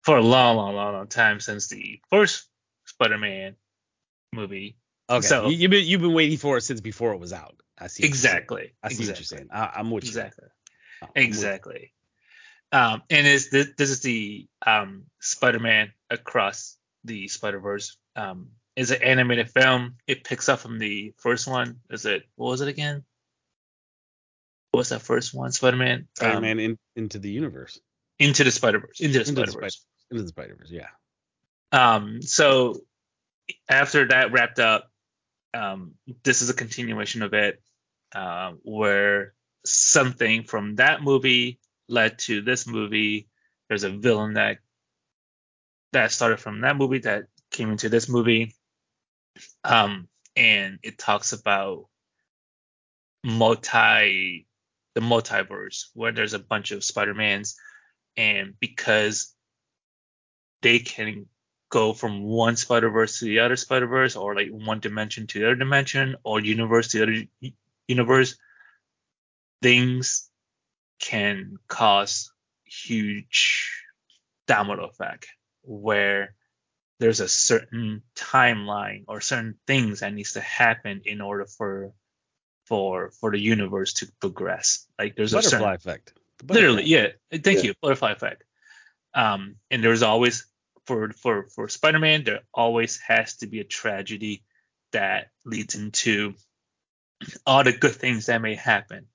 for 0.03 0.17
a 0.17 0.23
long, 0.23 0.57
long, 0.57 0.75
long, 0.75 0.95
long 0.95 1.07
time 1.07 1.39
since 1.39 1.69
the 1.69 2.01
first 2.11 2.49
Spider-Man 2.87 3.55
movie. 4.33 4.77
Okay. 5.09 5.27
So- 5.27 5.49
you, 5.49 5.57
you've 5.57 5.71
been 5.71 5.87
you've 5.87 6.01
been 6.01 6.13
waiting 6.15 6.39
for 6.39 6.57
it 6.57 6.63
since 6.63 6.81
before 6.81 7.13
it 7.15 7.19
was 7.19 7.33
out. 7.33 7.55
I 7.79 7.87
see. 7.87 8.03
what 8.03 8.09
you're 8.11 8.17
saying. 8.17 8.37
Exactly. 8.37 8.73
I 8.83 8.89
see 8.89 8.95
exactly. 9.03 9.07
what 9.11 9.19
you're 9.19 9.39
saying. 9.39 9.49
I, 9.53 9.71
I'm 9.77 9.91
with 9.91 10.05
you. 10.05 10.09
Exactly. 10.09 10.49
I'm. 11.03 11.09
Exactly. 11.17 11.93
Um, 12.73 13.03
and 13.11 13.27
is 13.27 13.51
this, 13.51 13.69
this 13.77 13.91
is 13.91 14.01
the 14.01 14.47
um, 14.67 15.05
Spider-Man 15.21 15.93
Across 16.11 16.79
the 17.05 17.29
Spider-Verse. 17.29 17.99
Um, 18.17 18.49
is 18.75 18.91
an 18.91 19.03
animated 19.03 19.51
film. 19.51 19.97
It 20.07 20.25
picks 20.25 20.49
up 20.49 20.61
from 20.61 20.79
the 20.79 21.13
first 21.19 21.47
one. 21.47 21.81
Is 21.91 22.07
it 22.07 22.23
what 22.37 22.49
was 22.49 22.63
it 22.63 22.69
again? 22.69 23.05
What 24.71 24.79
was 24.79 24.89
that 24.89 25.03
first 25.03 25.35
one? 25.35 25.53
Spider-Man. 25.53 26.09
Spider-Man 26.17 26.53
Um, 26.53 26.61
in, 26.61 26.79
into 26.97 27.19
the 27.19 27.31
universe. 27.31 27.79
into 28.19 28.45
the 28.45 28.51
Spider-Verse. 28.51 29.01
Into 29.01 29.19
the 29.19 29.29
Into 29.29 29.41
the 29.43 29.47
Spider-Verse. 29.47 29.87
Into 30.11 30.23
the 30.23 30.29
Spider-Verse. 30.29 30.71
Yeah. 30.71 30.89
Um, 31.71 32.23
so 32.23 32.81
after 33.69 34.09
that 34.09 34.33
wrapped 34.33 34.59
up, 34.59 34.91
um, 35.53 35.93
this 36.23 36.41
is 36.41 36.49
a 36.49 36.55
continuation 36.55 37.21
of 37.21 37.35
it, 37.35 37.63
uh, 38.15 38.53
where 38.63 39.35
something 39.67 40.45
from 40.45 40.77
that 40.77 41.03
movie 41.03 41.59
led 41.89 42.19
to 42.21 42.43
this 42.43 42.67
movie. 42.67 43.29
There's 43.69 43.85
a 43.85 43.91
villain 43.91 44.35
that 44.35 44.59
that 45.93 46.11
started 46.11 46.41
from 46.41 46.63
that 46.63 46.77
movie 46.77 47.01
that 47.01 47.25
came 47.51 47.71
into 47.71 47.89
this 47.89 48.09
movie, 48.09 48.55
um, 49.63 50.09
and 50.37 50.79
it 50.83 50.99
talks 50.99 51.33
about 51.33 51.87
multi 53.25 54.47
the 54.95 55.01
multiverse 55.01 55.87
where 55.95 56.13
there's 56.13 56.35
a 56.35 56.39
bunch 56.39 56.71
of 56.71 56.85
Spider-Mans, 56.85 57.57
and 58.17 58.55
because 58.61 59.35
they 60.61 60.79
can 60.79 61.27
go 61.71 61.93
from 61.93 62.23
one 62.23 62.57
Spider 62.57 62.91
Verse 62.91 63.19
to 63.19 63.25
the 63.25 63.41
other 63.41 63.57
Spider 63.57 63.87
Verse, 63.87 64.17
or 64.17 64.35
like 64.35 64.51
one 64.51 64.81
dimension 64.81 65.27
to 65.27 65.39
the 65.39 65.47
other 65.47 65.55
dimension, 65.57 66.17
or 66.25 66.41
universe 66.41 66.89
to 66.89 66.99
the 66.99 67.03
other 67.05 67.53
universe, 67.89 68.37
things 69.63 70.29
can 71.03 71.57
cause 71.69 72.33
huge 72.65 73.71
domino 74.47 74.87
effect 74.87 75.27
where 75.63 76.35
there's 77.01 77.21
a 77.21 77.29
certain 77.29 78.03
timeline 78.17 79.05
or 79.09 79.21
certain 79.21 79.57
things 79.67 80.01
that 80.01 80.15
needs 80.15 80.33
to 80.35 80.41
happen 80.41 81.03
in 81.05 81.21
order 81.21 81.45
for 81.45 81.93
for 82.67 83.11
for 83.21 83.33
the 83.33 83.41
universe 83.41 83.95
to 83.95 84.07
progress. 84.21 84.87
Like 84.99 85.17
there's 85.17 85.33
a 85.33 85.37
Butterfly 85.39 85.59
certain 85.59 85.75
effect. 85.75 86.15
The 86.39 86.55
literally 86.55 86.85
yeah 86.85 87.09
thank 87.31 87.59
Yeah. 87.59 87.63
you 87.63 87.75
butterfly 87.83 88.13
effect 88.13 88.45
um 89.15 89.57
and 89.71 89.83
there's 89.85 90.03
always 90.03 90.47
for 90.87 91.13
for 91.13 91.49
for 91.55 91.69
spider-man 91.69 92.25
there 92.25 92.41
always 92.55 92.99
has 93.01 93.37
to 93.39 93.47
be 93.47 93.61
a 93.61 93.65
tragedy 93.65 94.43
that 94.93 95.29
leads 95.45 95.75
into 95.75 96.35
all 97.47 97.63
the 97.65 97.73
good 97.73 97.95
things 97.95 98.27
that 98.27 98.43
may 98.43 98.55
happen 98.57 99.07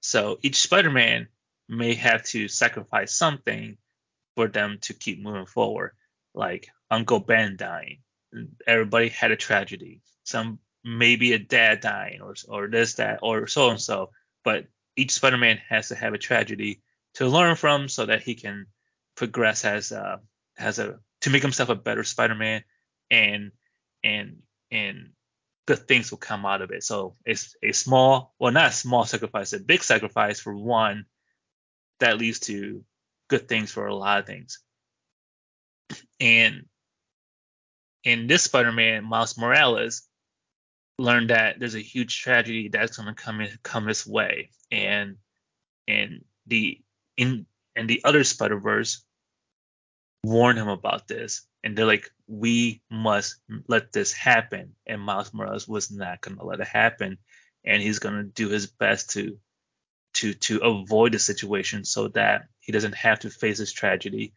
so 0.00 0.38
each 0.42 0.56
spider-man 0.56 1.28
may 1.68 1.94
have 1.94 2.24
to 2.24 2.48
sacrifice 2.48 3.12
something 3.12 3.76
for 4.36 4.48
them 4.48 4.78
to 4.82 4.94
keep 4.94 5.22
moving 5.22 5.46
forward. 5.46 5.92
Like 6.34 6.68
uncle 6.90 7.20
ben 7.20 7.56
dying. 7.56 7.98
Everybody 8.66 9.08
had 9.08 9.30
a 9.30 9.36
tragedy. 9.36 10.02
Some 10.24 10.58
maybe 10.84 11.32
a 11.32 11.38
dad 11.38 11.80
dying 11.80 12.20
or 12.20 12.34
or 12.48 12.68
this 12.68 12.94
that 12.94 13.20
or 13.22 13.46
so 13.46 13.70
and 13.70 13.80
so 13.80 14.10
but 14.44 14.66
each 14.96 15.12
Spider-Man 15.12 15.58
has 15.68 15.88
to 15.88 15.94
have 15.94 16.14
a 16.14 16.18
tragedy 16.18 16.82
to 17.14 17.26
learn 17.26 17.56
from 17.56 17.88
so 17.88 18.06
that 18.06 18.22
he 18.22 18.34
can 18.34 18.66
progress 19.16 19.64
as 19.64 19.90
a 19.90 20.20
as 20.58 20.78
a 20.78 21.00
to 21.22 21.30
make 21.30 21.42
himself 21.42 21.68
a 21.70 21.74
better 21.74 22.04
Spider-Man 22.04 22.62
and 23.10 23.50
and 24.04 24.42
and 24.70 25.10
good 25.66 25.88
things 25.88 26.10
will 26.10 26.18
come 26.18 26.44
out 26.44 26.60
of 26.62 26.70
it. 26.70 26.84
So 26.84 27.16
it's 27.24 27.56
a 27.62 27.72
small, 27.72 28.34
well, 28.38 28.52
not 28.52 28.70
a 28.70 28.74
small 28.74 29.06
sacrifice, 29.06 29.54
a 29.54 29.58
big 29.60 29.82
sacrifice 29.82 30.38
for 30.38 30.54
one 30.54 31.06
that 32.00 32.18
leads 32.18 32.40
to 32.40 32.84
good 33.28 33.48
things 33.48 33.70
for 33.70 33.86
a 33.86 33.94
lot 33.94 34.20
of 34.20 34.26
things. 34.26 34.60
And 36.20 36.66
in 38.04 38.26
this 38.26 38.42
Spider-Man, 38.42 39.04
Miles 39.04 39.38
Morales 39.38 40.02
learned 40.98 41.30
that 41.30 41.58
there's 41.58 41.74
a 41.74 41.80
huge 41.80 42.20
tragedy 42.20 42.68
that's 42.68 42.96
going 42.96 43.14
to 43.14 43.20
come 43.20 43.40
in, 43.40 43.50
come 43.62 43.86
his 43.86 44.06
way, 44.06 44.50
and 44.70 45.16
and 45.88 46.24
the 46.46 46.80
in 47.16 47.46
and 47.76 47.88
the 47.88 48.02
other 48.04 48.24
Spider-Verse 48.24 49.04
warn 50.22 50.56
him 50.56 50.68
about 50.68 51.08
this, 51.08 51.46
and 51.62 51.76
they're 51.76 51.86
like, 51.86 52.10
we 52.26 52.82
must 52.90 53.36
let 53.68 53.92
this 53.92 54.12
happen, 54.12 54.74
and 54.86 55.00
Miles 55.00 55.34
Morales 55.34 55.68
was 55.68 55.90
not 55.90 56.20
going 56.20 56.36
to 56.36 56.44
let 56.44 56.60
it 56.60 56.68
happen, 56.68 57.18
and 57.64 57.82
he's 57.82 57.98
going 57.98 58.14
to 58.14 58.22
do 58.22 58.48
his 58.48 58.66
best 58.66 59.10
to 59.10 59.38
to 60.14 60.34
to 60.34 60.58
avoid 60.58 61.12
the 61.12 61.18
situation 61.18 61.84
so 61.84 62.08
that 62.08 62.46
he 62.60 62.72
doesn't 62.72 62.94
have 62.94 63.20
to 63.20 63.30
face 63.30 63.58
this 63.58 63.72
tragedy. 63.72 64.32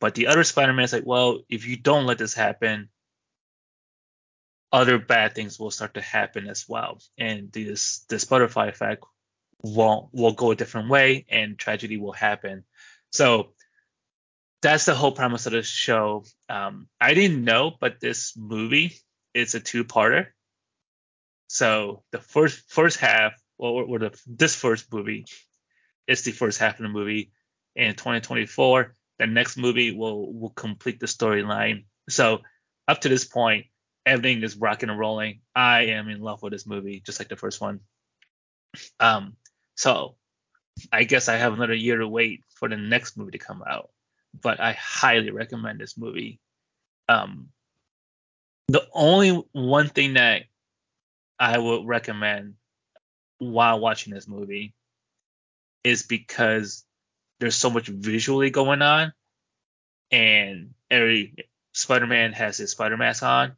But 0.00 0.14
the 0.14 0.28
other 0.28 0.44
Spider-Man 0.44 0.84
is 0.84 0.92
like, 0.92 1.06
well, 1.06 1.40
if 1.48 1.66
you 1.66 1.76
don't 1.76 2.06
let 2.06 2.18
this 2.18 2.34
happen, 2.34 2.88
other 4.72 4.98
bad 4.98 5.34
things 5.34 5.58
will 5.58 5.70
start 5.70 5.94
to 5.94 6.00
happen 6.00 6.48
as 6.48 6.68
well, 6.68 7.00
and 7.18 7.52
this 7.52 8.00
this 8.08 8.24
butterfly 8.24 8.66
effect 8.66 9.04
won't 9.62 10.08
will 10.12 10.32
go 10.32 10.52
a 10.52 10.56
different 10.56 10.88
way, 10.88 11.26
and 11.28 11.58
tragedy 11.58 11.96
will 11.98 12.12
happen. 12.12 12.64
So 13.12 13.52
that's 14.62 14.84
the 14.84 14.94
whole 14.94 15.12
premise 15.12 15.46
of 15.46 15.52
the 15.52 15.62
show. 15.62 16.24
Um, 16.48 16.88
I 17.00 17.14
didn't 17.14 17.44
know, 17.44 17.72
but 17.80 18.00
this 18.00 18.34
movie 18.36 18.94
is 19.34 19.54
a 19.54 19.60
two-parter. 19.60 20.28
So 21.48 22.04
the 22.12 22.20
first 22.20 22.70
first 22.70 22.98
half, 22.98 23.32
or, 23.60 23.84
or 23.84 23.98
the 23.98 24.20
this 24.26 24.54
first 24.54 24.92
movie, 24.92 25.26
is 26.06 26.22
the 26.22 26.32
first 26.32 26.58
half 26.58 26.78
of 26.78 26.82
the 26.82 26.88
movie. 26.88 27.32
In 27.76 27.94
2024, 27.94 28.94
the 29.18 29.26
next 29.26 29.56
movie 29.56 29.92
will 29.92 30.32
will 30.32 30.50
complete 30.50 30.98
the 30.98 31.06
storyline. 31.06 31.84
So 32.08 32.40
up 32.88 33.02
to 33.02 33.08
this 33.08 33.24
point, 33.24 33.66
everything 34.04 34.42
is 34.42 34.56
rocking 34.56 34.90
and 34.90 34.98
rolling. 34.98 35.40
I 35.54 35.86
am 35.86 36.08
in 36.08 36.20
love 36.20 36.42
with 36.42 36.52
this 36.52 36.66
movie, 36.66 37.02
just 37.04 37.20
like 37.20 37.28
the 37.28 37.36
first 37.36 37.60
one. 37.60 37.80
Um, 38.98 39.36
so 39.76 40.16
I 40.92 41.04
guess 41.04 41.28
I 41.28 41.36
have 41.36 41.52
another 41.52 41.74
year 41.74 41.98
to 41.98 42.08
wait 42.08 42.42
for 42.54 42.68
the 42.68 42.76
next 42.76 43.16
movie 43.16 43.32
to 43.32 43.38
come 43.38 43.62
out, 43.68 43.90
but 44.40 44.60
I 44.60 44.72
highly 44.72 45.30
recommend 45.30 45.80
this 45.80 45.98
movie. 45.98 46.40
Um, 47.08 47.48
the 48.68 48.86
only 48.92 49.44
one 49.52 49.88
thing 49.88 50.14
that 50.14 50.42
I 51.38 51.58
would 51.58 51.86
recommend 51.86 52.54
while 53.40 53.80
watching 53.80 54.14
this 54.14 54.28
movie 54.28 54.74
is 55.82 56.04
because 56.04 56.84
there's 57.40 57.56
so 57.56 57.70
much 57.70 57.88
visually 57.88 58.50
going 58.50 58.82
on, 58.82 59.12
and 60.12 60.74
every 60.90 61.34
Spider-Man 61.72 62.32
has 62.34 62.56
his 62.58 62.70
Spider 62.70 62.96
mask 62.96 63.22
on 63.22 63.56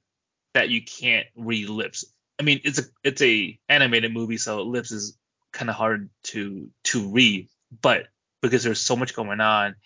that 0.54 0.70
you 0.70 0.82
can't 0.82 1.26
read 1.36 1.68
lips. 1.68 2.04
I 2.38 2.44
mean, 2.44 2.60
it's 2.64 2.78
a 2.78 2.84
it's 3.04 3.20
a 3.20 3.58
animated 3.68 4.12
movie, 4.14 4.38
so 4.38 4.62
lips 4.62 4.92
is 4.92 5.18
kind 5.52 5.68
of 5.68 5.76
hard 5.76 6.08
to 6.24 6.70
to 6.84 7.08
read, 7.08 7.48
but 7.82 8.06
because 8.40 8.64
there's 8.64 8.80
so 8.80 8.96
much 8.96 9.14
going 9.14 9.40
on 9.40 9.76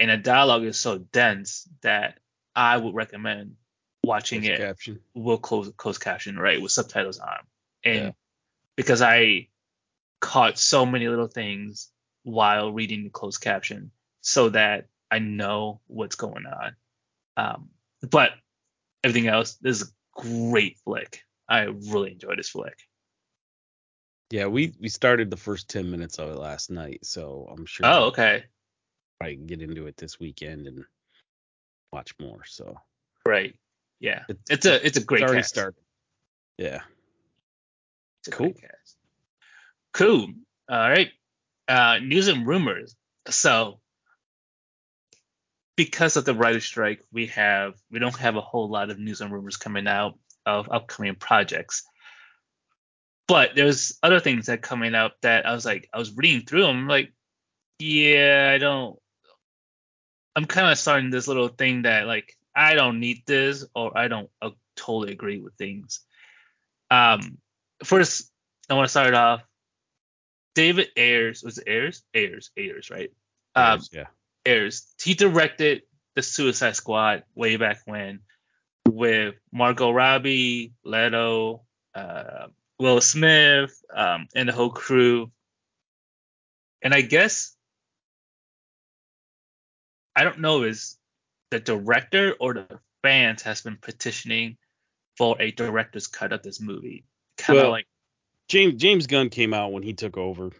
and 0.00 0.10
the 0.10 0.16
dialogue 0.16 0.64
is 0.64 0.80
so 0.80 0.98
dense 0.98 1.68
that 1.82 2.18
I 2.56 2.76
would 2.76 2.94
recommend 2.94 3.56
watching 4.02 4.40
closed 4.40 4.52
it 4.52 4.58
caption. 4.58 5.00
with 5.14 5.42
closed 5.42 5.76
closed 5.76 6.00
caption, 6.00 6.38
right, 6.38 6.60
with 6.60 6.72
subtitles 6.72 7.18
on. 7.18 7.38
And 7.84 7.96
yeah. 7.96 8.10
Because 8.76 9.02
I 9.02 9.48
caught 10.20 10.58
so 10.58 10.84
many 10.86 11.08
little 11.08 11.28
things 11.28 11.90
while 12.22 12.72
reading 12.72 13.04
the 13.04 13.10
closed 13.10 13.40
caption 13.40 13.90
so 14.20 14.50
that 14.50 14.86
I 15.10 15.18
know 15.18 15.80
what's 15.86 16.16
going 16.16 16.44
on. 16.46 16.76
Um, 17.36 17.70
but 18.08 18.32
everything 19.02 19.28
else, 19.28 19.54
this 19.54 19.80
is 19.80 19.88
a 19.88 20.20
great 20.22 20.78
flick. 20.84 21.22
I 21.48 21.62
really 21.62 22.12
enjoyed 22.12 22.38
this 22.38 22.50
flick. 22.50 22.78
Yeah, 24.30 24.46
we 24.46 24.72
we 24.78 24.88
started 24.88 25.30
the 25.30 25.36
first 25.36 25.68
ten 25.68 25.90
minutes 25.90 26.18
of 26.18 26.30
it 26.30 26.36
last 26.36 26.70
night, 26.70 27.04
so 27.04 27.48
I'm 27.50 27.66
sure. 27.66 27.86
Oh, 27.86 28.04
okay. 28.06 28.44
I 29.20 29.34
can 29.34 29.46
get 29.46 29.60
into 29.60 29.86
it 29.86 29.96
this 29.96 30.20
weekend 30.20 30.68
and 30.68 30.84
watch 31.92 32.14
more. 32.20 32.44
So. 32.46 32.80
Right. 33.26 33.56
Yeah. 33.98 34.22
It's, 34.28 34.50
it's 34.50 34.66
a 34.66 34.86
it's 34.86 34.96
a 34.96 35.04
great 35.04 35.22
it's 35.22 35.28
already 35.28 35.42
cast. 35.42 35.54
started. 35.54 35.82
Yeah. 36.58 36.80
Cool. 38.30 38.52
Cool. 39.92 40.28
All 40.68 40.90
right. 40.90 41.08
Uh, 41.68 41.98
news 41.98 42.28
and 42.28 42.46
rumors. 42.46 42.96
So 43.28 43.80
because 45.76 46.16
of 46.16 46.24
the 46.24 46.34
writer 46.34 46.60
strike, 46.60 47.02
we 47.12 47.26
have 47.28 47.74
we 47.90 47.98
don't 47.98 48.16
have 48.16 48.36
a 48.36 48.40
whole 48.40 48.68
lot 48.68 48.90
of 48.90 48.98
news 48.98 49.20
and 49.20 49.32
rumors 49.32 49.56
coming 49.56 49.86
out 49.86 50.18
of 50.46 50.68
upcoming 50.70 51.14
projects. 51.14 51.84
But 53.26 53.50
there's 53.54 53.98
other 54.02 54.20
things 54.20 54.46
that 54.46 54.62
coming 54.62 54.94
up 54.94 55.14
that 55.22 55.46
I 55.46 55.54
was 55.54 55.64
like, 55.64 55.88
I 55.94 55.98
was 55.98 56.16
reading 56.16 56.44
through 56.44 56.62
them, 56.62 56.88
like, 56.88 57.12
yeah, 57.78 58.50
I 58.52 58.58
don't. 58.58 58.98
I'm 60.36 60.46
kind 60.46 60.70
of 60.70 60.78
starting 60.78 61.10
this 61.10 61.28
little 61.28 61.48
thing 61.48 61.82
that 61.82 62.06
like 62.06 62.36
I 62.54 62.74
don't 62.74 63.00
need 63.00 63.22
this 63.26 63.64
or 63.74 63.96
I 63.96 64.08
don't 64.08 64.30
uh, 64.42 64.50
totally 64.76 65.12
agree 65.12 65.40
with 65.40 65.54
things. 65.54 66.00
Um, 66.90 67.38
first, 67.84 68.30
I 68.68 68.74
want 68.74 68.86
to 68.86 68.90
start 68.90 69.14
off. 69.14 69.42
David 70.54 70.88
Ayers 70.96 71.42
was 71.42 71.58
it 71.58 71.68
Ayers? 71.68 72.02
Ayers, 72.14 72.50
Ayers, 72.56 72.90
right? 72.90 73.10
Um, 73.54 73.64
Ayers, 73.64 73.90
yeah. 73.92 74.06
Ayers. 74.46 74.94
He 75.02 75.14
directed 75.14 75.82
the 76.16 76.22
Suicide 76.22 76.76
Squad 76.76 77.22
way 77.34 77.56
back 77.56 77.82
when 77.84 78.20
with 78.88 79.34
Margot 79.52 79.90
Robbie, 79.90 80.72
Leto, 80.84 81.62
uh, 81.94 82.46
Will 82.78 83.00
Smith, 83.00 83.80
um, 83.94 84.26
and 84.34 84.48
the 84.48 84.52
whole 84.52 84.70
crew. 84.70 85.30
And 86.82 86.94
I 86.94 87.02
guess 87.02 87.54
I 90.16 90.24
don't 90.24 90.40
know 90.40 90.64
is 90.64 90.96
the 91.50 91.60
director 91.60 92.34
or 92.40 92.54
the 92.54 92.80
fans 93.02 93.42
has 93.42 93.62
been 93.62 93.76
petitioning 93.76 94.56
for 95.16 95.40
a 95.40 95.50
director's 95.50 96.06
cut 96.06 96.32
of 96.32 96.42
this 96.42 96.60
movie. 96.60 97.04
Kind 97.40 97.58
of 97.58 97.64
well, 97.64 97.72
like 97.72 97.86
James 98.48 98.74
James 98.74 99.06
Gunn 99.06 99.30
came 99.30 99.54
out 99.54 99.72
when 99.72 99.82
he 99.82 99.92
took 99.92 100.16
over. 100.16 100.50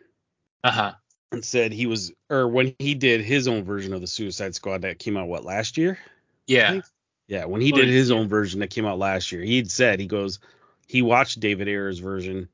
Uh-huh. 0.64 0.92
And 1.32 1.44
said 1.44 1.72
he 1.72 1.86
was 1.86 2.12
or 2.28 2.48
when 2.48 2.74
he 2.78 2.94
did 2.94 3.20
his 3.20 3.46
own 3.46 3.64
version 3.64 3.92
of 3.92 4.00
the 4.00 4.06
Suicide 4.06 4.54
Squad 4.54 4.82
that 4.82 4.98
came 4.98 5.16
out 5.16 5.28
what 5.28 5.44
last 5.44 5.76
year? 5.76 5.98
Yeah. 6.46 6.80
Yeah, 7.28 7.44
when 7.44 7.60
he 7.60 7.70
did 7.70 7.88
his 7.88 8.10
own 8.10 8.28
version 8.28 8.58
that 8.58 8.70
came 8.70 8.84
out 8.84 8.98
last 8.98 9.30
year, 9.30 9.42
he'd 9.42 9.70
said 9.70 10.00
he 10.00 10.06
goes 10.06 10.40
he 10.88 11.02
watched 11.02 11.38
David 11.38 11.68
Ayer's 11.68 12.00
version 12.00 12.48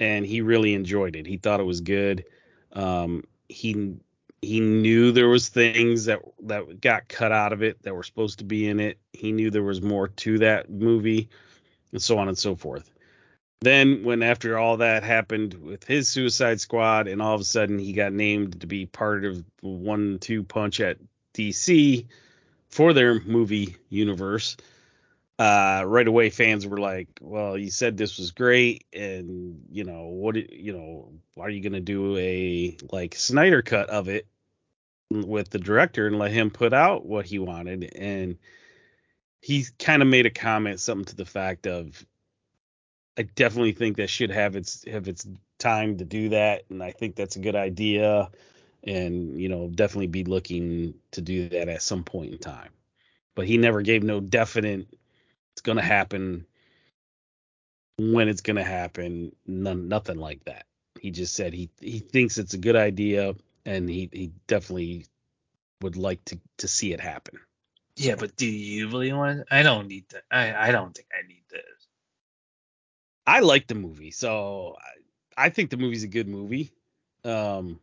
and 0.00 0.26
he 0.26 0.40
really 0.40 0.74
enjoyed 0.74 1.14
it. 1.14 1.26
He 1.26 1.36
thought 1.36 1.60
it 1.60 1.64
was 1.64 1.80
good. 1.80 2.24
Um, 2.72 3.24
he 3.48 3.96
he 4.42 4.60
knew 4.60 5.12
there 5.12 5.28
was 5.28 5.48
things 5.48 6.06
that 6.06 6.20
that 6.42 6.80
got 6.80 7.08
cut 7.08 7.32
out 7.32 7.52
of 7.52 7.62
it 7.62 7.82
that 7.82 7.94
were 7.94 8.02
supposed 8.02 8.40
to 8.40 8.44
be 8.44 8.68
in 8.68 8.80
it. 8.80 8.98
He 9.12 9.32
knew 9.32 9.50
there 9.50 9.62
was 9.62 9.80
more 9.80 10.08
to 10.08 10.38
that 10.38 10.68
movie, 10.70 11.28
and 11.92 12.02
so 12.02 12.18
on 12.18 12.28
and 12.28 12.36
so 12.38 12.56
forth. 12.56 12.90
Then, 13.60 14.04
when 14.04 14.22
after 14.22 14.58
all 14.58 14.76
that 14.78 15.02
happened 15.02 15.54
with 15.54 15.84
his 15.84 16.08
Suicide 16.08 16.60
Squad, 16.60 17.08
and 17.08 17.22
all 17.22 17.34
of 17.34 17.40
a 17.40 17.44
sudden 17.44 17.78
he 17.78 17.92
got 17.92 18.12
named 18.12 18.60
to 18.60 18.66
be 18.66 18.86
part 18.86 19.24
of 19.24 19.44
one-two 19.60 20.44
punch 20.44 20.80
at 20.80 20.98
DC 21.34 22.06
for 22.68 22.92
their 22.92 23.20
movie 23.20 23.76
universe, 23.88 24.56
uh, 25.38 25.84
right 25.86 26.06
away 26.06 26.30
fans 26.30 26.66
were 26.66 26.78
like, 26.78 27.08
"Well, 27.20 27.58
you 27.58 27.70
said 27.70 27.96
this 27.96 28.18
was 28.18 28.30
great, 28.30 28.84
and 28.92 29.62
you 29.70 29.84
know 29.84 30.06
what? 30.06 30.36
You 30.52 30.72
know, 30.72 31.12
are 31.38 31.50
you 31.50 31.62
gonna 31.62 31.80
do 31.80 32.16
a 32.16 32.76
like 32.90 33.14
Snyder 33.14 33.62
cut 33.62 33.90
of 33.90 34.08
it 34.08 34.26
with 35.10 35.50
the 35.50 35.58
director 35.58 36.06
and 36.06 36.18
let 36.18 36.32
him 36.32 36.50
put 36.50 36.72
out 36.72 37.06
what 37.06 37.26
he 37.26 37.38
wanted?" 37.38 37.84
And 37.96 38.38
he 39.40 39.64
kind 39.78 40.02
of 40.02 40.08
made 40.08 40.26
a 40.26 40.30
comment, 40.30 40.80
something 40.80 41.04
to 41.06 41.16
the 41.16 41.26
fact 41.26 41.66
of, 41.66 42.04
"I 43.18 43.22
definitely 43.22 43.72
think 43.72 43.96
that 43.96 44.10
should 44.10 44.30
have 44.30 44.56
its 44.56 44.84
have 44.84 45.08
its 45.08 45.26
time 45.58 45.98
to 45.98 46.04
do 46.04 46.30
that, 46.30 46.64
and 46.70 46.82
I 46.82 46.92
think 46.92 47.16
that's 47.16 47.36
a 47.36 47.40
good 47.40 47.56
idea." 47.56 48.30
And 48.84 49.40
you 49.40 49.48
know, 49.48 49.68
definitely 49.68 50.06
be 50.06 50.24
looking 50.24 50.94
to 51.12 51.20
do 51.20 51.48
that 51.48 51.68
at 51.68 51.82
some 51.82 52.04
point 52.04 52.32
in 52.32 52.38
time. 52.38 52.70
But 53.34 53.46
he 53.46 53.58
never 53.58 53.82
gave 53.82 54.02
no 54.02 54.20
definite 54.20 54.86
it's 55.56 55.62
to 55.78 55.82
happen 55.82 56.46
when 57.98 58.28
it's 58.28 58.42
to 58.56 58.64
happen. 58.64 59.34
None, 59.46 59.88
nothing 59.88 60.18
like 60.18 60.44
that. 60.44 60.66
He 61.00 61.10
just 61.10 61.34
said 61.34 61.54
he 61.54 61.70
he 61.80 61.98
thinks 61.98 62.36
it's 62.36 62.54
a 62.54 62.58
good 62.58 62.76
idea 62.76 63.34
and 63.64 63.88
he 63.88 64.10
he 64.12 64.32
definitely 64.46 65.06
would 65.80 65.96
like 65.96 66.24
to 66.26 66.38
to 66.58 66.68
see 66.68 66.92
it 66.92 67.00
happen. 67.00 67.40
Yeah, 67.96 68.16
but 68.16 68.36
do 68.36 68.46
you 68.46 68.88
really 68.88 69.12
want? 69.12 69.46
I 69.50 69.62
don't 69.62 69.88
need 69.88 70.04
that. 70.10 70.24
I 70.30 70.68
I 70.68 70.72
don't 70.72 70.94
think 70.94 71.08
I 71.12 71.26
need 71.26 71.44
this. 71.50 71.75
I 73.26 73.40
like 73.40 73.66
the 73.66 73.74
movie, 73.74 74.10
so 74.12 74.76
I, 75.36 75.46
I 75.46 75.50
think 75.50 75.70
the 75.70 75.76
movie's 75.76 76.04
a 76.04 76.08
good 76.08 76.28
movie. 76.28 76.70
Um, 77.24 77.80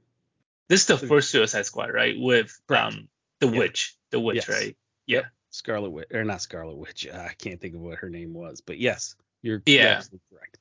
This 0.70 0.82
is 0.82 0.88
the 0.88 0.98
first 0.98 1.30
Suicide 1.32 1.66
Squad, 1.66 1.94
right? 1.94 2.16
With 2.18 2.58
um 2.70 3.10
the 3.40 3.48
Yep. 3.48 3.56
witch, 3.58 3.96
the 4.12 4.20
witch, 4.20 4.36
Yes. 4.48 4.50
right? 4.50 4.78
Yeah. 5.06 5.24
Scarlet 5.50 5.92
Witch, 5.92 6.08
or 6.12 6.24
not 6.24 6.42
Scarlet 6.42 6.78
Witch. 6.78 7.06
uh, 7.06 7.18
I 7.30 7.34
can't 7.38 7.60
think 7.60 7.76
of 7.76 7.82
what 7.82 8.00
her 8.00 8.10
name 8.10 8.34
was, 8.34 8.62
but 8.62 8.78
yes, 8.80 9.16
you're 9.42 9.62
Yeah. 9.66 10.02
correct. 10.32 10.58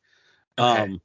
Okay. 0.58 0.80
Um, 0.82 1.00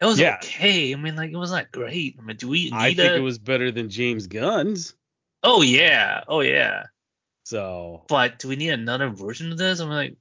It 0.00 0.06
was 0.06 0.18
yeah. 0.18 0.36
okay. 0.42 0.92
I 0.92 0.96
mean, 0.96 1.14
like 1.16 1.30
it 1.30 1.36
was 1.36 1.50
not 1.50 1.70
great. 1.70 2.16
I 2.18 2.22
mean, 2.22 2.36
do 2.36 2.48
we 2.48 2.64
need 2.64 2.72
I 2.72 2.94
think 2.94 3.12
a? 3.12 3.16
it 3.16 3.20
was 3.20 3.38
better 3.38 3.70
than 3.70 3.90
James 3.90 4.26
Gunn's. 4.26 4.94
Oh 5.42 5.62
yeah, 5.62 6.24
oh 6.26 6.40
yeah. 6.40 6.84
So, 7.44 8.04
But 8.08 8.38
do 8.40 8.48
we 8.48 8.56
need 8.56 8.70
another 8.70 9.08
version 9.08 9.52
of 9.52 9.58
this? 9.58 9.80
I'm 9.80 9.88
like, 9.88 10.16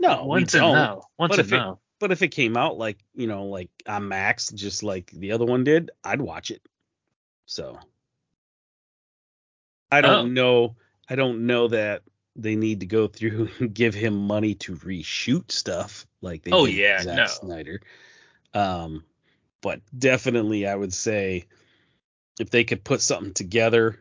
no, 0.00 0.24
once 0.24 0.54
a 0.54 0.58
don't. 0.58 0.72
no, 0.74 1.04
once 1.18 1.30
But 1.36 1.40
if 1.40 1.52
it-. 1.52 1.60
But 2.04 2.12
if 2.12 2.20
it 2.20 2.32
came 2.32 2.54
out 2.54 2.76
like 2.76 2.98
you 3.14 3.26
know, 3.26 3.46
like 3.46 3.70
on 3.88 4.08
Max, 4.08 4.50
just 4.50 4.82
like 4.82 5.10
the 5.12 5.32
other 5.32 5.46
one 5.46 5.64
did, 5.64 5.90
I'd 6.04 6.20
watch 6.20 6.50
it. 6.50 6.60
So, 7.46 7.78
I 9.90 10.02
don't 10.02 10.24
Oh. 10.24 10.26
know. 10.26 10.76
I 11.08 11.14
don't 11.14 11.46
know 11.46 11.68
that 11.68 12.02
they 12.36 12.56
need 12.56 12.80
to 12.80 12.86
go 12.86 13.06
through 13.06 13.48
and 13.58 13.72
give 13.72 13.94
him 13.94 14.18
money 14.26 14.54
to 14.56 14.76
reshoot 14.76 15.50
stuff 15.50 16.06
like 16.20 16.42
they 16.42 16.50
Oh, 16.50 16.66
did 16.66 16.74
with 16.74 16.78
yeah, 16.78 17.00
Zack 17.00 17.16
no. 17.16 17.26
Snyder. 17.26 17.80
Um, 18.52 19.02
but 19.62 19.80
definitely, 19.98 20.66
I 20.66 20.74
would 20.74 20.92
say 20.92 21.46
if 22.38 22.50
they 22.50 22.64
could 22.64 22.84
put 22.84 23.00
something 23.00 23.32
together, 23.32 23.98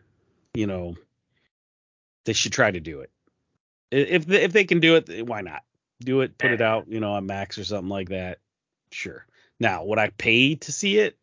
you 0.53 0.67
know, 0.67 0.97
they 2.25 2.33
should 2.33 2.51
try 2.51 2.69
to 2.69 2.81
do 2.81 2.99
it. 2.99 3.11
If 3.91 4.29
if 4.29 4.51
they 4.51 4.65
can 4.65 4.81
do 4.81 4.97
it, 4.97 5.25
why 5.25 5.39
not? 5.39 5.63
Do 6.03 6.21
it, 6.21 6.37
put 6.37 6.51
it 6.51 6.61
out, 6.61 6.87
you 6.87 6.99
know, 6.99 7.13
on 7.13 7.25
Max 7.25 7.57
or 7.57 7.63
something 7.63 7.89
like 7.89 8.09
that. 8.09 8.39
Sure. 8.91 9.25
Now, 9.59 9.83
would 9.85 9.99
I 9.99 10.09
pay 10.09 10.55
to 10.55 10.71
see 10.71 10.99
it? 10.99 11.17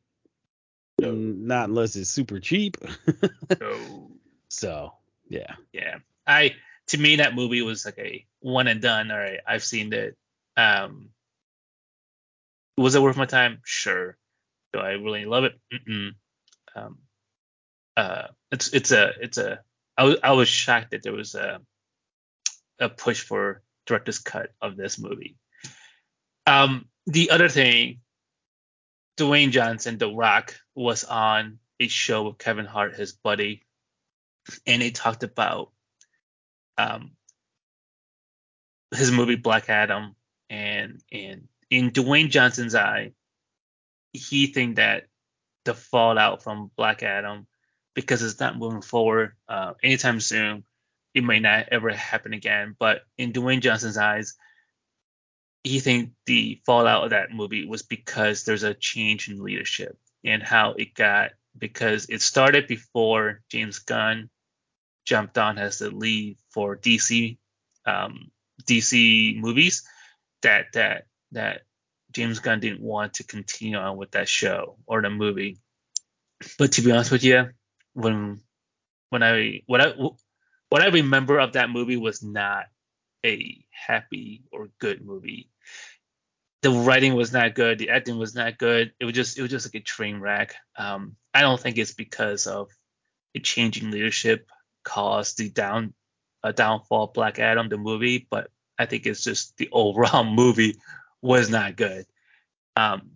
No. 1.00 1.12
Not 1.12 1.68
unless 1.68 1.96
it's 1.96 2.10
super 2.10 2.40
cheap. 2.40 2.76
So 3.58 4.10
so, 4.50 4.92
yeah. 5.28 5.54
yeah, 5.72 5.98
I 6.26 6.54
to 6.88 6.98
me 6.98 7.16
that 7.16 7.34
movie 7.34 7.62
was 7.62 7.84
like 7.84 7.98
a 7.98 8.26
one 8.40 8.66
and 8.66 8.82
done. 8.82 9.10
All 9.10 9.18
right, 9.18 9.40
I've 9.46 9.64
seen 9.64 9.92
it. 9.92 10.16
Um, 10.56 11.10
was 12.76 12.94
it 12.94 13.02
worth 13.02 13.16
my 13.16 13.26
time? 13.26 13.60
Sure. 13.64 14.16
Do 14.72 14.80
I 14.80 14.92
really 14.92 15.24
love 15.24 15.44
it? 15.44 15.52
Mm-mm. 15.72 16.10
Um, 16.74 16.98
uh, 17.96 18.28
it's 18.50 18.72
it's 18.74 18.90
a 18.90 19.12
it's 19.20 19.38
a. 19.38 19.60
I 19.96 20.04
was 20.04 20.16
I 20.22 20.32
was 20.32 20.48
shocked 20.48 20.90
that 20.90 21.02
there 21.02 21.12
was 21.12 21.34
a 21.34 21.60
a 22.80 22.88
push 22.88 23.22
for 23.22 23.62
director's 23.86 24.18
cut 24.18 24.50
of 24.60 24.76
this 24.76 24.98
movie. 24.98 25.36
Um, 26.46 26.86
the 27.06 27.30
other 27.30 27.48
thing, 27.48 28.00
Dwayne 29.16 29.50
Johnson, 29.50 29.98
The 29.98 30.12
Rock, 30.12 30.54
was 30.74 31.04
on 31.04 31.58
a 31.78 31.88
show 31.88 32.24
with 32.24 32.38
Kevin 32.38 32.66
Hart, 32.66 32.94
his 32.94 33.12
buddy, 33.12 33.62
and 34.66 34.82
they 34.82 34.90
talked 34.90 35.22
about 35.22 35.70
um, 36.78 37.12
his 38.94 39.12
movie 39.12 39.36
Black 39.36 39.68
Adam, 39.68 40.14
and 40.48 41.00
and 41.12 41.48
in 41.70 41.90
Dwayne 41.90 42.30
Johnson's 42.30 42.74
eye, 42.74 43.12
he 44.12 44.46
think 44.46 44.76
that 44.76 45.06
the 45.64 45.74
fallout 45.74 46.42
from 46.42 46.70
Black 46.76 47.02
Adam, 47.02 47.46
because 47.94 48.22
it's 48.22 48.40
not 48.40 48.58
moving 48.58 48.82
forward 48.82 49.34
uh, 49.48 49.74
anytime 49.82 50.20
soon, 50.20 50.64
it 51.14 51.24
may 51.24 51.40
not 51.40 51.68
ever 51.70 51.90
happen 51.90 52.32
again. 52.32 52.76
But 52.78 53.02
in 53.18 53.32
Dwayne 53.32 53.61
Johnson's 53.61 53.96
eyes, 53.96 54.34
he 55.64 55.80
think 55.80 56.11
the 56.26 56.61
fallout 56.64 57.04
of 57.04 57.11
that 57.11 57.32
movie 57.32 57.66
was 57.66 57.82
because 57.82 58.44
there's 58.44 58.62
a 58.62 58.74
change 58.74 59.28
in 59.28 59.42
leadership 59.42 59.98
and 60.24 60.42
how 60.42 60.72
it 60.72 60.94
got 60.94 61.32
because 61.56 62.06
it 62.08 62.22
started 62.22 62.66
before 62.66 63.42
James 63.50 63.80
Gunn 63.80 64.30
jumped 65.04 65.38
on 65.38 65.58
as 65.58 65.78
the 65.78 65.90
lead 65.90 66.36
for 66.50 66.76
DC 66.76 67.38
um, 67.86 68.30
DC 68.64 69.38
movies 69.38 69.82
that 70.42 70.66
that 70.74 71.06
that 71.32 71.62
James 72.12 72.38
Gunn 72.38 72.61
didn't 72.61 72.80
want 72.80 73.14
to 73.14 73.24
continue 73.24 73.76
on 73.76 73.96
with 73.96 74.12
that 74.12 74.28
show 74.28 74.76
or 74.86 75.02
the 75.02 75.11
movie. 75.11 75.58
But 76.58 76.72
to 76.72 76.82
be 76.82 76.92
honest 76.92 77.12
with 77.12 77.24
you, 77.24 77.50
when 77.92 78.40
when 79.11 79.22
I 79.22 79.62
when 79.66 79.80
I 79.80 79.92
what 80.70 80.82
I 80.82 80.86
remember 80.86 81.38
of 81.38 81.52
that 81.52 81.70
movie 81.70 81.96
was 81.96 82.22
not 82.22 82.64
a 83.24 83.64
happy 83.70 84.44
or 84.50 84.70
good 84.78 85.04
movie. 85.04 85.50
The 86.62 86.70
writing 86.70 87.14
was 87.14 87.32
not 87.32 87.54
good. 87.54 87.78
The 87.78 87.90
acting 87.90 88.18
was 88.18 88.34
not 88.34 88.58
good. 88.58 88.92
It 89.00 89.04
was 89.04 89.14
just 89.14 89.38
it 89.38 89.42
was 89.42 89.50
just 89.50 89.66
like 89.66 89.80
a 89.80 89.84
train 89.84 90.20
wreck. 90.20 90.54
Um, 90.76 91.16
I 91.34 91.42
don't 91.42 91.60
think 91.60 91.76
it's 91.76 91.92
because 91.92 92.46
of 92.46 92.70
a 93.34 93.40
changing 93.40 93.90
leadership 93.90 94.48
caused 94.84 95.38
the 95.38 95.50
down 95.50 95.94
a 96.42 96.52
downfall 96.52 97.04
of 97.04 97.12
Black 97.12 97.38
Adam 97.38 97.68
the 97.68 97.76
movie, 97.76 98.26
but 98.30 98.50
I 98.78 98.86
think 98.86 99.06
it's 99.06 99.22
just 99.22 99.56
the 99.56 99.68
overall 99.72 100.24
movie 100.24 100.76
was 101.20 101.50
not 101.50 101.76
good. 101.76 102.06
Um, 102.76 103.10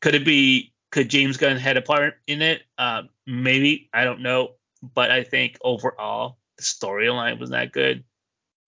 could 0.00 0.14
it 0.14 0.24
be? 0.24 0.72
Could 0.92 1.08
James 1.08 1.36
Gunn 1.36 1.56
had 1.56 1.76
a 1.76 1.82
part 1.82 2.14
in 2.26 2.42
it? 2.42 2.62
Um, 2.76 3.08
maybe 3.26 3.88
I 3.92 4.04
don't 4.04 4.22
know, 4.22 4.54
but 4.82 5.10
I 5.10 5.22
think 5.22 5.56
overall 5.62 6.38
the 6.60 6.64
storyline 6.64 7.38
was 7.38 7.50
not 7.50 7.72
good, 7.72 8.04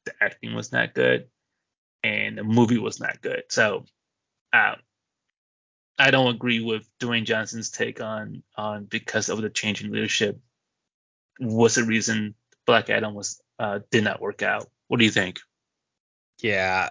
the 0.05 0.13
acting 0.21 0.55
was 0.55 0.73
not 0.73 0.95
good, 0.95 1.29
and 2.03 2.39
the 2.39 2.45
movie 2.45 2.79
was 2.79 3.01
not 3.01 3.21
good. 3.21 3.45
So, 3.49 3.85
um, 4.53 4.77
I 5.99 6.11
don't 6.11 6.35
agree 6.35 6.61
with 6.61 6.89
Dwayne 7.01 7.25
Johnson's 7.25 7.71
take 7.71 8.01
on 8.01 8.43
on 8.57 8.85
because 8.85 9.29
of 9.29 9.41
the 9.41 9.51
change 9.51 9.85
in 9.85 9.93
leadership 9.93 10.41
was 11.39 11.75
the 11.75 11.85
reason 11.85 12.35
Black 12.67 12.91
Adam 12.91 13.15
was 13.15 13.41
uh, 13.59 13.81
did 13.91 14.05
not 14.05 14.21
work 14.21 14.43
out. 14.43 14.71
What 14.89 14.99
do 14.99 15.05
you 15.05 15.11
think? 15.11 15.41
Yeah. 16.41 16.91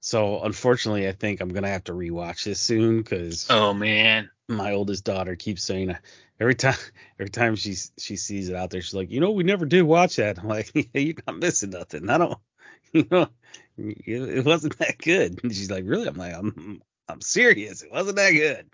So, 0.00 0.42
unfortunately, 0.42 1.08
I 1.08 1.12
think 1.12 1.40
I'm 1.40 1.48
going 1.48 1.62
to 1.62 1.68
have 1.70 1.84
to 1.84 1.92
rewatch 1.92 2.44
this 2.44 2.60
soon 2.60 2.98
because 2.98 3.46
Oh 3.50 3.74
man, 3.74 4.30
my 4.48 4.72
oldest 4.72 5.04
daughter 5.04 5.36
keeps 5.36 5.64
saying 5.64 5.96
every 6.40 6.54
time 6.54 6.76
every 7.18 7.30
time 7.30 7.56
she 7.56 7.74
she 7.98 8.16
sees 8.16 8.48
it 8.48 8.56
out 8.56 8.70
there 8.70 8.80
she's 8.80 8.94
like 8.94 9.10
you 9.10 9.20
know 9.20 9.30
we 9.30 9.44
never 9.44 9.66
did 9.66 9.82
watch 9.82 10.16
that? 10.16 10.38
I'm 10.42 10.48
like 10.48 10.70
you're 10.94 11.14
not 11.26 11.38
missing 11.38 11.70
nothing. 11.70 12.08
I 12.08 12.18
don't 12.18 12.38
you 12.92 13.06
know 13.10 13.28
it, 13.76 14.06
it 14.06 14.44
wasn't 14.44 14.78
that 14.78 14.98
good. 14.98 15.42
And 15.42 15.54
she's 15.54 15.70
like 15.70 15.84
really? 15.86 16.08
I'm 16.08 16.16
like 16.16 16.34
i'm 16.34 16.82
i'm 17.08 17.20
serious. 17.20 17.82
It 17.82 17.92
wasn't 17.92 18.16
that 18.16 18.32
good. 18.32 18.70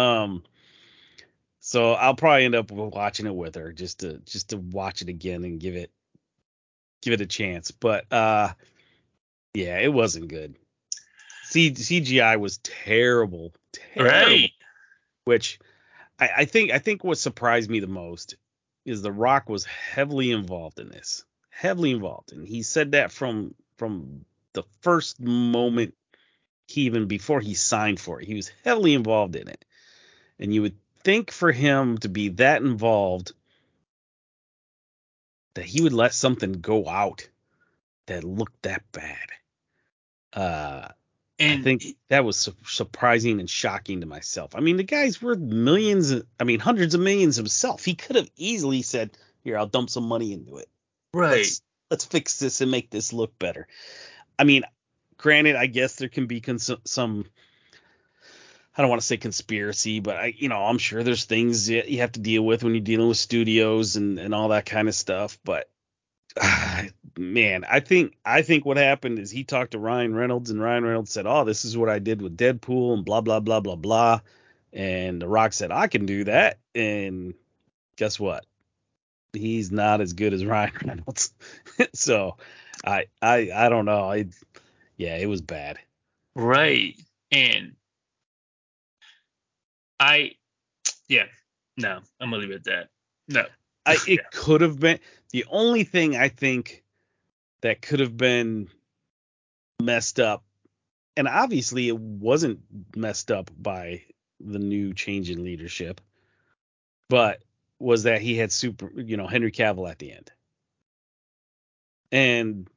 Um 0.00 0.42
so 1.60 1.92
i'll 1.92 2.14
probably 2.14 2.44
end 2.44 2.54
up 2.54 2.70
watching 2.70 3.26
it 3.26 3.34
with 3.34 3.54
her 3.54 3.72
just 3.72 4.00
to 4.00 4.18
just 4.18 4.50
to 4.50 4.58
watch 4.58 5.02
it 5.02 5.08
again 5.08 5.44
and 5.44 5.60
give 5.60 5.76
it 5.76 5.90
give 7.02 7.12
it 7.12 7.20
a 7.20 7.26
chance. 7.26 7.70
But 7.70 8.12
uh 8.12 8.52
yeah 9.54 9.78
it 9.78 9.92
wasn't 9.92 10.28
good. 10.28 10.56
C- 11.44 11.72
cgi 11.72 12.40
was 12.40 12.58
terrible 12.58 13.52
terrible. 13.72 14.10
Right? 14.10 14.50
which 15.24 15.58
I, 16.18 16.30
I 16.38 16.44
think 16.44 16.70
I 16.70 16.78
think 16.78 17.04
what 17.04 17.18
surprised 17.18 17.70
me 17.70 17.80
the 17.80 17.86
most 17.86 18.36
is 18.84 19.02
The 19.02 19.12
Rock 19.12 19.48
was 19.48 19.64
heavily 19.64 20.30
involved 20.30 20.78
in 20.78 20.88
this, 20.88 21.24
heavily 21.50 21.90
involved, 21.90 22.32
and 22.32 22.46
he 22.46 22.62
said 22.62 22.92
that 22.92 23.12
from 23.12 23.54
from 23.76 24.24
the 24.52 24.64
first 24.80 25.20
moment 25.20 25.94
he 26.66 26.82
even 26.82 27.06
before 27.06 27.40
he 27.40 27.54
signed 27.54 28.00
for 28.00 28.20
it, 28.20 28.26
he 28.26 28.34
was 28.34 28.50
heavily 28.64 28.94
involved 28.94 29.36
in 29.36 29.48
it, 29.48 29.64
and 30.38 30.54
you 30.54 30.62
would 30.62 30.76
think 31.02 31.30
for 31.30 31.52
him 31.52 31.98
to 31.98 32.08
be 32.08 32.28
that 32.30 32.62
involved 32.62 33.32
that 35.54 35.64
he 35.66 35.82
would 35.82 35.92
let 35.92 36.14
something 36.14 36.52
go 36.52 36.88
out 36.88 37.28
that 38.06 38.24
looked 38.24 38.62
that 38.62 38.82
bad. 38.92 39.28
Uh, 40.32 40.88
And 41.38 41.60
I 41.60 41.62
think 41.62 41.84
that 42.08 42.24
was 42.24 42.36
su- 42.36 42.56
surprising 42.64 43.40
and 43.40 43.50
shocking 43.50 44.00
to 44.00 44.06
myself. 44.06 44.54
I 44.54 44.60
mean, 44.60 44.76
the 44.76 44.84
guy's 44.84 45.20
worth 45.20 45.38
millions, 45.38 46.12
I 46.38 46.44
mean, 46.44 46.60
hundreds 46.60 46.94
of 46.94 47.00
millions 47.00 47.36
himself. 47.36 47.84
He 47.84 47.94
could 47.94 48.16
have 48.16 48.30
easily 48.36 48.82
said, 48.82 49.16
"Here, 49.42 49.58
I'll 49.58 49.66
dump 49.66 49.90
some 49.90 50.04
money 50.04 50.32
into 50.32 50.56
it. 50.58 50.68
right, 51.12 51.38
Let's 51.38 51.62
let's 51.90 52.04
fix 52.04 52.38
this 52.38 52.60
and 52.60 52.70
make 52.70 52.90
this 52.90 53.12
look 53.12 53.38
better." 53.38 53.66
I 54.38 54.44
mean, 54.44 54.62
granted, 55.16 55.56
I 55.56 55.66
guess 55.66 55.96
there 55.96 56.08
can 56.08 56.26
be 56.26 56.40
cons- 56.40 56.70
some 56.84 57.26
I 58.76 58.82
don't 58.82 58.90
want 58.90 59.02
to 59.02 59.06
say 59.06 59.16
conspiracy, 59.16 60.00
but 60.00 60.16
I, 60.16 60.34
you 60.36 60.48
know, 60.48 60.64
I'm 60.64 60.78
sure 60.78 61.02
there's 61.02 61.24
things 61.24 61.70
you 61.70 61.98
have 61.98 62.12
to 62.12 62.20
deal 62.20 62.44
with 62.44 62.64
when 62.64 62.74
you're 62.74 62.82
dealing 62.82 63.08
with 63.08 63.16
studios 63.18 63.96
and 63.96 64.18
and 64.18 64.34
all 64.34 64.48
that 64.48 64.66
kind 64.66 64.88
of 64.88 64.94
stuff, 64.94 65.38
but 65.44 65.70
Ah, 66.40 66.84
man, 67.18 67.64
I 67.68 67.80
think 67.80 68.16
I 68.24 68.42
think 68.42 68.64
what 68.64 68.76
happened 68.76 69.18
is 69.18 69.30
he 69.30 69.44
talked 69.44 69.72
to 69.72 69.78
Ryan 69.78 70.14
Reynolds 70.14 70.50
and 70.50 70.60
Ryan 70.60 70.84
Reynolds 70.84 71.12
said, 71.12 71.26
"Oh, 71.26 71.44
this 71.44 71.64
is 71.64 71.76
what 71.76 71.88
I 71.88 71.98
did 72.00 72.20
with 72.22 72.36
Deadpool 72.36 72.94
and 72.94 73.04
blah 73.04 73.20
blah 73.20 73.40
blah 73.40 73.60
blah 73.60 73.76
blah." 73.76 74.20
And 74.72 75.22
The 75.22 75.28
Rock 75.28 75.52
said, 75.52 75.70
"I 75.70 75.86
can 75.86 76.06
do 76.06 76.24
that." 76.24 76.58
And 76.74 77.34
guess 77.96 78.18
what? 78.18 78.44
He's 79.32 79.70
not 79.72 80.00
as 80.00 80.12
good 80.12 80.32
as 80.32 80.44
Ryan 80.46 80.72
Reynolds. 80.84 81.32
so, 81.94 82.36
I 82.84 83.06
I 83.22 83.50
I 83.54 83.68
don't 83.68 83.84
know. 83.86 84.10
I 84.10 84.26
yeah, 84.96 85.16
it 85.16 85.26
was 85.26 85.40
bad. 85.42 85.78
right. 86.34 86.98
and 87.32 87.74
I, 90.00 90.32
yeah, 91.08 91.26
no, 91.76 92.00
I'm 92.20 92.30
gonna 92.30 92.42
leave 92.42 92.50
it 92.50 92.56
at 92.56 92.64
that. 92.64 92.88
No, 93.28 93.46
I, 93.86 93.92
it 94.06 94.08
yeah. 94.08 94.16
could 94.32 94.60
have 94.60 94.78
been 94.78 95.00
the 95.32 95.44
only 95.50 95.84
thing 95.84 96.16
I 96.16 96.28
think 96.28 96.82
that 97.62 97.82
could 97.82 98.00
have 98.00 98.16
been 98.16 98.68
messed 99.82 100.20
up, 100.20 100.44
and 101.16 101.28
obviously 101.28 101.88
it 101.88 101.98
wasn't 101.98 102.60
messed 102.96 103.30
up 103.30 103.50
by 103.56 104.02
the 104.40 104.58
new 104.58 104.92
change 104.94 105.30
in 105.30 105.44
leadership, 105.44 106.00
but 107.08 107.42
was 107.78 108.04
that 108.04 108.20
he 108.20 108.36
had 108.36 108.52
super, 108.52 108.90
you 109.00 109.16
know, 109.16 109.26
Henry 109.26 109.52
Cavill 109.52 109.90
at 109.90 109.98
the 109.98 110.12
end. 110.12 110.30
And 112.12 112.68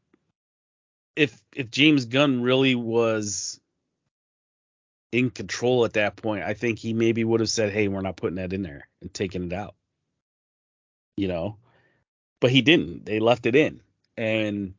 if 1.15 1.39
if 1.55 1.69
James 1.69 2.05
Gunn 2.05 2.41
really 2.41 2.75
was 2.75 3.59
in 5.11 5.29
control 5.29 5.85
at 5.85 5.93
that 5.93 6.15
point, 6.15 6.43
I 6.43 6.53
think 6.53 6.79
he 6.79 6.93
maybe 6.93 7.23
would 7.23 7.39
have 7.39 7.49
said, 7.49 7.71
"Hey, 7.71 7.87
we're 7.87 8.01
not 8.01 8.17
putting 8.17 8.35
that 8.35 8.53
in 8.53 8.63
there 8.63 8.87
and 9.01 9.13
taking 9.13 9.43
it 9.43 9.53
out." 9.53 9.75
You 11.17 11.27
know, 11.27 11.57
but 12.39 12.51
he 12.51 12.61
didn't. 12.61 13.05
They 13.05 13.19
left 13.19 13.45
it 13.45 13.55
in. 13.55 13.81
And 14.15 14.73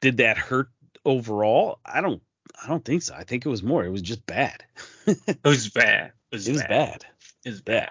did 0.00 0.18
that 0.18 0.36
hurt 0.36 0.68
overall? 1.04 1.78
I 1.84 2.00
don't 2.00 2.22
I 2.62 2.68
don't 2.68 2.84
think 2.84 3.02
so. 3.02 3.14
I 3.14 3.24
think 3.24 3.46
it 3.46 3.48
was 3.48 3.62
more. 3.62 3.84
It 3.84 3.90
was 3.90 4.02
just 4.02 4.24
bad. 4.26 4.64
it 5.06 5.38
was 5.44 5.68
bad. 5.68 6.12
It 6.30 6.36
was, 6.36 6.48
it 6.48 6.52
was 6.52 6.62
bad. 6.62 6.68
bad. 6.68 7.04
It 7.44 7.50
was 7.50 7.62
bad. 7.62 7.90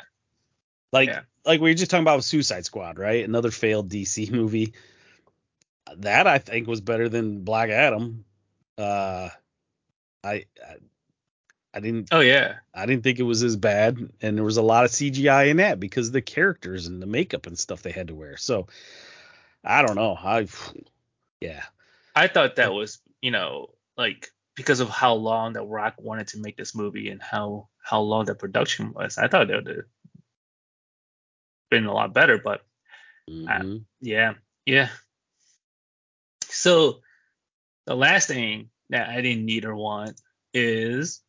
Like 0.91 1.09
yeah. 1.09 1.21
like 1.45 1.61
we 1.61 1.69
were 1.69 1.75
just 1.75 1.91
talking 1.91 2.03
about 2.03 2.23
Suicide 2.23 2.65
Squad, 2.65 2.99
right? 2.99 3.25
Another 3.25 3.51
failed 3.51 3.89
DC 3.89 4.31
movie. 4.31 4.73
That 5.97 6.27
I 6.27 6.37
think 6.37 6.67
was 6.67 6.81
better 6.81 7.09
than 7.09 7.43
Black 7.43 7.69
Adam. 7.69 8.25
Uh 8.77 9.29
I, 10.23 10.45
I 10.63 10.75
I 11.73 11.79
didn't. 11.79 12.09
Oh 12.11 12.19
yeah. 12.19 12.55
I 12.73 12.85
didn't 12.85 13.03
think 13.03 13.19
it 13.19 13.23
was 13.23 13.43
as 13.43 13.55
bad, 13.55 13.97
and 14.21 14.37
there 14.37 14.43
was 14.43 14.57
a 14.57 14.61
lot 14.61 14.85
of 14.85 14.91
CGI 14.91 15.49
in 15.49 15.57
that 15.57 15.79
because 15.79 16.07
of 16.07 16.13
the 16.13 16.21
characters 16.21 16.87
and 16.87 17.01
the 17.01 17.07
makeup 17.07 17.47
and 17.47 17.57
stuff 17.57 17.81
they 17.81 17.91
had 17.91 18.07
to 18.07 18.15
wear. 18.15 18.37
So 18.37 18.67
I 19.63 19.81
don't 19.81 19.95
know. 19.95 20.15
I 20.15 20.47
yeah. 21.39 21.63
I 22.15 22.27
thought 22.27 22.57
that 22.57 22.73
was 22.73 22.99
you 23.21 23.31
know 23.31 23.69
like 23.97 24.31
because 24.55 24.81
of 24.81 24.89
how 24.89 25.13
long 25.13 25.53
that 25.53 25.63
Rock 25.63 25.95
wanted 25.97 26.27
to 26.29 26.39
make 26.39 26.57
this 26.57 26.75
movie 26.75 27.09
and 27.09 27.21
how 27.21 27.69
how 27.81 28.01
long 28.01 28.25
the 28.25 28.35
production 28.35 28.91
was. 28.93 29.17
I 29.17 29.27
thought 29.27 29.49
it 29.49 29.55
would 29.55 29.67
have 29.67 29.85
been 31.69 31.85
a 31.85 31.93
lot 31.93 32.13
better, 32.13 32.37
but 32.37 32.61
mm-hmm. 33.29 33.47
I, 33.47 33.79
yeah, 34.01 34.33
yeah. 34.65 34.89
So 36.49 36.99
the 37.85 37.95
last 37.95 38.27
thing 38.27 38.69
that 38.89 39.09
I 39.09 39.21
didn't 39.21 39.45
need 39.45 39.63
or 39.63 39.75
want 39.75 40.19
is 40.53 41.21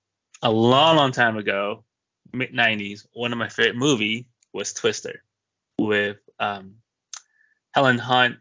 a 0.43 0.51
long, 0.51 0.97
long 0.97 1.13
time 1.13 1.37
ago, 1.37 1.85
mid 2.33 2.53
'90s. 2.53 3.07
One 3.13 3.33
of 3.33 3.39
my 3.39 3.49
favorite 3.49 3.77
movie 3.77 4.27
was 4.53 4.73
Twister 4.73 5.23
with 5.79 6.19
um, 6.39 6.77
Helen 7.75 7.99
Hunt 7.99 8.37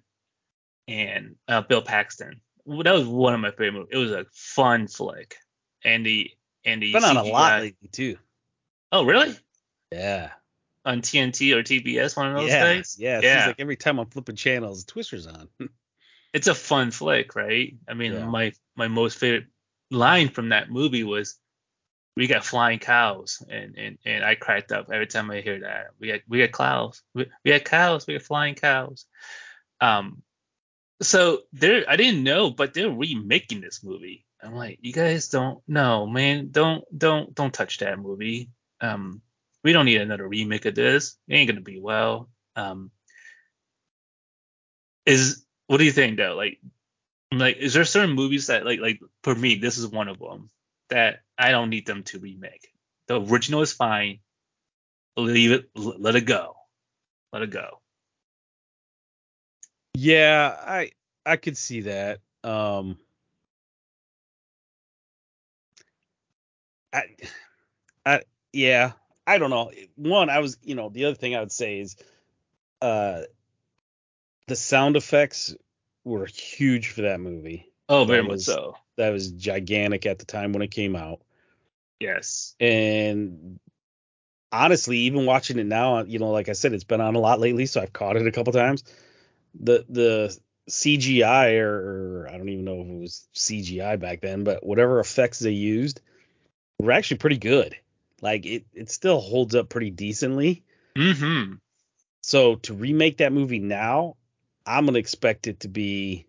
and 0.88 1.36
uh, 1.48 1.62
Bill 1.62 1.82
Paxton. 1.82 2.42
That 2.66 2.94
was 2.94 3.06
one 3.06 3.34
of 3.34 3.40
my 3.40 3.52
favorite 3.52 3.74
movies. 3.74 3.90
It 3.92 3.98
was 3.98 4.12
a 4.12 4.26
fun 4.34 4.88
flick, 4.88 5.36
and 5.84 6.06
the 6.06 6.32
and 6.66 6.82
the 6.82 6.94
been 6.94 7.04
on 7.04 7.18
a 7.18 7.24
lot 7.24 7.62
lately 7.62 7.90
too. 7.92 8.18
Oh 8.92 9.06
really? 9.06 9.38
Yeah. 9.92 10.32
On 10.84 11.02
TNT 11.02 11.56
or 11.56 11.62
TBS, 11.62 12.18
one 12.18 12.32
of 12.32 12.38
those 12.38 12.50
yeah, 12.50 12.64
days. 12.64 12.96
Yeah, 12.98 13.20
it 13.20 13.24
yeah. 13.24 13.48
like 13.48 13.60
every 13.60 13.76
time 13.76 14.00
I'm 14.00 14.08
flipping 14.08 14.36
channels, 14.36 14.84
Twister's 14.84 15.28
on. 15.28 15.48
it's 16.34 16.48
a 16.48 16.56
fun 16.56 16.90
flick, 16.90 17.36
right? 17.36 17.76
I 17.88 17.94
mean, 17.94 18.14
yeah. 18.14 18.26
my 18.26 18.54
my 18.76 18.88
most 18.88 19.18
favorite 19.18 19.46
line 19.92 20.30
from 20.30 20.50
that 20.50 20.72
movie 20.72 21.04
was 21.04 21.36
we 22.16 22.28
got 22.28 22.46
flying 22.46 22.80
cows 22.80 23.42
and, 23.50 23.76
and, 23.78 23.98
and 24.06 24.24
I 24.24 24.36
cracked 24.36 24.72
up 24.72 24.90
every 24.92 25.08
time 25.08 25.32
I 25.32 25.42
hear 25.42 25.62
that. 25.62 25.88
We 26.00 26.08
got 26.10 26.20
we 26.28 26.40
got 26.40 26.52
cows. 26.52 27.02
We, 27.14 27.28
we 27.44 27.52
got 27.52 27.64
cows, 27.64 28.06
we 28.06 28.16
got 28.16 28.24
flying 28.24 28.56
cows. 28.56 29.06
Um 29.80 30.22
so 31.02 31.40
they're 31.54 31.84
I 31.90 31.96
didn't 31.96 32.24
know, 32.24 32.52
but 32.52 32.74
they're 32.74 32.92
remaking 32.92 33.62
this 33.62 33.84
movie. 33.84 34.26
I'm 34.44 34.56
like, 34.56 34.80
you 34.82 34.92
guys 34.92 35.30
don't 35.30 35.62
know, 35.68 36.06
man, 36.06 36.50
don't 36.52 36.84
don't 36.96 37.34
don't 37.34 37.54
touch 37.54 37.80
that 37.80 38.00
movie. 38.00 38.50
Um 38.82 39.22
we 39.64 39.74
don't 39.74 39.86
need 39.86 40.02
another 40.02 40.28
remake 40.28 40.66
of 40.66 40.76
this. 40.76 41.18
It 41.28 41.36
ain't 41.36 41.50
gonna 41.50 41.62
be 41.62 41.80
well. 41.80 42.30
Um 42.56 42.92
is 45.06 45.46
what 45.68 45.78
do 45.78 45.86
you 45.86 45.92
think 45.92 46.18
though? 46.18 46.36
Like 46.36 46.60
like 47.32 47.58
is 47.58 47.74
there 47.74 47.86
certain 47.86 48.16
movies 48.16 48.48
that 48.48 48.66
like 48.66 48.82
like 48.82 49.00
for 49.24 49.34
me 49.34 49.56
this 49.56 49.78
is 49.78 49.88
one 49.88 50.10
of 50.10 50.20
them 50.20 50.50
that 50.92 51.22
I 51.38 51.52
don't 51.52 51.70
need 51.70 51.88
them 51.88 52.04
to 52.04 52.20
remake. 52.20 52.72
The 53.08 53.20
original 53.20 53.62
is 53.62 53.74
fine. 53.74 54.20
Leave 55.18 55.52
it. 55.52 55.70
Let 55.76 56.16
it 56.16 56.26
go. 56.26 56.56
Let 57.34 57.42
it 57.42 57.50
go. 57.50 57.80
Yeah, 59.94 60.56
I 60.60 60.92
I 61.26 61.38
could 61.38 61.58
see 61.58 61.82
that. 61.82 62.20
Um 62.44 62.98
I 66.94 67.04
I 68.06 68.22
yeah, 68.54 68.92
I 69.26 69.38
don't 69.38 69.50
know. 69.50 69.72
One, 69.96 70.30
I 70.30 70.40
was, 70.40 70.58
you 70.62 70.76
know, 70.76 70.90
the 70.90 71.06
other 71.06 71.16
thing 71.16 71.36
I 71.36 71.40
would 71.40 71.52
say 71.52 71.80
is 71.80 71.96
uh 72.82 73.22
the 74.48 74.56
sound 74.56 74.98
effects 74.98 75.56
were 76.04 76.26
huge 76.26 76.90
for 76.90 77.04
that 77.04 77.20
movie. 77.20 77.72
Oh, 77.88 78.06
very 78.06 78.24
much 78.24 78.42
so. 78.42 78.76
That 79.02 79.10
was 79.10 79.32
gigantic 79.32 80.06
at 80.06 80.20
the 80.20 80.26
time 80.26 80.54
when 80.54 80.62
it 80.62 80.70
came 80.70 80.96
out. 80.96 81.22
Yes. 82.00 82.56
And 82.60 83.60
honestly, 84.52 85.00
even 85.00 85.26
watching 85.26 85.58
it 85.58 85.66
now, 85.66 86.04
you 86.04 86.20
know, 86.20 86.30
like 86.30 86.50
I 86.50 86.54
said, 86.54 86.74
it's 86.74 86.84
been 86.84 87.02
on 87.02 87.16
a 87.16 87.20
lot 87.20 87.40
lately, 87.40 87.66
so 87.66 87.82
I've 87.82 87.92
caught 87.92 88.16
it 88.16 88.28
a 88.28 88.32
couple 88.32 88.54
times. 88.54 88.84
The 89.60 89.84
the 89.90 90.38
CGI 90.70 91.60
or, 91.62 92.26
or 92.26 92.30
I 92.30 92.38
don't 92.38 92.50
even 92.50 92.64
know 92.64 92.82
if 92.82 92.88
it 92.88 93.00
was 93.00 93.28
CGI 93.34 94.00
back 94.00 94.22
then, 94.22 94.44
but 94.44 94.64
whatever 94.64 95.00
effects 95.00 95.40
they 95.40 95.50
used 95.50 96.00
were 96.80 96.92
actually 96.92 97.18
pretty 97.18 97.40
good. 97.40 97.76
Like 98.22 98.46
it 98.46 98.66
it 98.72 98.92
still 98.92 99.20
holds 99.20 99.56
up 99.56 99.68
pretty 99.68 99.90
decently. 99.90 100.64
Mm-hmm. 100.96 101.56
So 102.22 102.58
to 102.58 102.76
remake 102.76 103.18
that 103.18 103.34
movie 103.34 103.58
now, 103.58 104.16
I'm 104.64 104.86
gonna 104.86 105.00
expect 105.00 105.48
it 105.48 105.62
to 105.62 105.70
be 105.70 106.28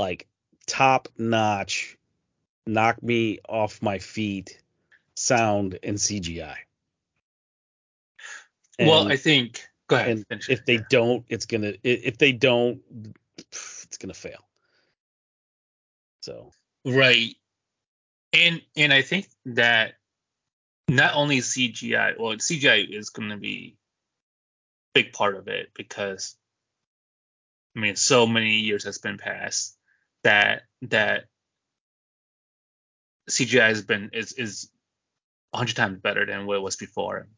like 0.00 0.26
top 0.66 1.08
notch, 1.18 1.96
knock 2.66 3.02
me 3.02 3.38
off 3.48 3.82
my 3.82 3.98
feet 3.98 4.60
sound 5.14 5.78
and 5.82 5.96
CGI. 5.96 6.56
And, 8.78 8.88
well, 8.88 9.08
I 9.08 9.16
think 9.16 9.66
go 9.86 9.96
ahead. 9.96 10.24
And 10.30 10.42
if 10.48 10.64
they 10.64 10.78
don't, 10.78 11.24
it's 11.28 11.46
gonna 11.46 11.74
if 11.82 12.18
they 12.18 12.32
don't, 12.32 12.80
it's 13.50 13.98
gonna 13.98 14.14
fail. 14.14 14.48
So 16.22 16.50
right, 16.84 17.34
and 18.32 18.60
and 18.76 18.92
I 18.92 19.02
think 19.02 19.28
that 19.46 19.94
not 20.88 21.14
only 21.14 21.38
CGI, 21.38 22.18
well, 22.18 22.36
CGI 22.36 22.88
is 22.90 23.10
gonna 23.10 23.36
be 23.36 23.76
a 24.94 25.02
big 25.02 25.12
part 25.12 25.36
of 25.36 25.48
it 25.48 25.70
because 25.74 26.36
I 27.76 27.80
mean, 27.80 27.96
so 27.96 28.26
many 28.26 28.56
years 28.56 28.84
has 28.84 28.98
been 28.98 29.18
passed 29.18 29.76
that 30.24 30.62
that 30.82 31.26
CGI 33.30 33.68
has 33.68 33.82
been 33.82 34.10
is 34.12 34.32
is 34.32 34.70
hundred 35.54 35.76
times 35.76 36.00
better 36.00 36.26
than 36.26 36.46
what 36.46 36.56
it 36.56 36.62
was 36.62 36.76
before. 36.76 37.28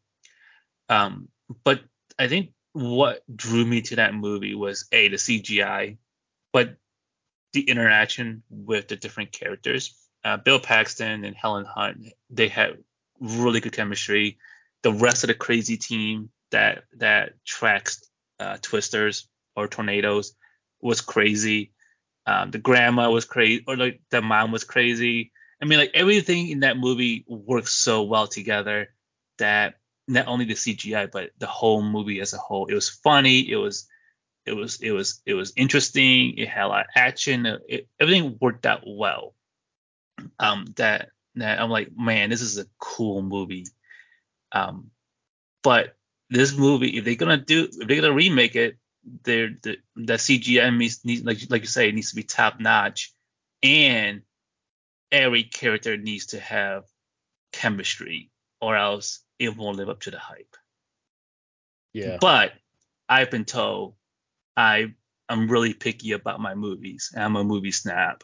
Um, 0.89 1.29
but 1.63 1.81
I 2.17 2.27
think 2.27 2.51
what 2.73 3.23
drew 3.33 3.65
me 3.65 3.81
to 3.83 3.97
that 3.97 4.13
movie 4.13 4.55
was 4.55 4.87
a 4.91 5.09
the 5.09 5.17
CGI, 5.17 5.97
but 6.51 6.77
the 7.53 7.61
interaction 7.61 8.43
with 8.49 8.87
the 8.87 8.95
different 8.95 9.31
characters. 9.31 9.95
Uh, 10.23 10.37
Bill 10.37 10.59
Paxton 10.59 11.23
and 11.23 11.35
Helen 11.35 11.65
Hunt, 11.65 12.07
they 12.29 12.47
had 12.47 12.77
really 13.19 13.59
good 13.59 13.71
chemistry. 13.71 14.37
The 14.83 14.91
rest 14.91 15.23
of 15.23 15.29
the 15.29 15.33
crazy 15.33 15.77
team 15.77 16.29
that 16.51 16.83
that 16.97 17.43
tracks 17.45 18.03
uh, 18.39 18.57
twisters 18.61 19.27
or 19.55 19.67
tornadoes 19.67 20.33
was 20.81 21.01
crazy. 21.01 21.71
Um, 22.27 22.51
the 22.51 22.57
grandma 22.57 23.09
was 23.09 23.23
crazy, 23.23 23.63
or 23.65 23.77
like 23.77 24.01
the 24.11 24.21
mom 24.21 24.51
was 24.51 24.65
crazy. 24.65 25.31
I 25.61 25.65
mean, 25.65 25.79
like 25.79 25.91
everything 25.93 26.49
in 26.49 26.59
that 26.59 26.77
movie 26.77 27.23
works 27.25 27.71
so 27.71 28.03
well 28.03 28.27
together 28.27 28.89
that 29.39 29.75
not 30.09 30.27
only 30.27 30.45
the 30.45 30.53
CGI 30.53 31.09
but 31.09 31.31
the 31.39 31.47
whole 31.47 31.81
movie 31.81 32.19
as 32.19 32.33
a 32.33 32.37
whole, 32.37 32.65
it 32.67 32.73
was 32.73 32.89
funny. 32.89 33.49
It 33.49 33.55
was, 33.55 33.87
it 34.45 34.51
was, 34.53 34.81
it 34.81 34.91
was, 34.91 35.21
it 35.25 35.35
was 35.35 35.53
interesting. 35.55 36.37
It 36.37 36.49
had 36.49 36.65
a 36.65 36.67
lot 36.67 36.81
of 36.81 36.91
action. 36.95 37.45
It, 37.69 37.87
everything 37.97 38.37
worked 38.41 38.65
out 38.65 38.83
well. 38.85 39.33
Um, 40.37 40.65
that 40.75 41.11
that 41.35 41.61
I'm 41.61 41.69
like, 41.69 41.91
man, 41.95 42.29
this 42.29 42.41
is 42.41 42.57
a 42.57 42.65
cool 42.77 43.21
movie. 43.21 43.67
Um, 44.51 44.91
but 45.63 45.95
this 46.29 46.55
movie, 46.57 46.97
if 46.97 47.05
they're 47.05 47.15
gonna 47.15 47.37
do, 47.37 47.69
if 47.71 47.87
they're 47.87 48.01
gonna 48.01 48.13
remake 48.13 48.55
it, 48.55 48.77
there 49.23 49.51
the 49.61 49.77
the 49.95 50.13
CGI 50.13 50.75
needs, 50.75 51.03
needs 51.05 51.23
like 51.23 51.39
like 51.49 51.61
you 51.61 51.67
say 51.67 51.89
it 51.89 51.95
needs 51.95 52.09
to 52.09 52.15
be 52.15 52.23
top 52.23 52.59
notch, 52.59 53.13
and 53.63 54.21
every 55.11 55.43
character 55.43 55.97
needs 55.97 56.27
to 56.27 56.39
have 56.39 56.83
chemistry, 57.51 58.31
or 58.61 58.75
else 58.75 59.21
it 59.39 59.55
won't 59.55 59.77
live 59.77 59.89
up 59.89 60.01
to 60.01 60.11
the 60.11 60.19
hype. 60.19 60.55
Yeah. 61.93 62.17
But 62.19 62.53
I've 63.07 63.31
been 63.31 63.45
told 63.45 63.95
I 64.55 64.93
I'm 65.29 65.49
really 65.49 65.73
picky 65.73 66.11
about 66.11 66.39
my 66.39 66.55
movies. 66.55 67.13
I'm 67.15 67.35
a 67.35 67.43
movie 67.43 67.71
snap. 67.71 68.23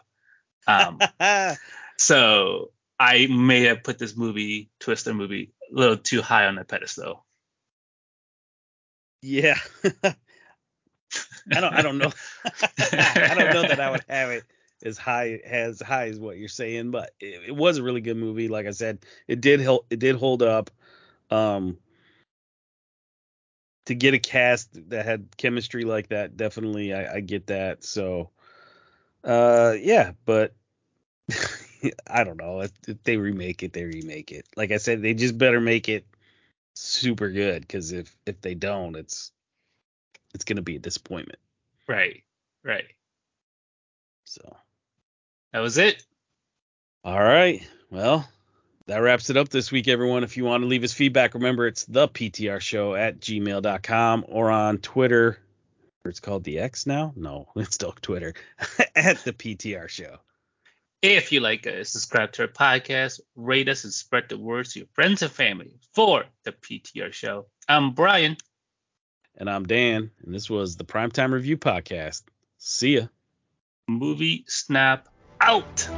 Um, 0.68 1.00
so 1.98 2.72
I 3.00 3.28
may 3.28 3.64
have 3.64 3.84
put 3.84 4.00
this 4.00 4.16
movie, 4.16 4.70
Twister 4.80 5.14
movie, 5.14 5.54
a 5.72 5.76
little 5.76 5.98
too 5.98 6.22
high 6.22 6.46
on 6.46 6.56
the 6.56 6.64
pedestal. 6.64 7.26
yeah. 9.22 9.58
I 11.52 11.60
don't 11.60 11.74
I 11.74 11.82
don't 11.82 11.98
know. 11.98 12.12
I 12.46 13.36
don't 13.38 13.54
know 13.54 13.68
that 13.68 13.80
I 13.80 13.92
would 13.92 14.06
have 14.08 14.30
it 14.32 14.44
as 14.84 14.98
high 14.98 15.42
as 15.46 15.82
high 15.82 16.08
as 16.08 16.20
what 16.20 16.38
you're 16.38 16.50
saying, 16.50 16.92
but 16.92 17.12
it, 17.20 17.42
it 17.48 17.56
was 17.56 17.78
a 17.78 17.84
really 17.84 18.02
good 18.02 18.18
movie. 18.18 18.48
Like 18.48 18.68
I 18.68 18.72
said, 18.72 19.00
it 19.28 19.42
did 19.42 19.60
help. 19.60 19.86
It 19.90 20.00
did 20.00 20.16
hold 20.16 20.44
up. 20.44 20.70
Um, 21.32 21.78
to 23.86 23.96
get 23.96 24.14
a 24.14 24.20
cast 24.20 24.90
that 24.90 25.06
had 25.06 25.36
chemistry 25.38 25.84
like 25.84 26.10
that, 26.10 26.38
definitely 26.38 26.94
I, 26.94 27.16
I 27.16 27.20
get 27.20 27.48
that. 27.48 27.84
So, 27.84 28.30
uh, 29.24 29.76
yeah, 29.80 30.14
but 30.26 30.54
I 32.08 32.24
don't 32.24 32.38
know 32.38 32.62
if, 32.62 32.72
if 32.88 33.04
they 33.04 33.18
remake 33.18 33.64
it, 33.64 33.74
they 33.74 33.84
remake 33.84 34.32
it. 34.32 34.48
Like 34.56 34.72
I 34.72 34.78
said, 34.78 35.02
they 35.02 35.14
just 35.14 35.38
better 35.38 35.60
make 35.60 35.90
it 35.90 36.06
super 36.76 37.30
good 37.30 37.62
because 37.62 37.92
if 37.92 38.16
if 38.26 38.40
they 38.42 38.56
don't, 38.56 38.96
it's 38.96 39.32
it's 40.34 40.44
gonna 40.44 40.62
be 40.62 40.76
a 40.76 40.80
disappointment. 40.80 41.40
Right, 41.88 42.24
right. 42.64 42.86
So. 44.26 44.56
That 45.54 45.60
was 45.60 45.78
it. 45.78 46.04
All 47.04 47.22
right. 47.22 47.66
Well, 47.92 48.28
that 48.88 48.98
wraps 48.98 49.30
it 49.30 49.38
up 49.38 49.50
this 49.50 49.72
week, 49.72 49.88
everyone. 49.88 50.24
If 50.24 50.36
you 50.36 50.46
want 50.46 50.64
to 50.64 50.68
leave 50.68 50.84
us 50.84 50.94
feedback, 50.94 51.36
remember 51.36 51.68
it's 51.68 51.86
the 51.86 52.08
PTR 52.08 52.60
show 52.60 52.96
at 52.96 53.20
gmail.com 53.20 54.26
or 54.28 54.50
on 54.50 54.80
Twitter. 54.80 55.38
It's 56.06 56.20
called 56.20 56.44
the 56.44 56.60
X 56.60 56.88
now? 56.88 57.14
No, 57.16 57.48
it's 57.56 57.76
still 57.76 57.94
Twitter 58.02 58.34
at 58.96 59.24
the 59.24 59.32
PTR 59.32 59.88
show. 59.88 60.18
If 61.04 61.32
you 61.32 61.40
like 61.40 61.68
us, 61.68 61.90
subscribe 61.90 62.32
to 62.34 62.44
our 62.44 62.48
podcast, 62.48 63.20
rate 63.36 63.70
us, 63.70 63.84
and 63.84 63.94
spread 63.94 64.30
the 64.30 64.38
word 64.38 64.66
to 64.70 64.80
your 64.80 64.88
friends 64.94 65.22
and 65.22 65.32
family 65.32 65.76
for 65.94 66.24
the 66.46 66.54
PTR 66.54 67.14
show. 67.14 67.46
I'm 67.68 67.92
Brian. 67.94 68.38
And 69.38 69.50
I'm 69.50 69.66
Dan, 69.66 70.12
and 70.24 70.34
this 70.34 70.50
was 70.50 70.76
the 70.76 70.84
Primetime 70.84 71.32
Review 71.32 71.58
Podcast. 71.58 72.24
See 72.58 72.98
ya. 72.98 73.08
Movie 73.88 74.46
Snap 74.48 75.10
out. 75.42 75.90